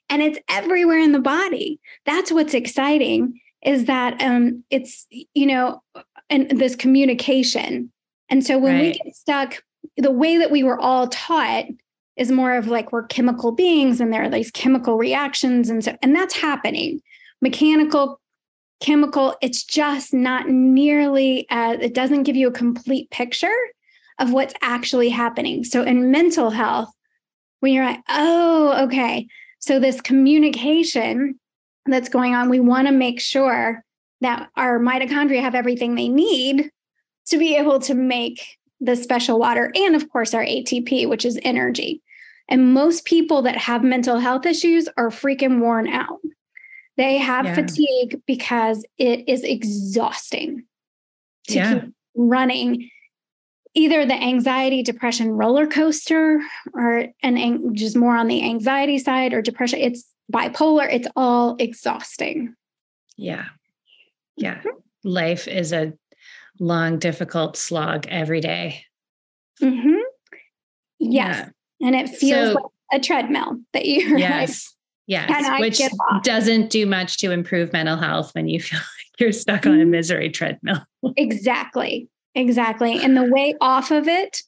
and 0.08 0.22
it's 0.22 0.38
everywhere 0.48 0.98
in 0.98 1.12
the 1.12 1.20
body. 1.20 1.80
That's 2.06 2.32
what's 2.32 2.54
exciting 2.54 3.40
is 3.62 3.84
that 3.84 4.20
um, 4.22 4.64
it's 4.70 5.06
you 5.34 5.46
know, 5.46 5.82
and 6.28 6.50
this 6.50 6.76
communication. 6.76 7.92
And 8.28 8.44
so 8.44 8.58
when 8.58 8.74
right. 8.74 8.82
we 8.82 8.92
get 8.92 9.16
stuck, 9.16 9.62
the 9.96 10.10
way 10.10 10.38
that 10.38 10.50
we 10.50 10.62
were 10.62 10.78
all 10.78 11.08
taught 11.08 11.66
is 12.16 12.30
more 12.30 12.54
of 12.54 12.68
like 12.68 12.92
we're 12.92 13.06
chemical 13.06 13.52
beings 13.52 14.00
and 14.00 14.12
there 14.12 14.22
are 14.22 14.28
these 14.28 14.50
chemical 14.50 14.96
reactions 14.96 15.70
and 15.70 15.82
so 15.82 15.96
and 16.02 16.14
that's 16.14 16.34
happening 16.34 17.00
mechanical 17.40 18.20
chemical, 18.80 19.36
it's 19.40 19.62
just 19.62 20.12
not 20.12 20.48
nearly 20.48 21.46
as, 21.50 21.78
it 21.80 21.94
doesn't 21.94 22.24
give 22.24 22.36
you 22.36 22.48
a 22.48 22.52
complete 22.52 23.10
picture 23.10 23.54
of 24.20 24.32
what's 24.32 24.54
actually 24.62 25.08
happening. 25.08 25.64
So 25.64 25.82
in 25.82 26.10
mental 26.10 26.50
health, 26.50 26.92
when 27.60 27.72
you're 27.72 27.84
like, 27.84 28.02
oh, 28.08 28.84
okay, 28.84 29.26
so 29.58 29.80
this 29.80 30.00
communication 30.00 31.40
that's 31.86 32.08
going 32.08 32.34
on, 32.34 32.48
we 32.48 32.60
want 32.60 32.86
to 32.86 32.92
make 32.92 33.20
sure 33.20 33.82
that 34.20 34.48
our 34.56 34.78
mitochondria 34.78 35.40
have 35.40 35.54
everything 35.54 35.94
they 35.94 36.08
need 36.08 36.70
to 37.26 37.38
be 37.38 37.56
able 37.56 37.80
to 37.80 37.94
make 37.94 38.58
the 38.80 38.96
special 38.96 39.38
water 39.38 39.70
and 39.74 39.94
of 39.96 40.08
course 40.10 40.34
our 40.34 40.44
ATP, 40.44 41.08
which 41.08 41.24
is 41.24 41.38
energy. 41.42 42.02
And 42.48 42.74
most 42.74 43.04
people 43.04 43.42
that 43.42 43.56
have 43.56 43.82
mental 43.84 44.18
health 44.18 44.44
issues 44.44 44.88
are 44.96 45.10
freaking 45.10 45.60
worn 45.60 45.88
out. 45.88 46.20
They 46.96 47.16
have 47.18 47.46
yeah. 47.46 47.54
fatigue 47.54 48.20
because 48.26 48.84
it 48.98 49.28
is 49.28 49.44
exhausting 49.44 50.64
to 51.48 51.54
yeah. 51.54 51.74
keep 51.74 51.94
running 52.14 52.90
either 53.74 54.04
the 54.04 54.14
anxiety 54.14 54.82
depression 54.82 55.30
roller 55.30 55.66
coaster 55.66 56.40
or 56.74 57.06
an 57.22 57.74
just 57.74 57.96
more 57.96 58.16
on 58.16 58.26
the 58.26 58.42
anxiety 58.42 58.98
side 58.98 59.32
or 59.32 59.42
depression 59.42 59.78
it's 59.78 60.04
bipolar 60.32 60.92
it's 60.92 61.08
all 61.16 61.56
exhausting 61.58 62.54
yeah 63.16 63.46
yeah 64.36 64.56
mm-hmm. 64.56 64.68
life 65.04 65.48
is 65.48 65.72
a 65.72 65.92
long 66.58 66.98
difficult 66.98 67.56
slog 67.56 68.06
every 68.08 68.40
day. 68.42 68.84
Mm-hmm. 69.62 69.96
yes 70.98 71.48
yeah. 71.78 71.86
and 71.86 71.94
it 71.94 72.08
feels 72.08 72.52
so, 72.52 72.54
like 72.54 72.64
a 72.92 73.00
treadmill 73.00 73.58
that 73.72 73.86
you're 73.86 74.18
yes 74.18 74.74
Yes, 75.10 75.58
which 75.58 75.80
doesn't 76.22 76.70
do 76.70 76.86
much 76.86 77.18
to 77.18 77.32
improve 77.32 77.72
mental 77.72 77.96
health 77.96 78.32
when 78.32 78.46
you 78.46 78.60
feel 78.60 78.78
like 78.78 79.20
you're 79.20 79.32
stuck 79.32 79.66
on 79.66 79.72
a 79.72 79.78
mm-hmm. 79.78 79.90
misery 79.90 80.30
treadmill. 80.30 80.78
exactly. 81.16 82.08
Exactly. 82.34 83.02
And 83.02 83.16
the 83.16 83.30
way 83.30 83.54
off 83.60 83.90
of 83.90 84.06
it, 84.08 84.42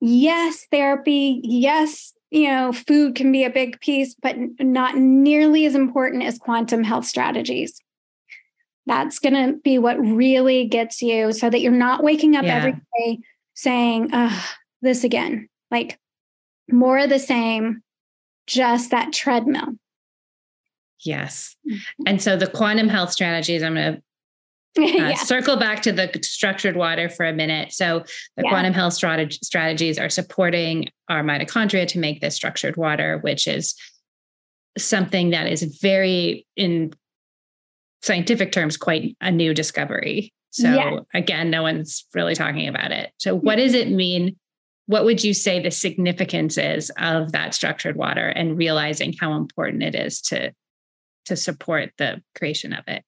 yes, 0.00 0.66
therapy, 0.70 1.40
yes, 1.42 2.12
you 2.30 2.48
know, 2.48 2.72
food 2.72 3.14
can 3.14 3.32
be 3.32 3.44
a 3.44 3.50
big 3.50 3.80
piece, 3.80 4.14
but 4.14 4.36
not 4.60 4.96
nearly 4.96 5.66
as 5.66 5.74
important 5.74 6.22
as 6.22 6.38
quantum 6.38 6.84
health 6.84 7.06
strategies. 7.06 7.80
That's 8.86 9.18
going 9.18 9.34
to 9.34 9.58
be 9.64 9.78
what 9.78 9.98
really 9.98 10.66
gets 10.66 11.02
you 11.02 11.32
so 11.32 11.50
that 11.50 11.60
you're 11.60 11.72
not 11.72 12.02
waking 12.02 12.36
up 12.36 12.44
yeah. 12.44 12.56
every 12.56 12.72
day 12.72 13.18
saying, 13.54 14.12
this 14.80 15.04
again, 15.04 15.48
like 15.70 15.98
more 16.70 16.98
of 16.98 17.10
the 17.10 17.18
same, 17.18 17.82
just 18.46 18.90
that 18.92 19.12
treadmill. 19.12 19.74
Yes. 21.04 21.56
Mm-hmm. 21.68 22.02
And 22.06 22.22
so 22.22 22.36
the 22.36 22.46
quantum 22.46 22.88
health 22.88 23.12
strategies, 23.12 23.62
I'm 23.62 23.74
going 23.74 23.96
to 23.96 24.02
uh, 24.78 24.86
yeah. 24.86 25.14
circle 25.14 25.56
back 25.56 25.82
to 25.82 25.92
the 25.92 26.10
structured 26.22 26.76
water 26.76 27.08
for 27.08 27.26
a 27.26 27.32
minute. 27.32 27.72
So 27.72 28.04
the 28.36 28.44
yeah. 28.44 28.50
quantum 28.50 28.72
health 28.72 28.94
strat- 28.94 29.32
strategies 29.44 29.98
are 29.98 30.08
supporting 30.08 30.88
our 31.08 31.22
mitochondria 31.22 31.86
to 31.88 31.98
make 31.98 32.20
this 32.20 32.34
structured 32.34 32.76
water, 32.76 33.18
which 33.18 33.46
is 33.46 33.74
something 34.76 35.30
that 35.30 35.46
is 35.46 35.78
very, 35.80 36.46
in 36.56 36.92
scientific 38.02 38.52
terms, 38.52 38.76
quite 38.76 39.16
a 39.20 39.30
new 39.30 39.52
discovery. 39.54 40.32
So 40.50 40.72
yeah. 40.72 41.00
again, 41.14 41.50
no 41.50 41.62
one's 41.62 42.06
really 42.14 42.34
talking 42.34 42.68
about 42.68 42.90
it. 42.90 43.10
So 43.18 43.34
what 43.34 43.56
does 43.56 43.74
it 43.74 43.90
mean? 43.90 44.36
What 44.86 45.04
would 45.04 45.22
you 45.22 45.34
say 45.34 45.60
the 45.60 45.70
significance 45.70 46.56
is 46.56 46.90
of 46.98 47.32
that 47.32 47.54
structured 47.54 47.96
water 47.96 48.28
and 48.28 48.56
realizing 48.56 49.14
how 49.20 49.34
important 49.34 49.82
it 49.82 49.94
is 49.94 50.20
to 50.22 50.52
to 51.26 51.36
support 51.36 51.92
the 51.98 52.22
creation 52.34 52.72
of 52.72 52.84
it? 52.86 53.02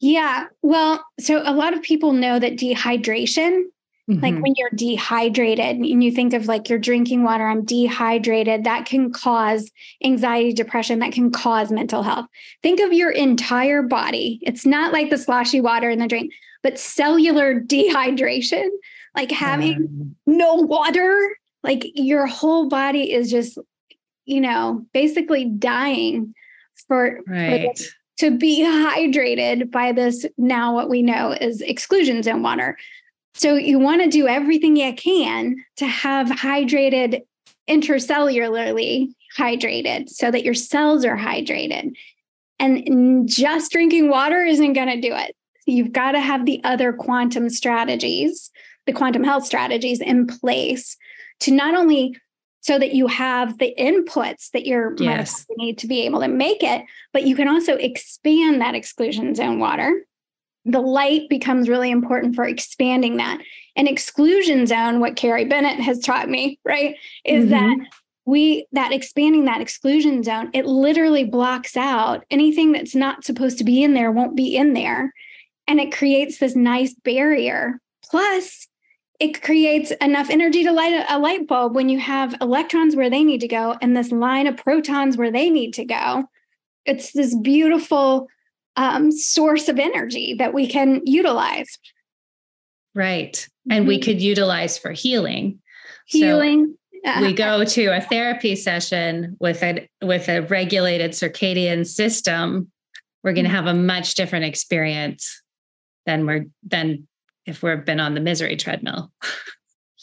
Yeah. 0.00 0.46
Well, 0.62 1.04
so 1.18 1.42
a 1.44 1.52
lot 1.52 1.74
of 1.74 1.82
people 1.82 2.12
know 2.12 2.38
that 2.38 2.56
dehydration, 2.56 3.64
mm-hmm. 4.10 4.20
like 4.20 4.34
when 4.38 4.54
you're 4.56 4.70
dehydrated 4.74 5.76
and 5.76 6.02
you 6.02 6.10
think 6.10 6.32
of 6.32 6.46
like 6.46 6.70
you're 6.70 6.78
drinking 6.78 7.22
water, 7.22 7.46
I'm 7.46 7.64
dehydrated, 7.66 8.64
that 8.64 8.86
can 8.86 9.12
cause 9.12 9.70
anxiety, 10.02 10.54
depression, 10.54 11.00
that 11.00 11.12
can 11.12 11.30
cause 11.30 11.70
mental 11.70 12.02
health. 12.02 12.26
Think 12.62 12.80
of 12.80 12.94
your 12.94 13.10
entire 13.10 13.82
body. 13.82 14.38
It's 14.42 14.64
not 14.64 14.92
like 14.92 15.10
the 15.10 15.18
sloshy 15.18 15.60
water 15.60 15.90
in 15.90 15.98
the 15.98 16.08
drink, 16.08 16.32
but 16.62 16.78
cellular 16.78 17.60
dehydration, 17.60 18.68
like 19.14 19.30
having 19.30 20.16
no 20.26 20.54
water, 20.54 21.36
like 21.62 21.84
your 21.94 22.26
whole 22.26 22.70
body 22.70 23.12
is 23.12 23.30
just, 23.30 23.58
you 24.24 24.40
know, 24.40 24.86
basically 24.94 25.44
dying 25.44 26.34
for, 26.88 27.20
right. 27.26 27.76
for 27.76 27.84
to 28.20 28.36
be 28.36 28.62
hydrated 28.62 29.70
by 29.70 29.92
this 29.92 30.26
now 30.36 30.74
what 30.74 30.90
we 30.90 31.00
know 31.00 31.32
is 31.32 31.62
exclusion 31.62 32.22
zone 32.22 32.42
water. 32.42 32.76
So 33.32 33.54
you 33.54 33.78
want 33.78 34.02
to 34.02 34.10
do 34.10 34.28
everything 34.28 34.76
you 34.76 34.92
can 34.92 35.56
to 35.76 35.86
have 35.86 36.26
hydrated 36.26 37.22
intercellularly 37.66 39.08
hydrated 39.38 40.10
so 40.10 40.30
that 40.30 40.44
your 40.44 40.52
cells 40.52 41.02
are 41.06 41.16
hydrated. 41.16 41.94
And 42.58 43.26
just 43.26 43.72
drinking 43.72 44.10
water 44.10 44.42
isn't 44.42 44.74
going 44.74 44.88
to 44.88 45.00
do 45.00 45.14
it. 45.14 45.34
You've 45.64 45.92
got 45.92 46.12
to 46.12 46.20
have 46.20 46.44
the 46.44 46.60
other 46.62 46.92
quantum 46.92 47.48
strategies, 47.48 48.50
the 48.84 48.92
quantum 48.92 49.24
health 49.24 49.46
strategies 49.46 50.02
in 50.02 50.26
place 50.26 50.98
to 51.40 51.52
not 51.52 51.74
only 51.74 52.18
so 52.60 52.78
that 52.78 52.92
you 52.92 53.06
have 53.06 53.58
the 53.58 53.74
inputs 53.78 54.50
that 54.50 54.66
your 54.66 54.94
yes. 54.98 55.46
need 55.56 55.78
to 55.78 55.86
be 55.86 56.02
able 56.02 56.20
to 56.20 56.28
make 56.28 56.62
it, 56.62 56.84
but 57.12 57.24
you 57.24 57.34
can 57.34 57.48
also 57.48 57.74
expand 57.76 58.60
that 58.60 58.74
exclusion 58.74 59.34
zone 59.34 59.58
water. 59.58 60.04
The 60.66 60.80
light 60.80 61.28
becomes 61.30 61.68
really 61.68 61.90
important 61.90 62.34
for 62.34 62.44
expanding 62.44 63.16
that. 63.16 63.40
And 63.76 63.88
exclusion 63.88 64.66
zone, 64.66 65.00
what 65.00 65.16
Carrie 65.16 65.46
Bennett 65.46 65.80
has 65.80 66.00
taught 66.00 66.28
me, 66.28 66.58
right, 66.64 66.96
is 67.24 67.46
mm-hmm. 67.46 67.52
that 67.52 67.86
we 68.26 68.66
that 68.72 68.92
expanding 68.92 69.46
that 69.46 69.62
exclusion 69.62 70.22
zone, 70.22 70.50
it 70.52 70.66
literally 70.66 71.24
blocks 71.24 71.76
out 71.76 72.24
anything 72.30 72.72
that's 72.72 72.94
not 72.94 73.24
supposed 73.24 73.56
to 73.58 73.64
be 73.64 73.82
in 73.82 73.94
there 73.94 74.12
won't 74.12 74.36
be 74.36 74.54
in 74.54 74.74
there. 74.74 75.14
And 75.66 75.80
it 75.80 75.92
creates 75.92 76.38
this 76.38 76.54
nice 76.54 76.94
barrier. 76.94 77.80
Plus, 78.04 78.68
it 79.20 79.42
creates 79.42 79.90
enough 80.00 80.30
energy 80.30 80.64
to 80.64 80.72
light 80.72 81.04
a, 81.08 81.18
light 81.18 81.46
bulb 81.46 81.74
when 81.74 81.90
you 81.90 82.00
have 82.00 82.34
electrons 82.40 82.96
where 82.96 83.10
they 83.10 83.22
need 83.22 83.42
to 83.42 83.48
go 83.48 83.76
and 83.82 83.94
this 83.94 84.10
line 84.10 84.46
of 84.46 84.56
protons 84.56 85.18
where 85.18 85.30
they 85.30 85.50
need 85.50 85.74
to 85.74 85.84
go. 85.84 86.24
It's 86.86 87.12
this 87.12 87.36
beautiful 87.36 88.28
um, 88.76 89.12
source 89.12 89.68
of 89.68 89.78
energy 89.78 90.34
that 90.38 90.54
we 90.54 90.66
can 90.66 91.02
utilize. 91.04 91.78
Right. 92.94 93.46
And 93.68 93.82
mm-hmm. 93.82 93.88
we 93.88 94.00
could 94.00 94.22
utilize 94.22 94.78
for 94.78 94.90
healing. 94.92 95.60
Healing. 96.06 96.74
So 97.04 97.20
we 97.20 97.32
go 97.34 97.64
to 97.64 97.86
a 97.96 98.00
therapy 98.00 98.56
session 98.56 99.36
with 99.38 99.62
a 99.62 99.86
with 100.00 100.28
a 100.28 100.40
regulated 100.42 101.10
circadian 101.10 101.86
system. 101.86 102.72
We're 103.22 103.34
going 103.34 103.44
to 103.44 103.50
mm-hmm. 103.50 103.66
have 103.66 103.74
a 103.74 103.78
much 103.78 104.14
different 104.14 104.46
experience 104.46 105.42
than 106.06 106.24
we're 106.24 106.46
than 106.66 107.06
if 107.46 107.62
we've 107.62 107.84
been 107.84 108.00
on 108.00 108.14
the 108.14 108.20
misery 108.20 108.56
treadmill. 108.56 109.10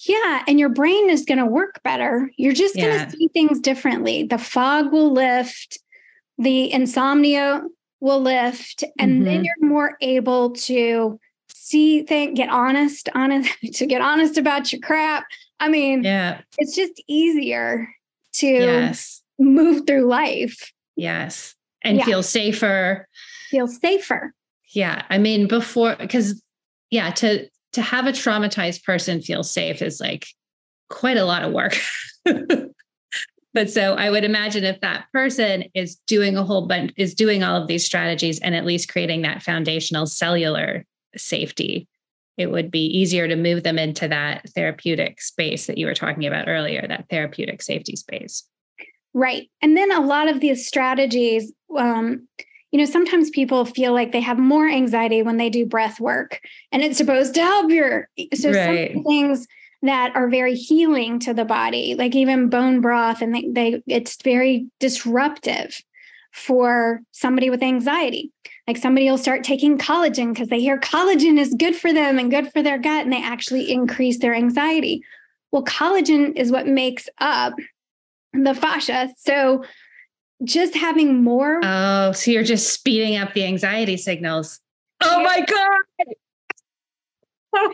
Yeah, 0.06 0.44
and 0.48 0.60
your 0.60 0.70
brain 0.70 1.10
is 1.10 1.26
going 1.26 1.40
to 1.40 1.46
work 1.46 1.82
better. 1.84 2.32
You're 2.38 2.54
just 2.54 2.76
going 2.76 2.92
to 2.92 2.98
yeah. 2.98 3.10
see 3.10 3.28
things 3.30 3.60
differently. 3.60 4.24
The 4.24 4.38
fog 4.38 4.92
will 4.92 5.12
lift, 5.12 5.80
the 6.38 6.72
insomnia 6.72 7.64
will 8.00 8.22
lift, 8.22 8.84
and 9.00 9.14
mm-hmm. 9.14 9.24
then 9.24 9.46
you're 9.46 9.70
more 9.70 9.98
able 10.02 10.52
to 10.52 11.20
see 11.50 12.04
things, 12.04 12.38
get 12.38 12.50
honest, 12.50 13.10
honest, 13.16 13.52
to 13.74 13.86
get 13.86 14.02
honest 14.02 14.38
about 14.38 14.72
your 14.72 14.82
crap. 14.82 15.26
I 15.60 15.68
mean, 15.68 16.04
yeah, 16.04 16.42
it's 16.58 16.76
just 16.76 17.02
easier 17.08 17.90
to 18.34 18.48
yes. 18.48 19.24
move 19.40 19.88
through 19.88 20.06
life. 20.06 20.72
Yes, 20.96 21.56
and 21.84 21.98
yeah. 21.98 22.06
feel 22.06 22.24
safer. 22.24 23.08
Feel 23.50 23.68
safer. 23.68 24.34
Yeah, 24.74 25.04
I 25.10 25.18
mean, 25.18 25.48
before 25.48 25.96
because 25.96 26.42
yeah, 26.90 27.12
to 27.12 27.50
to 27.74 27.82
have 27.82 28.08
a 28.08 28.12
traumatized 28.12 28.84
person 28.84 29.22
feel 29.22 29.44
safe 29.44 29.82
is 29.82 30.00
like 30.00 30.28
quite 30.90 31.18
a 31.18 31.26
lot 31.26 31.44
of 31.44 31.54
work. 31.54 31.78
but 33.54 33.70
so 33.70 33.94
I 33.94 34.10
would 34.10 34.24
imagine 34.24 34.64
if 34.64 34.82
that 34.82 35.06
person 35.12 35.66
is 35.74 35.96
doing 36.08 36.38
a 36.38 36.44
whole 36.44 36.68
bunch 36.68 36.94
is 36.98 37.14
doing 37.14 37.44
all 37.44 37.62
of 37.62 37.68
these 37.68 37.86
strategies 37.86 38.40
and 38.40 38.56
at 38.56 38.66
least 38.66 38.92
creating 38.92 39.22
that 39.24 39.44
foundational 39.44 40.06
cellular 40.06 40.86
safety, 41.16 41.88
it 42.38 42.52
would 42.52 42.72
be 42.72 42.86
easier 42.86 43.28
to 43.28 43.36
move 43.36 43.64
them 43.64 43.80
into 43.80 44.08
that 44.08 44.48
therapeutic 44.56 45.22
space 45.22 45.68
that 45.68 45.78
you 45.78 45.88
were 45.88 45.96
talking 45.96 46.26
about 46.26 46.48
earlier, 46.48 46.86
that 46.88 47.10
therapeutic 47.10 47.62
safety 47.62 47.96
space. 47.96 48.44
Right. 49.14 49.50
And 49.62 49.76
then 49.76 49.92
a 49.92 50.06
lot 50.06 50.28
of 50.30 50.40
these 50.40 50.68
strategies, 50.68 51.52
um, 51.76 52.28
you 52.72 52.80
know, 52.80 52.86
sometimes 52.86 53.30
people 53.30 53.66
feel 53.66 53.94
like 53.94 54.12
they 54.12 54.22
have 54.22 54.38
more 54.38 54.68
anxiety 54.68 55.24
when 55.24 55.38
they 55.38 55.50
do 55.50 55.66
breath 55.66 56.00
work 56.00 56.42
and 56.72 56.84
it's 56.84 56.98
supposed 56.98 57.34
to 57.36 57.42
help 57.42 57.72
your 57.72 58.10
so 58.34 58.52
right. 58.52 58.94
some 58.94 59.04
things 59.04 59.48
that 59.84 60.16
are 60.16 60.28
very 60.28 60.56
healing 60.56 61.20
to 61.20 61.34
the 61.34 61.46
body, 61.46 61.96
like 61.96 62.16
even 62.16 62.50
bone 62.50 62.82
broth, 62.82 63.22
and 63.22 63.34
they, 63.34 63.48
they 63.50 63.84
it's 63.88 64.22
very 64.22 64.68
disruptive 64.80 65.82
for 66.32 67.02
somebody 67.12 67.50
with 67.50 67.64
anxiety. 67.64 68.32
Like 68.68 68.78
somebody 68.78 69.10
will 69.10 69.18
start 69.18 69.44
taking 69.44 69.78
collagen 69.78 70.34
because 70.34 70.50
they 70.50 70.60
hear 70.60 70.80
collagen 70.80 71.38
is 71.38 71.56
good 71.58 71.76
for 71.76 71.94
them 71.94 72.20
and 72.20 72.32
good 72.32 72.52
for 72.52 72.62
their 72.62 72.78
gut, 72.78 73.04
and 73.04 73.14
they 73.14 73.22
actually 73.22 73.72
increase 73.72 74.20
their 74.20 74.36
anxiety. 74.36 75.04
Well, 75.52 75.64
collagen 75.64 76.36
is 76.36 76.52
what 76.52 76.68
makes 76.68 77.08
up 77.20 77.54
the 78.34 78.54
fascia. 78.54 79.10
So 79.18 79.64
just 80.44 80.76
having 80.76 81.24
more. 81.24 81.60
Oh, 81.64 82.12
so 82.12 82.32
you're 82.32 82.44
just 82.44 82.74
speeding 82.74 83.18
up 83.18 83.34
the 83.34 83.44
anxiety 83.44 83.98
signals. 83.98 84.60
Oh 85.02 85.20
yeah. 85.20 85.26
my 85.26 85.40
God. 85.42 86.16
Oh, 87.56 87.74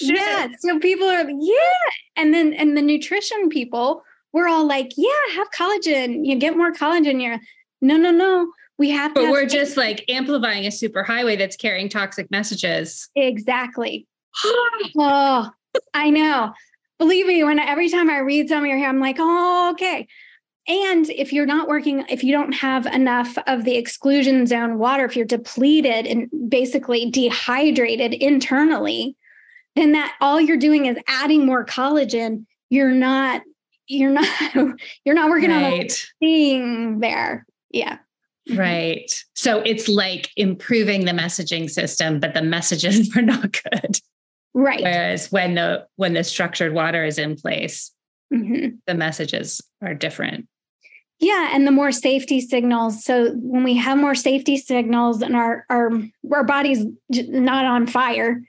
yeah. 0.00 0.48
So 0.60 0.78
people 0.78 1.08
are, 1.08 1.28
yeah. 1.28 1.90
And 2.16 2.32
then, 2.32 2.52
and 2.52 2.76
the 2.76 2.82
nutrition 2.82 3.48
people, 3.48 4.02
we're 4.32 4.48
all 4.48 4.66
like, 4.66 4.92
yeah, 4.96 5.10
have 5.34 5.50
collagen. 5.50 6.26
You 6.26 6.36
get 6.36 6.56
more 6.56 6.72
collagen. 6.72 7.22
You're, 7.22 7.38
no, 7.80 7.96
no, 7.96 8.10
no. 8.10 8.50
We 8.78 8.90
have 8.90 9.14
But 9.14 9.30
we're 9.30 9.46
just 9.46 9.76
like 9.76 10.04
amplifying 10.10 10.66
a 10.66 10.70
super 10.70 11.02
highway 11.02 11.36
that's 11.36 11.56
carrying 11.56 11.88
toxic 11.88 12.30
messages. 12.30 13.08
Exactly. 13.16 14.06
oh, 14.44 15.50
I 15.94 16.10
know. 16.10 16.52
Believe 16.98 17.26
me, 17.26 17.42
when 17.44 17.58
every 17.58 17.88
time 17.88 18.10
I 18.10 18.18
read 18.18 18.48
some 18.48 18.64
of 18.64 18.66
your 18.66 18.78
hair, 18.78 18.88
I'm 18.88 19.00
like, 19.00 19.16
oh, 19.18 19.70
okay. 19.72 20.06
And 20.68 21.08
if 21.10 21.32
you're 21.32 21.46
not 21.46 21.68
working, 21.68 22.04
if 22.08 22.24
you 22.24 22.32
don't 22.32 22.52
have 22.52 22.86
enough 22.86 23.38
of 23.46 23.64
the 23.64 23.76
exclusion 23.76 24.46
zone 24.46 24.78
water, 24.78 25.04
if 25.04 25.14
you're 25.14 25.24
depleted 25.24 26.06
and 26.06 26.28
basically 26.48 27.08
dehydrated 27.10 28.14
internally, 28.14 29.16
then 29.76 29.92
that 29.92 30.16
all 30.20 30.40
you're 30.40 30.56
doing 30.56 30.86
is 30.86 30.96
adding 31.06 31.46
more 31.46 31.64
collagen. 31.64 32.46
You're 32.68 32.90
not, 32.90 33.42
you're 33.86 34.10
not, 34.10 34.26
you're 35.04 35.14
not 35.14 35.30
working 35.30 35.50
right. 35.50 35.72
on 35.72 35.80
a 35.80 35.88
thing 36.18 37.00
there. 37.00 37.46
Yeah. 37.70 37.98
Right. 38.54 39.12
So 39.34 39.60
it's 39.60 39.88
like 39.88 40.30
improving 40.36 41.04
the 41.04 41.12
messaging 41.12 41.70
system, 41.70 42.18
but 42.18 42.34
the 42.34 42.42
messages 42.42 43.14
are 43.16 43.22
not 43.22 43.56
good. 43.70 44.00
Right. 44.54 44.82
Whereas 44.82 45.30
when 45.30 45.54
the 45.54 45.86
when 45.96 46.14
the 46.14 46.24
structured 46.24 46.72
water 46.72 47.04
is 47.04 47.18
in 47.18 47.36
place, 47.36 47.92
mm-hmm. 48.32 48.76
the 48.86 48.94
messages 48.94 49.60
are 49.82 49.94
different. 49.94 50.48
Yeah, 51.18 51.50
and 51.52 51.66
the 51.66 51.70
more 51.72 51.92
safety 51.92 52.40
signals. 52.40 53.02
So 53.04 53.30
when 53.36 53.64
we 53.64 53.74
have 53.76 53.96
more 53.96 54.14
safety 54.14 54.58
signals 54.58 55.22
and 55.22 55.34
our 55.34 55.64
our 55.70 55.90
our 56.32 56.44
body's 56.44 56.84
not 57.08 57.64
on 57.64 57.86
fire, 57.86 58.42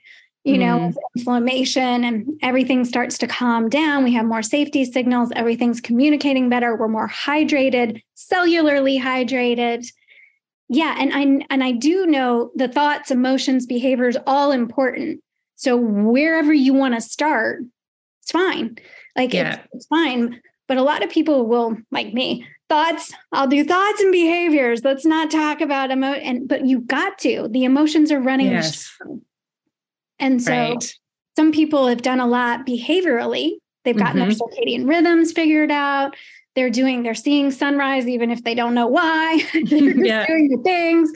you 0.44 0.56
mm. 0.56 0.58
know, 0.58 0.92
inflammation 1.16 2.04
and 2.04 2.28
everything 2.42 2.84
starts 2.84 3.16
to 3.18 3.26
calm 3.26 3.70
down, 3.70 4.04
we 4.04 4.12
have 4.12 4.26
more 4.26 4.42
safety 4.42 4.84
signals, 4.84 5.30
everything's 5.34 5.80
communicating 5.80 6.50
better, 6.50 6.76
we're 6.76 6.88
more 6.88 7.08
hydrated, 7.08 8.02
cellularly 8.16 9.00
hydrated. 9.00 9.90
Yeah, 10.68 10.94
and 10.98 11.12
I 11.14 11.46
and 11.48 11.64
I 11.64 11.72
do 11.72 12.04
know 12.04 12.50
the 12.54 12.68
thoughts, 12.68 13.10
emotions, 13.10 13.64
behaviors 13.64 14.18
all 14.26 14.52
important. 14.52 15.22
So 15.56 15.76
wherever 15.76 16.52
you 16.52 16.74
want 16.74 16.94
to 16.94 17.00
start, 17.00 17.62
it's 18.20 18.30
fine. 18.30 18.76
Like 19.16 19.32
yeah. 19.32 19.54
it's, 19.54 19.68
it's 19.72 19.86
fine. 19.86 20.42
But 20.68 20.76
a 20.76 20.82
lot 20.82 21.02
of 21.02 21.08
people 21.08 21.46
will, 21.46 21.78
like 21.90 22.12
me, 22.12 22.46
thoughts 22.68 23.12
i'll 23.32 23.46
do 23.46 23.64
thoughts 23.64 24.00
and 24.00 24.12
behaviors 24.12 24.84
let's 24.84 25.04
not 25.04 25.30
talk 25.30 25.60
about 25.60 25.90
emo 25.90 26.12
and 26.12 26.48
but 26.48 26.66
you 26.66 26.80
got 26.80 27.18
to 27.18 27.48
the 27.50 27.64
emotions 27.64 28.12
are 28.12 28.20
running 28.20 28.48
yes. 28.48 28.94
and 30.18 30.42
so 30.42 30.52
right. 30.52 30.94
some 31.36 31.50
people 31.50 31.86
have 31.86 32.02
done 32.02 32.20
a 32.20 32.26
lot 32.26 32.66
behaviorally 32.66 33.52
they've 33.84 33.96
gotten 33.96 34.20
mm-hmm. 34.20 34.30
their 34.30 34.38
circadian 34.38 34.88
rhythms 34.88 35.32
figured 35.32 35.70
out 35.70 36.14
they're 36.54 36.70
doing 36.70 37.02
they're 37.02 37.14
seeing 37.14 37.50
sunrise 37.50 38.06
even 38.06 38.30
if 38.30 38.44
they 38.44 38.54
don't 38.54 38.74
know 38.74 38.86
why 38.86 39.42
they're 39.64 39.96
yeah. 40.04 40.26
doing 40.26 40.48
the 40.48 40.62
things 40.62 41.10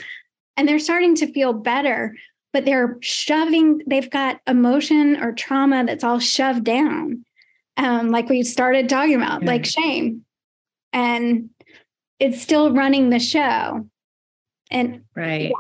and 0.57 0.69
they're 0.69 0.79
starting 0.79 1.15
to 1.17 1.33
feel 1.33 1.53
better, 1.53 2.15
but 2.53 2.65
they're 2.65 2.99
shoving, 3.01 3.81
they've 3.87 4.11
got 4.11 4.41
emotion 4.47 5.23
or 5.23 5.33
trauma 5.33 5.85
that's 5.85 6.05
all 6.05 6.19
shoved 6.19 6.65
down. 6.65 7.25
Um, 7.77 8.11
like 8.11 8.29
we 8.29 8.43
started 8.43 8.89
talking 8.89 9.15
about, 9.15 9.45
like 9.45 9.65
shame. 9.65 10.25
And 10.93 11.51
it's 12.19 12.41
still 12.41 12.73
running 12.73 13.11
the 13.11 13.19
show. 13.19 13.89
And 14.71 15.03
right. 15.17 15.53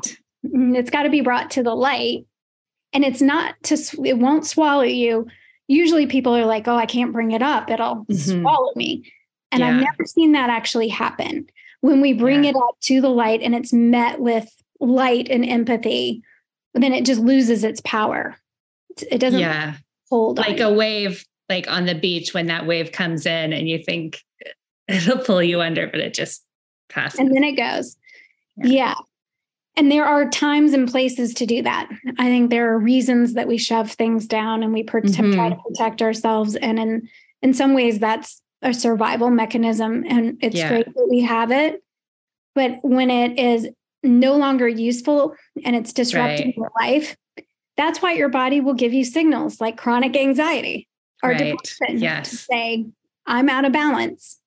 Mm, 0.46 0.76
it's 0.76 0.90
got 0.90 1.02
to 1.04 1.10
be 1.10 1.20
brought 1.20 1.50
to 1.52 1.62
the 1.62 1.74
light. 1.74 2.26
And 2.92 3.04
it's 3.04 3.22
not 3.22 3.54
to, 3.64 3.76
it 4.04 4.18
won't 4.18 4.46
swallow 4.46 4.82
you. 4.82 5.26
Usually 5.66 6.06
people 6.06 6.36
are 6.36 6.44
like, 6.44 6.68
oh, 6.68 6.76
I 6.76 6.86
can't 6.86 7.12
bring 7.12 7.32
it 7.32 7.42
up. 7.42 7.70
It'll 7.70 8.04
mm-hmm. 8.04 8.42
swallow 8.42 8.72
me. 8.76 9.10
And 9.50 9.60
yeah. 9.60 9.68
I've 9.68 9.80
never 9.80 10.04
seen 10.06 10.32
that 10.32 10.50
actually 10.50 10.88
happen. 10.88 11.46
When 11.80 12.00
we 12.00 12.12
bring 12.12 12.44
yeah. 12.44 12.50
it 12.50 12.56
up 12.56 12.76
to 12.82 13.00
the 13.00 13.08
light 13.08 13.40
and 13.42 13.54
it's 13.54 13.72
met 13.72 14.20
with 14.20 14.48
light 14.80 15.28
and 15.30 15.44
empathy, 15.44 16.22
then 16.74 16.92
it 16.92 17.04
just 17.04 17.20
loses 17.20 17.64
its 17.64 17.80
power. 17.80 18.36
It 19.10 19.18
doesn't 19.18 19.40
yeah. 19.40 19.74
hold 20.10 20.38
like 20.38 20.60
on. 20.60 20.72
a 20.72 20.74
wave, 20.74 21.24
like 21.48 21.68
on 21.70 21.86
the 21.86 21.94
beach 21.94 22.34
when 22.34 22.46
that 22.46 22.66
wave 22.66 22.92
comes 22.92 23.26
in 23.26 23.52
and 23.52 23.68
you 23.68 23.82
think 23.82 24.22
it'll 24.88 25.18
pull 25.18 25.42
you 25.42 25.60
under, 25.60 25.86
but 25.86 26.00
it 26.00 26.14
just 26.14 26.44
passes. 26.88 27.20
And 27.20 27.34
then 27.34 27.44
it 27.44 27.52
goes. 27.52 27.96
yeah. 28.56 28.66
yeah. 28.66 28.94
And 29.74 29.90
there 29.90 30.04
are 30.04 30.28
times 30.28 30.74
and 30.74 30.86
places 30.86 31.32
to 31.34 31.46
do 31.46 31.62
that. 31.62 31.88
I 32.18 32.24
think 32.24 32.50
there 32.50 32.74
are 32.74 32.78
reasons 32.78 33.32
that 33.34 33.48
we 33.48 33.56
shove 33.56 33.90
things 33.90 34.26
down 34.26 34.62
and 34.62 34.70
we 34.70 34.82
per- 34.82 35.00
mm-hmm. 35.00 35.32
try 35.32 35.48
to 35.48 35.56
protect 35.56 36.02
ourselves. 36.02 36.56
And 36.56 36.78
in 36.78 37.08
in 37.40 37.54
some 37.54 37.72
ways, 37.72 37.98
that's 37.98 38.42
a 38.60 38.72
survival 38.72 39.30
mechanism, 39.30 40.04
and 40.06 40.38
it's 40.40 40.56
yeah. 40.56 40.68
great 40.68 40.86
that 40.86 41.08
we 41.10 41.22
have 41.22 41.50
it. 41.50 41.82
But 42.54 42.78
when 42.82 43.10
it 43.10 43.38
is 43.38 43.68
no 44.02 44.36
longer 44.36 44.68
useful 44.68 45.34
and 45.64 45.74
it's 45.74 45.92
disrupting 45.92 46.48
right. 46.48 46.56
your 46.56 46.70
life, 46.78 47.16
that's 47.76 48.02
why 48.02 48.12
your 48.12 48.28
body 48.28 48.60
will 48.60 48.74
give 48.74 48.92
you 48.92 49.04
signals 49.04 49.60
like 49.60 49.76
chronic 49.76 50.16
anxiety 50.16 50.88
or 51.22 51.30
right. 51.30 51.38
depression 51.38 51.98
yes. 51.98 52.30
to 52.30 52.36
say, 52.36 52.86
I'm 53.26 53.48
out 53.48 53.64
of 53.64 53.72
balance. 53.72 54.38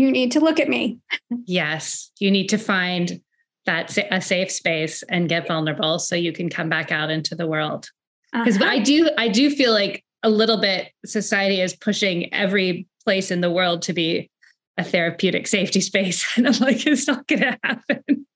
You 0.00 0.10
need 0.10 0.32
to 0.32 0.40
look 0.40 0.58
at 0.58 0.68
me. 0.68 0.98
Yes. 1.44 2.10
You 2.18 2.30
need 2.30 2.48
to 2.48 2.56
find 2.56 3.20
that 3.66 3.96
a 4.10 4.22
safe 4.22 4.50
space 4.50 5.02
and 5.04 5.28
get 5.28 5.46
vulnerable 5.46 5.98
so 5.98 6.16
you 6.16 6.32
can 6.32 6.48
come 6.48 6.70
back 6.70 6.90
out 6.90 7.10
into 7.10 7.34
the 7.34 7.46
world. 7.46 7.90
Because 8.32 8.56
uh-huh. 8.56 8.70
I 8.70 8.78
do, 8.78 9.10
I 9.18 9.28
do 9.28 9.50
feel 9.50 9.72
like 9.72 10.02
a 10.22 10.30
little 10.30 10.58
bit 10.58 10.88
society 11.04 11.60
is 11.60 11.76
pushing 11.76 12.32
every 12.32 12.86
place 13.04 13.30
in 13.30 13.42
the 13.42 13.50
world 13.50 13.82
to 13.82 13.92
be 13.92 14.30
a 14.78 14.84
therapeutic 14.84 15.46
safety 15.46 15.80
space. 15.90 16.26
And 16.36 16.48
I'm 16.48 16.58
like, 16.60 16.86
it's 16.86 17.06
not 17.06 17.26
going 17.26 17.42
to 17.42 17.58
happen. 17.62 18.26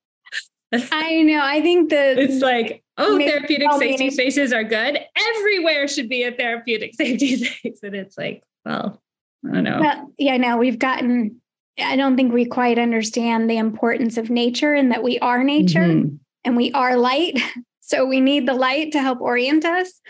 I 0.93 1.23
know. 1.23 1.41
I 1.43 1.63
think 1.63 1.89
that 1.91 2.19
it's 2.19 2.43
like, 2.43 2.85
oh, 2.99 3.17
therapeutic 3.17 3.73
safety 3.79 4.11
spaces 4.11 4.53
are 4.53 4.65
good. 4.65 4.99
Everywhere 5.17 5.89
should 5.89 6.11
be 6.11 6.25
a 6.25 6.33
therapeutic 6.33 6.95
safety 7.01 7.37
space. 7.37 7.81
And 7.83 7.95
it's 7.95 8.19
like, 8.19 8.43
well, 8.67 9.01
I 9.49 9.55
don't 9.55 9.65
know. 9.65 9.81
Well, 9.81 10.13
yeah, 10.19 10.37
no, 10.37 10.59
we've 10.59 10.79
gotten, 10.79 11.41
I 11.79 11.97
don't 11.97 12.17
think 12.17 12.33
we 12.33 12.45
quite 12.45 12.79
understand 12.79 13.51
the 13.51 13.57
importance 13.57 14.17
of 14.17 14.31
nature 14.31 14.75
and 14.75 14.93
that 14.93 15.03
we 15.03 15.19
are 15.19 15.43
nature 15.43 15.81
mm-hmm. 15.81 16.17
and 16.45 16.57
we 16.57 16.73
are 16.73 16.97
light. 16.97 17.41
So 17.87 18.07
we 18.07 18.19
need 18.19 18.49
the 18.49 18.55
light 18.55 18.93
to 18.93 19.03
help 19.03 19.21
orient 19.21 19.67
us. 19.67 20.01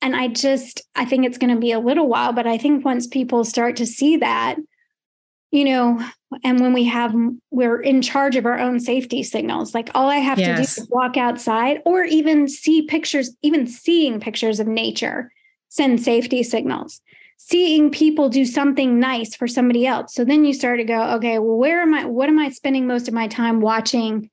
And 0.00 0.14
I 0.14 0.28
just, 0.28 0.82
I 0.94 1.04
think 1.04 1.26
it's 1.26 1.38
going 1.38 1.52
to 1.52 1.60
be 1.60 1.72
a 1.72 1.80
little 1.80 2.06
while, 2.06 2.32
but 2.32 2.46
I 2.46 2.56
think 2.56 2.84
once 2.84 3.08
people 3.08 3.44
start 3.44 3.74
to 3.78 3.84
see 3.84 4.16
that, 4.18 4.54
you 5.50 5.64
know, 5.64 6.00
and 6.44 6.60
when 6.60 6.72
we 6.72 6.84
have, 6.84 7.12
we're 7.50 7.82
in 7.82 8.00
charge 8.00 8.36
of 8.36 8.46
our 8.46 8.60
own 8.60 8.78
safety 8.78 9.24
signals. 9.24 9.74
Like 9.74 9.90
all 9.92 10.08
I 10.08 10.18
have 10.18 10.38
yes. 10.38 10.48
to 10.48 10.54
do 10.54 10.82
is 10.84 10.88
walk 10.88 11.16
outside 11.16 11.82
or 11.84 12.04
even 12.04 12.46
see 12.46 12.82
pictures, 12.82 13.36
even 13.42 13.66
seeing 13.66 14.20
pictures 14.20 14.60
of 14.60 14.68
nature 14.68 15.32
send 15.68 16.00
safety 16.00 16.42
signals. 16.42 17.00
Seeing 17.42 17.90
people 17.90 18.28
do 18.28 18.44
something 18.44 19.00
nice 19.00 19.34
for 19.34 19.48
somebody 19.48 19.86
else. 19.86 20.14
So 20.14 20.24
then 20.24 20.44
you 20.44 20.52
start 20.52 20.78
to 20.78 20.84
go, 20.84 21.02
okay, 21.14 21.38
well, 21.38 21.56
where 21.56 21.80
am 21.80 21.94
I? 21.94 22.04
What 22.04 22.28
am 22.28 22.38
I 22.38 22.50
spending 22.50 22.86
most 22.86 23.08
of 23.08 23.14
my 23.14 23.26
time 23.26 23.60
watching, 23.60 24.30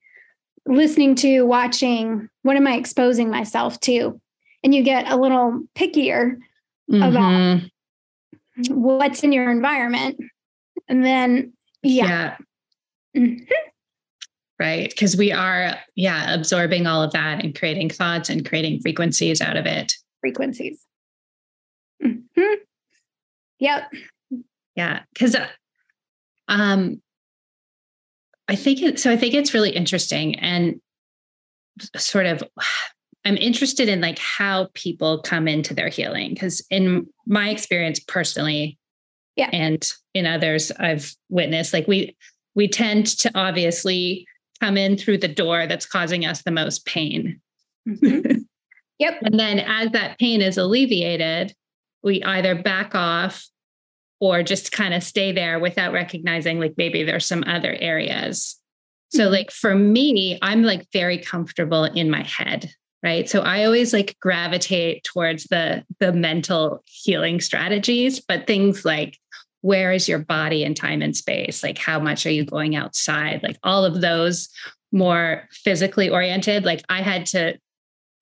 listening 0.66 1.14
to, 1.16 1.42
watching? 1.42 2.28
What 2.42 2.56
am 2.56 2.66
I 2.66 2.74
exposing 2.74 3.30
myself 3.30 3.80
to? 3.80 4.20
And 4.62 4.74
you 4.74 4.82
get 4.82 5.10
a 5.10 5.16
little 5.16 5.62
pickier 5.74 6.36
mm-hmm. 6.88 7.02
about 7.02 7.62
what's 8.68 9.24
in 9.24 9.32
your 9.32 9.50
environment 9.50 10.20
and 10.86 11.04
then, 11.04 11.54
yeah. 11.82 12.36
yeah. 13.14 13.20
Mm-hmm. 13.20 13.44
Right. 14.60 14.90
Because 14.90 15.16
we 15.16 15.32
are, 15.32 15.76
yeah, 15.96 16.34
absorbing 16.34 16.86
all 16.86 17.02
of 17.02 17.12
that 17.12 17.42
and 17.42 17.58
creating 17.58 17.88
thoughts 17.88 18.28
and 18.28 18.46
creating 18.46 18.80
frequencies 18.80 19.40
out 19.40 19.56
of 19.56 19.66
it. 19.66 19.94
Frequencies. 20.20 20.84
Mm-hmm. 22.04 22.54
Yep. 23.60 23.90
Yeah. 24.76 25.00
Because, 25.12 25.34
uh, 25.34 25.48
um, 26.48 27.00
I 28.48 28.56
think 28.56 28.82
it, 28.82 28.98
so. 28.98 29.10
I 29.10 29.16
think 29.16 29.34
it's 29.34 29.52
really 29.52 29.70
interesting 29.70 30.38
and 30.38 30.80
sort 31.96 32.24
of 32.24 32.42
I'm 33.24 33.36
interested 33.36 33.88
in 33.88 34.00
like 34.00 34.18
how 34.18 34.68
people 34.72 35.20
come 35.20 35.46
into 35.46 35.74
their 35.74 35.88
healing 35.88 36.30
because 36.30 36.64
in 36.70 37.06
my 37.26 37.50
experience 37.50 38.00
personally, 38.00 38.78
yeah. 39.36 39.50
And 39.52 39.86
in 40.14 40.26
others 40.26 40.72
I've 40.80 41.14
witnessed, 41.28 41.72
like 41.72 41.86
we 41.86 42.16
we 42.56 42.66
tend 42.66 43.06
to 43.18 43.30
obviously 43.36 44.26
come 44.60 44.76
in 44.76 44.96
through 44.96 45.18
the 45.18 45.28
door 45.28 45.68
that's 45.68 45.86
causing 45.86 46.26
us 46.26 46.42
the 46.42 46.50
most 46.50 46.84
pain. 46.86 47.40
Mm-hmm. 47.88 48.38
yep. 48.98 49.14
And 49.22 49.38
then 49.38 49.60
as 49.60 49.92
that 49.92 50.18
pain 50.18 50.42
is 50.42 50.58
alleviated, 50.58 51.54
we 52.02 52.22
either 52.22 52.54
back 52.54 52.94
off 52.94 53.46
or 54.20 54.42
just 54.42 54.72
kind 54.72 54.94
of 54.94 55.02
stay 55.02 55.32
there 55.32 55.58
without 55.58 55.92
recognizing 55.92 56.58
like 56.58 56.74
maybe 56.76 57.04
there's 57.04 57.26
some 57.26 57.44
other 57.46 57.76
areas. 57.80 58.56
So 59.10 59.24
mm-hmm. 59.24 59.32
like 59.32 59.50
for 59.50 59.74
me, 59.74 60.38
I'm 60.42 60.62
like 60.62 60.86
very 60.92 61.18
comfortable 61.18 61.84
in 61.84 62.10
my 62.10 62.22
head 62.22 62.70
right 63.02 63.28
so 63.28 63.40
i 63.42 63.64
always 63.64 63.92
like 63.92 64.16
gravitate 64.20 65.04
towards 65.04 65.44
the 65.44 65.84
the 66.00 66.12
mental 66.12 66.82
healing 66.84 67.40
strategies 67.40 68.20
but 68.20 68.46
things 68.46 68.84
like 68.84 69.18
where 69.60 69.92
is 69.92 70.08
your 70.08 70.18
body 70.18 70.64
in 70.64 70.74
time 70.74 71.02
and 71.02 71.16
space 71.16 71.62
like 71.62 71.78
how 71.78 71.98
much 71.98 72.26
are 72.26 72.30
you 72.30 72.44
going 72.44 72.76
outside 72.76 73.42
like 73.42 73.58
all 73.62 73.84
of 73.84 74.00
those 74.00 74.48
more 74.92 75.46
physically 75.50 76.08
oriented 76.08 76.64
like 76.64 76.82
i 76.88 77.02
had 77.02 77.26
to 77.26 77.56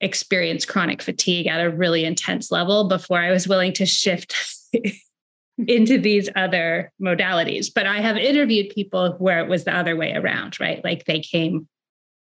experience 0.00 0.64
chronic 0.64 1.00
fatigue 1.02 1.46
at 1.46 1.60
a 1.60 1.70
really 1.70 2.04
intense 2.04 2.50
level 2.50 2.88
before 2.88 3.18
i 3.18 3.30
was 3.30 3.48
willing 3.48 3.72
to 3.72 3.86
shift 3.86 4.34
into 5.66 5.98
these 5.98 6.28
other 6.36 6.92
modalities 7.00 7.68
but 7.74 7.86
i 7.86 8.00
have 8.00 8.16
interviewed 8.16 8.68
people 8.70 9.14
where 9.18 9.40
it 9.40 9.48
was 9.48 9.64
the 9.64 9.74
other 9.74 9.96
way 9.96 10.12
around 10.12 10.60
right 10.60 10.84
like 10.84 11.04
they 11.06 11.20
came 11.20 11.66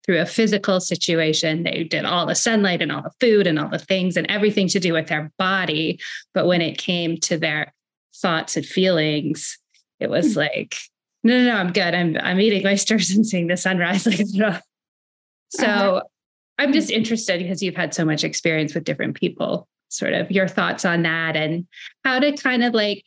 through 0.05 0.21
a 0.21 0.25
physical 0.25 0.79
situation. 0.79 1.63
They 1.63 1.83
did 1.83 2.05
all 2.05 2.25
the 2.25 2.35
sunlight 2.35 2.81
and 2.81 2.91
all 2.91 3.01
the 3.01 3.13
food 3.19 3.47
and 3.47 3.57
all 3.57 3.69
the 3.69 3.79
things 3.79 4.15
and 4.15 4.29
everything 4.29 4.67
to 4.69 4.79
do 4.79 4.93
with 4.93 5.07
their 5.07 5.31
body. 5.39 5.99
But 6.33 6.45
when 6.45 6.61
it 6.61 6.77
came 6.77 7.17
to 7.21 7.37
their 7.37 7.73
thoughts 8.15 8.55
and 8.55 8.65
feelings, 8.65 9.57
it 9.99 10.09
was 10.09 10.33
hmm. 10.33 10.41
like, 10.41 10.75
no, 11.23 11.39
no, 11.39 11.45
no, 11.45 11.55
I'm 11.55 11.73
good. 11.73 11.95
I'm 11.95 12.17
I'm 12.17 12.39
eating 12.39 12.65
oysters 12.67 13.11
and 13.11 13.25
seeing 13.25 13.47
the 13.47 13.57
sunrise. 13.57 14.05
Like. 14.37 14.61
So 15.49 15.65
uh-huh. 15.65 16.01
I'm 16.57 16.69
hmm. 16.69 16.73
just 16.73 16.91
interested 16.91 17.39
because 17.39 17.61
you've 17.61 17.75
had 17.75 17.93
so 17.93 18.05
much 18.05 18.23
experience 18.23 18.73
with 18.73 18.83
different 18.83 19.15
people, 19.15 19.67
sort 19.89 20.13
of 20.13 20.31
your 20.31 20.47
thoughts 20.47 20.85
on 20.85 21.03
that 21.03 21.35
and 21.35 21.67
how 22.03 22.19
to 22.19 22.31
kind 22.33 22.63
of 22.63 22.73
like 22.73 23.03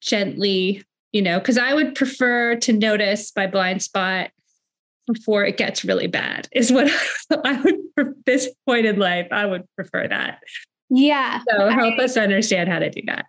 gently, 0.00 0.84
you 1.12 1.22
know, 1.22 1.38
because 1.38 1.58
I 1.58 1.74
would 1.74 1.94
prefer 1.94 2.56
to 2.56 2.72
notice 2.72 3.32
my 3.36 3.46
blind 3.46 3.82
spot 3.82 4.30
before 5.06 5.44
it 5.44 5.56
gets 5.56 5.84
really 5.84 6.06
bad 6.06 6.48
is 6.52 6.70
what 6.70 6.90
I 7.44 7.60
would 7.60 7.76
for 7.94 8.14
this 8.26 8.48
point 8.66 8.86
in 8.86 8.98
life 8.98 9.28
I 9.32 9.46
would 9.46 9.64
prefer 9.74 10.06
that. 10.08 10.38
Yeah. 10.88 11.40
So 11.48 11.68
help 11.68 11.98
I, 11.98 12.04
us 12.04 12.16
understand 12.16 12.68
how 12.68 12.78
to 12.78 12.90
do 12.90 13.02
that. 13.06 13.26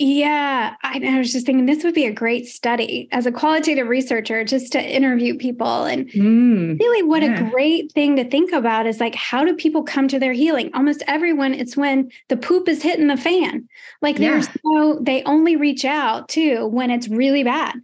Yeah, 0.00 0.76
I, 0.84 1.00
I, 1.04 1.18
was 1.18 1.32
just 1.32 1.44
thinking 1.44 1.66
this 1.66 1.82
would 1.82 1.94
be 1.94 2.06
a 2.06 2.12
great 2.12 2.46
study 2.46 3.08
as 3.10 3.26
a 3.26 3.32
qualitative 3.32 3.88
researcher 3.88 4.44
just 4.44 4.70
to 4.72 4.80
interview 4.80 5.36
people 5.36 5.86
and 5.86 6.08
mm, 6.10 6.78
really 6.78 7.02
what 7.02 7.24
yeah. 7.24 7.44
a 7.44 7.50
great 7.50 7.90
thing 7.90 8.14
to 8.14 8.30
think 8.30 8.52
about 8.52 8.86
is 8.86 9.00
like 9.00 9.16
how 9.16 9.44
do 9.44 9.56
people 9.56 9.82
come 9.82 10.06
to 10.06 10.20
their 10.20 10.32
healing? 10.32 10.70
Almost 10.72 11.02
everyone 11.08 11.52
it's 11.52 11.76
when 11.76 12.12
the 12.28 12.36
poop 12.36 12.68
is 12.68 12.80
hitting 12.80 13.08
the 13.08 13.16
fan. 13.16 13.68
Like 14.00 14.20
yeah. 14.20 14.30
there's 14.30 14.48
no 14.64 15.00
they 15.00 15.24
only 15.24 15.56
reach 15.56 15.84
out 15.84 16.28
to 16.30 16.68
when 16.68 16.92
it's 16.92 17.08
really 17.08 17.42
bad. 17.42 17.74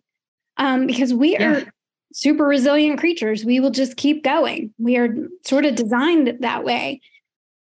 Um, 0.56 0.86
because 0.86 1.12
we 1.12 1.32
yeah. 1.32 1.50
are 1.50 1.72
super 2.12 2.44
resilient 2.44 3.00
creatures. 3.00 3.44
We 3.44 3.58
will 3.58 3.72
just 3.72 3.96
keep 3.96 4.22
going. 4.22 4.72
We 4.78 4.96
are 4.98 5.08
sort 5.44 5.64
of 5.64 5.74
designed 5.74 6.36
that 6.40 6.62
way. 6.62 7.00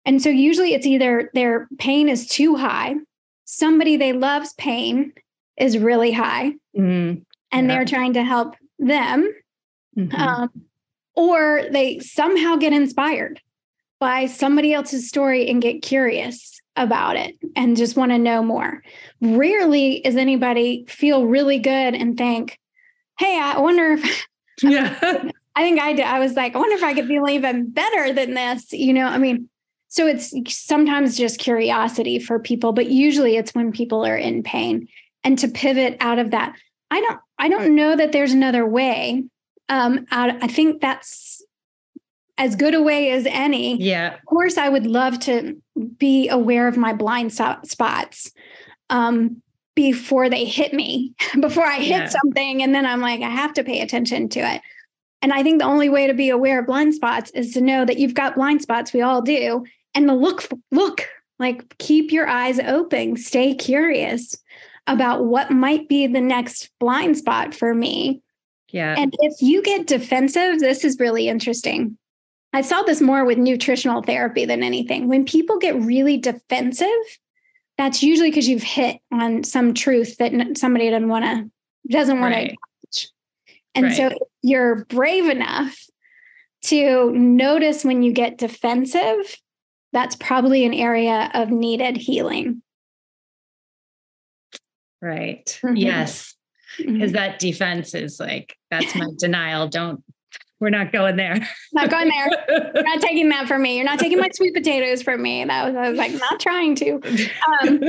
And 0.04 0.20
so 0.20 0.28
usually 0.28 0.74
it's 0.74 0.86
either 0.86 1.30
their 1.32 1.68
pain 1.78 2.10
is 2.10 2.26
too 2.26 2.56
high, 2.56 2.96
somebody 3.44 3.96
they 3.96 4.12
love's 4.12 4.52
pain 4.54 5.12
is 5.56 5.78
really 5.78 6.12
high, 6.12 6.52
mm-hmm. 6.76 7.20
and 7.50 7.70
they're 7.70 7.84
trying 7.84 8.14
to 8.14 8.22
help 8.22 8.56
them. 8.78 9.32
Mm-hmm. 9.96 10.14
Um, 10.14 10.50
or 11.14 11.64
they 11.70 11.98
somehow 11.98 12.56
get 12.56 12.72
inspired 12.72 13.40
by 14.00 14.26
somebody 14.26 14.72
else's 14.72 15.08
story 15.08 15.48
and 15.48 15.60
get 15.60 15.82
curious 15.82 16.60
about 16.76 17.16
it 17.16 17.36
and 17.54 17.76
just 17.76 17.96
want 17.96 18.10
to 18.10 18.18
know 18.18 18.42
more. 18.42 18.82
Rarely 19.20 19.96
is 19.96 20.16
anybody 20.16 20.86
feel 20.88 21.26
really 21.26 21.58
good 21.58 21.94
and 21.94 22.16
think, 22.16 22.58
"Hey, 23.18 23.38
I 23.38 23.58
wonder 23.60 23.92
if 23.92 24.26
yeah. 24.62 25.28
I 25.54 25.62
think 25.62 25.80
I 25.80 25.92
did. 25.92 26.06
I 26.06 26.18
was 26.18 26.34
like, 26.34 26.54
I 26.54 26.58
wonder 26.58 26.76
if 26.76 26.82
I 26.82 26.94
could 26.94 27.06
feel 27.06 27.28
even 27.28 27.70
better 27.70 28.12
than 28.12 28.34
this. 28.34 28.72
You 28.72 28.94
know, 28.94 29.06
I 29.06 29.18
mean, 29.18 29.48
so 29.92 30.06
it's 30.06 30.32
sometimes 30.48 31.18
just 31.18 31.38
curiosity 31.38 32.18
for 32.18 32.38
people, 32.38 32.72
but 32.72 32.88
usually 32.88 33.36
it's 33.36 33.54
when 33.54 33.72
people 33.72 34.06
are 34.06 34.16
in 34.16 34.42
pain. 34.42 34.88
And 35.22 35.38
to 35.40 35.48
pivot 35.48 35.98
out 36.00 36.18
of 36.18 36.30
that, 36.30 36.56
I 36.90 37.02
don't 37.02 37.20
I 37.38 37.50
don't 37.50 37.74
know 37.74 37.94
that 37.94 38.10
there's 38.10 38.32
another 38.32 38.64
way. 38.66 39.24
Um, 39.68 40.06
out, 40.10 40.42
I 40.42 40.46
think 40.46 40.80
that's 40.80 41.44
as 42.38 42.56
good 42.56 42.72
a 42.72 42.80
way 42.80 43.10
as 43.10 43.26
any. 43.26 43.82
Yeah. 43.82 44.14
Of 44.14 44.24
course, 44.24 44.56
I 44.56 44.70
would 44.70 44.86
love 44.86 45.20
to 45.20 45.60
be 45.98 46.26
aware 46.30 46.68
of 46.68 46.78
my 46.78 46.94
blind 46.94 47.34
spots 47.34 48.32
um, 48.88 49.42
before 49.74 50.30
they 50.30 50.46
hit 50.46 50.72
me, 50.72 51.12
before 51.40 51.66
I 51.66 51.76
hit 51.76 51.88
yeah. 51.88 52.08
something, 52.08 52.62
and 52.62 52.74
then 52.74 52.86
I'm 52.86 53.02
like, 53.02 53.20
I 53.20 53.28
have 53.28 53.52
to 53.54 53.62
pay 53.62 53.82
attention 53.82 54.30
to 54.30 54.40
it. 54.40 54.62
And 55.20 55.34
I 55.34 55.42
think 55.42 55.58
the 55.58 55.66
only 55.66 55.90
way 55.90 56.06
to 56.06 56.14
be 56.14 56.30
aware 56.30 56.60
of 56.60 56.66
blind 56.66 56.94
spots 56.94 57.30
is 57.32 57.52
to 57.52 57.60
know 57.60 57.84
that 57.84 57.98
you've 57.98 58.14
got 58.14 58.36
blind 58.36 58.62
spots. 58.62 58.94
We 58.94 59.02
all 59.02 59.20
do, 59.20 59.64
and 59.94 60.08
to 60.08 60.14
look, 60.14 60.48
look, 60.70 61.08
like 61.38 61.76
keep 61.78 62.12
your 62.12 62.28
eyes 62.28 62.58
open, 62.60 63.16
stay 63.16 63.54
curious 63.54 64.36
about 64.86 65.24
what 65.24 65.50
might 65.50 65.88
be 65.88 66.06
the 66.06 66.20
next 66.20 66.70
blind 66.78 67.16
spot 67.16 67.54
for 67.54 67.74
me. 67.74 68.22
Yeah. 68.68 68.94
And 68.96 69.14
if 69.20 69.42
you 69.42 69.62
get 69.62 69.86
defensive, 69.86 70.58
this 70.58 70.84
is 70.84 70.98
really 70.98 71.28
interesting. 71.28 71.98
I 72.52 72.62
saw 72.62 72.82
this 72.82 73.00
more 73.00 73.24
with 73.24 73.38
nutritional 73.38 74.02
therapy 74.02 74.44
than 74.44 74.62
anything. 74.62 75.08
When 75.08 75.24
people 75.24 75.58
get 75.58 75.80
really 75.80 76.18
defensive, 76.18 76.88
that's 77.78 78.02
usually 78.02 78.30
because 78.30 78.48
you've 78.48 78.62
hit 78.62 78.98
on 79.10 79.44
some 79.44 79.74
truth 79.74 80.16
that 80.18 80.58
somebody 80.58 80.90
doesn't 80.90 81.08
want 81.08 81.24
to 81.24 81.50
doesn't 81.88 82.20
want 82.20 82.34
right. 82.34 82.50
to 82.50 83.08
and 83.74 83.86
right. 83.86 83.96
so 83.96 84.10
you're 84.42 84.84
brave 84.86 85.28
enough 85.28 85.76
to 86.64 87.10
notice 87.12 87.84
when 87.84 88.02
you 88.02 88.12
get 88.12 88.38
defensive 88.38 89.36
that's 89.92 90.16
probably 90.16 90.64
an 90.64 90.74
area 90.74 91.30
of 91.34 91.50
needed 91.50 91.96
healing 91.96 92.62
right 95.00 95.60
mm-hmm. 95.62 95.76
yes 95.76 96.34
because 96.78 96.92
mm-hmm. 96.92 97.12
that 97.12 97.38
defense 97.38 97.94
is 97.94 98.18
like 98.18 98.56
that's 98.70 98.94
my 98.94 99.08
denial 99.18 99.68
don't 99.68 100.02
we're 100.62 100.70
not 100.70 100.92
going 100.92 101.16
there. 101.16 101.36
Not 101.72 101.90
going 101.90 102.08
there. 102.08 102.70
You're 102.72 102.84
not 102.84 103.00
taking 103.00 103.28
that 103.30 103.48
from 103.48 103.62
me. 103.62 103.74
You're 103.74 103.84
not 103.84 103.98
taking 103.98 104.20
my 104.20 104.28
sweet 104.34 104.54
potatoes 104.54 105.02
from 105.02 105.20
me. 105.20 105.44
That 105.44 105.66
was 105.66 105.74
I 105.74 105.88
was 105.88 105.98
like 105.98 106.12
not 106.12 106.38
trying 106.38 106.76
to. 106.76 107.00
Um, 107.60 107.80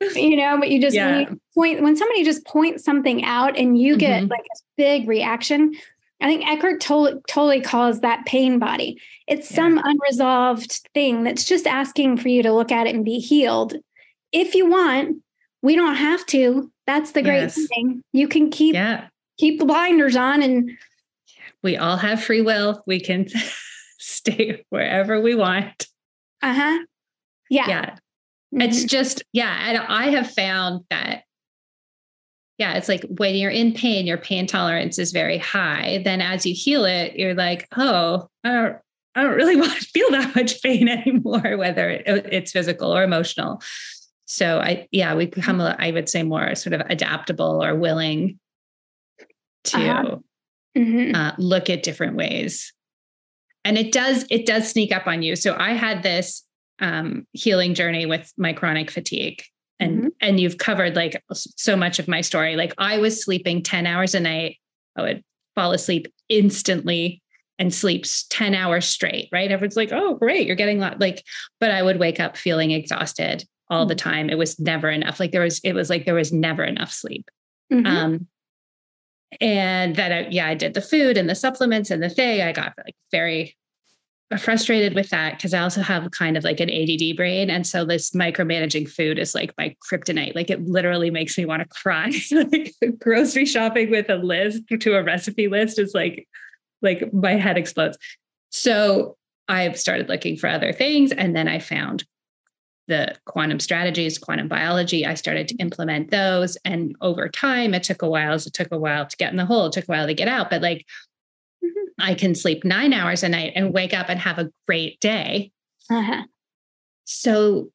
you 0.14 0.36
know, 0.36 0.56
but 0.58 0.70
you 0.70 0.80
just 0.80 0.96
yeah. 0.96 1.10
when 1.10 1.20
you 1.20 1.40
point 1.54 1.82
when 1.82 1.94
somebody 1.94 2.24
just 2.24 2.46
points 2.46 2.84
something 2.84 3.22
out 3.22 3.58
and 3.58 3.78
you 3.78 3.98
get 3.98 4.22
mm-hmm. 4.22 4.30
like 4.30 4.40
a 4.40 4.58
big 4.78 5.06
reaction. 5.06 5.74
I 6.20 6.28
think 6.28 6.48
Eckhart 6.48 6.80
Tolle, 6.80 7.20
totally 7.28 7.60
calls 7.60 8.00
that 8.00 8.24
pain 8.24 8.58
body. 8.58 9.00
It's 9.26 9.50
yeah. 9.50 9.56
some 9.56 9.80
unresolved 9.82 10.88
thing 10.94 11.24
that's 11.24 11.44
just 11.44 11.66
asking 11.66 12.16
for 12.18 12.28
you 12.28 12.42
to 12.42 12.52
look 12.52 12.72
at 12.72 12.86
it 12.86 12.94
and 12.94 13.04
be 13.04 13.18
healed. 13.18 13.74
If 14.32 14.54
you 14.54 14.68
want, 14.68 15.22
we 15.62 15.76
don't 15.76 15.96
have 15.96 16.24
to. 16.26 16.70
That's 16.86 17.12
the 17.12 17.22
great 17.22 17.40
yes. 17.40 17.66
thing. 17.68 18.02
You 18.12 18.28
can 18.28 18.50
keep 18.50 18.74
yeah. 18.74 19.08
keep 19.38 19.58
the 19.58 19.66
blinders 19.66 20.16
on 20.16 20.42
and 20.42 20.70
we 21.62 21.76
all 21.76 21.96
have 21.96 22.22
free 22.22 22.42
will. 22.42 22.82
We 22.86 23.00
can 23.00 23.26
stay 23.98 24.64
wherever 24.70 25.20
we 25.20 25.34
want. 25.34 25.86
Uh 26.42 26.54
huh. 26.54 26.78
Yeah. 27.50 27.68
Yeah. 27.68 27.90
Mm-hmm. 27.90 28.60
It's 28.62 28.84
just, 28.84 29.22
yeah. 29.32 29.68
And 29.68 29.78
I 29.78 30.10
have 30.10 30.30
found 30.30 30.84
that, 30.90 31.24
yeah, 32.58 32.74
it's 32.74 32.88
like 32.88 33.04
when 33.18 33.34
you're 33.34 33.50
in 33.50 33.72
pain, 33.72 34.06
your 34.06 34.18
pain 34.18 34.46
tolerance 34.46 34.98
is 34.98 35.12
very 35.12 35.38
high. 35.38 36.00
Then 36.04 36.20
as 36.20 36.46
you 36.46 36.54
heal 36.54 36.84
it, 36.84 37.16
you're 37.16 37.34
like, 37.34 37.68
oh, 37.76 38.28
I 38.44 38.52
don't, 38.52 38.76
I 39.14 39.22
don't 39.22 39.36
really 39.36 39.56
want 39.60 39.72
to 39.72 39.86
feel 39.86 40.10
that 40.10 40.34
much 40.34 40.62
pain 40.62 40.88
anymore, 40.88 41.56
whether 41.56 41.90
it's 42.06 42.52
physical 42.52 42.94
or 42.94 43.02
emotional. 43.02 43.60
So 44.24 44.58
I, 44.58 44.88
yeah, 44.90 45.14
we 45.14 45.26
become, 45.26 45.60
I 45.60 45.90
would 45.90 46.08
say, 46.08 46.22
more 46.22 46.54
sort 46.54 46.72
of 46.72 46.80
adaptable 46.88 47.62
or 47.62 47.74
willing 47.74 48.40
to 49.64 49.78
uh-huh 49.78 50.16
mm-hmm. 50.76 51.14
uh, 51.14 51.32
look 51.38 51.70
at 51.70 51.82
different 51.82 52.16
ways 52.16 52.72
and 53.64 53.78
it 53.78 53.92
does 53.92 54.26
it 54.30 54.46
does 54.46 54.70
sneak 54.70 54.92
up 54.92 55.06
on 55.06 55.22
you 55.22 55.34
so 55.34 55.56
i 55.58 55.72
had 55.72 56.02
this 56.02 56.42
um, 56.78 57.26
healing 57.32 57.72
journey 57.72 58.04
with 58.04 58.30
my 58.36 58.52
chronic 58.52 58.90
fatigue 58.90 59.42
and 59.78 59.98
mm-hmm. 59.98 60.08
and 60.20 60.40
you've 60.40 60.58
covered 60.58 60.96
like 60.96 61.22
so 61.32 61.76
much 61.76 61.98
of 61.98 62.08
my 62.08 62.20
story. 62.20 62.56
Like 62.56 62.74
i 62.78 62.98
was 62.98 63.22
sleeping 63.22 63.62
10 63.62 63.86
hours 63.86 64.14
a 64.14 64.20
night. 64.20 64.58
I 64.96 65.02
would 65.02 65.24
fall 65.54 65.72
asleep 65.72 66.06
instantly 66.28 67.22
and 67.58 67.72
sleeps 67.72 68.26
10 68.28 68.54
hours 68.54 68.86
straight 68.86 69.28
right? 69.32 69.50
Everyone's 69.50 69.76
like 69.76 69.92
oh 69.92 70.14
great 70.14 70.46
you're 70.46 70.56
getting 70.56 70.78
a 70.78 70.82
lot 70.82 71.00
like 71.00 71.24
but 71.60 71.70
i 71.70 71.82
would 71.82 71.98
wake 71.98 72.20
up 72.20 72.36
feeling 72.36 72.70
exhausted 72.70 73.44
all 73.68 73.82
mm-hmm. 73.82 73.88
the 73.88 73.94
time. 73.94 74.30
It 74.30 74.38
was 74.38 74.58
never 74.58 74.90
enough. 74.90 75.20
Like 75.20 75.32
there 75.32 75.42
was 75.42 75.60
it 75.64 75.74
was 75.74 75.90
like 75.90 76.04
there 76.04 76.14
was 76.14 76.32
never 76.32 76.64
enough 76.64 76.92
sleep. 76.92 77.30
Mm-hmm. 77.72 77.86
um 77.86 78.26
and 79.40 79.96
that 79.96 80.12
I, 80.12 80.28
yeah 80.30 80.46
i 80.46 80.54
did 80.54 80.74
the 80.74 80.80
food 80.80 81.16
and 81.16 81.28
the 81.28 81.34
supplements 81.34 81.90
and 81.90 82.02
the 82.02 82.08
thing. 82.08 82.40
I 82.42 82.52
got 82.52 82.74
like 82.84 82.94
very 83.10 83.56
frustrated 84.38 84.94
with 84.94 85.08
that 85.10 85.36
because 85.36 85.54
i 85.54 85.60
also 85.60 85.80
have 85.80 86.10
kind 86.10 86.36
of 86.36 86.42
like 86.42 86.58
an 86.58 86.68
ADD 86.68 87.16
brain 87.16 87.48
and 87.48 87.64
so 87.64 87.84
this 87.84 88.10
micromanaging 88.10 88.88
food 88.88 89.20
is 89.20 89.36
like 89.36 89.52
my 89.56 89.74
kryptonite 89.88 90.34
like 90.34 90.50
it 90.50 90.66
literally 90.66 91.10
makes 91.10 91.38
me 91.38 91.44
want 91.44 91.62
to 91.62 91.68
cry 91.68 92.10
like 92.32 92.74
grocery 92.98 93.46
shopping 93.46 93.88
with 93.90 94.10
a 94.10 94.16
list 94.16 94.62
to 94.80 94.94
a 94.94 95.02
recipe 95.02 95.46
list 95.46 95.78
is 95.78 95.94
like 95.94 96.26
like 96.82 97.12
my 97.12 97.36
head 97.36 97.56
explodes 97.56 97.98
so 98.50 99.16
I've 99.48 99.78
started 99.78 100.08
looking 100.08 100.36
for 100.36 100.48
other 100.48 100.72
things 100.72 101.12
and 101.12 101.36
then 101.36 101.46
i 101.46 101.60
found 101.60 102.04
the 102.88 103.14
quantum 103.24 103.60
strategies, 103.60 104.18
quantum 104.18 104.48
biology. 104.48 105.04
I 105.04 105.14
started 105.14 105.48
to 105.48 105.56
implement 105.56 106.10
those. 106.10 106.56
And 106.64 106.94
over 107.00 107.28
time, 107.28 107.74
it 107.74 107.82
took 107.82 108.02
a 108.02 108.08
while. 108.08 108.34
It 108.34 108.52
took 108.52 108.68
a 108.70 108.78
while 108.78 109.06
to 109.06 109.16
get 109.16 109.30
in 109.30 109.36
the 109.36 109.44
hole. 109.44 109.66
It 109.66 109.72
took 109.72 109.84
a 109.84 109.90
while 109.90 110.06
to 110.06 110.14
get 110.14 110.28
out. 110.28 110.50
But 110.50 110.62
like. 110.62 110.86
I 111.98 112.14
can 112.14 112.34
sleep 112.34 112.64
nine 112.64 112.92
hours 112.92 113.22
a 113.22 113.28
night 113.28 113.52
and 113.54 113.72
wake 113.72 113.94
up 113.94 114.08
and 114.08 114.18
have 114.20 114.38
a 114.38 114.50
great 114.66 115.00
day. 115.00 115.52
Uh-huh. 115.90 116.24
So, 117.04 117.70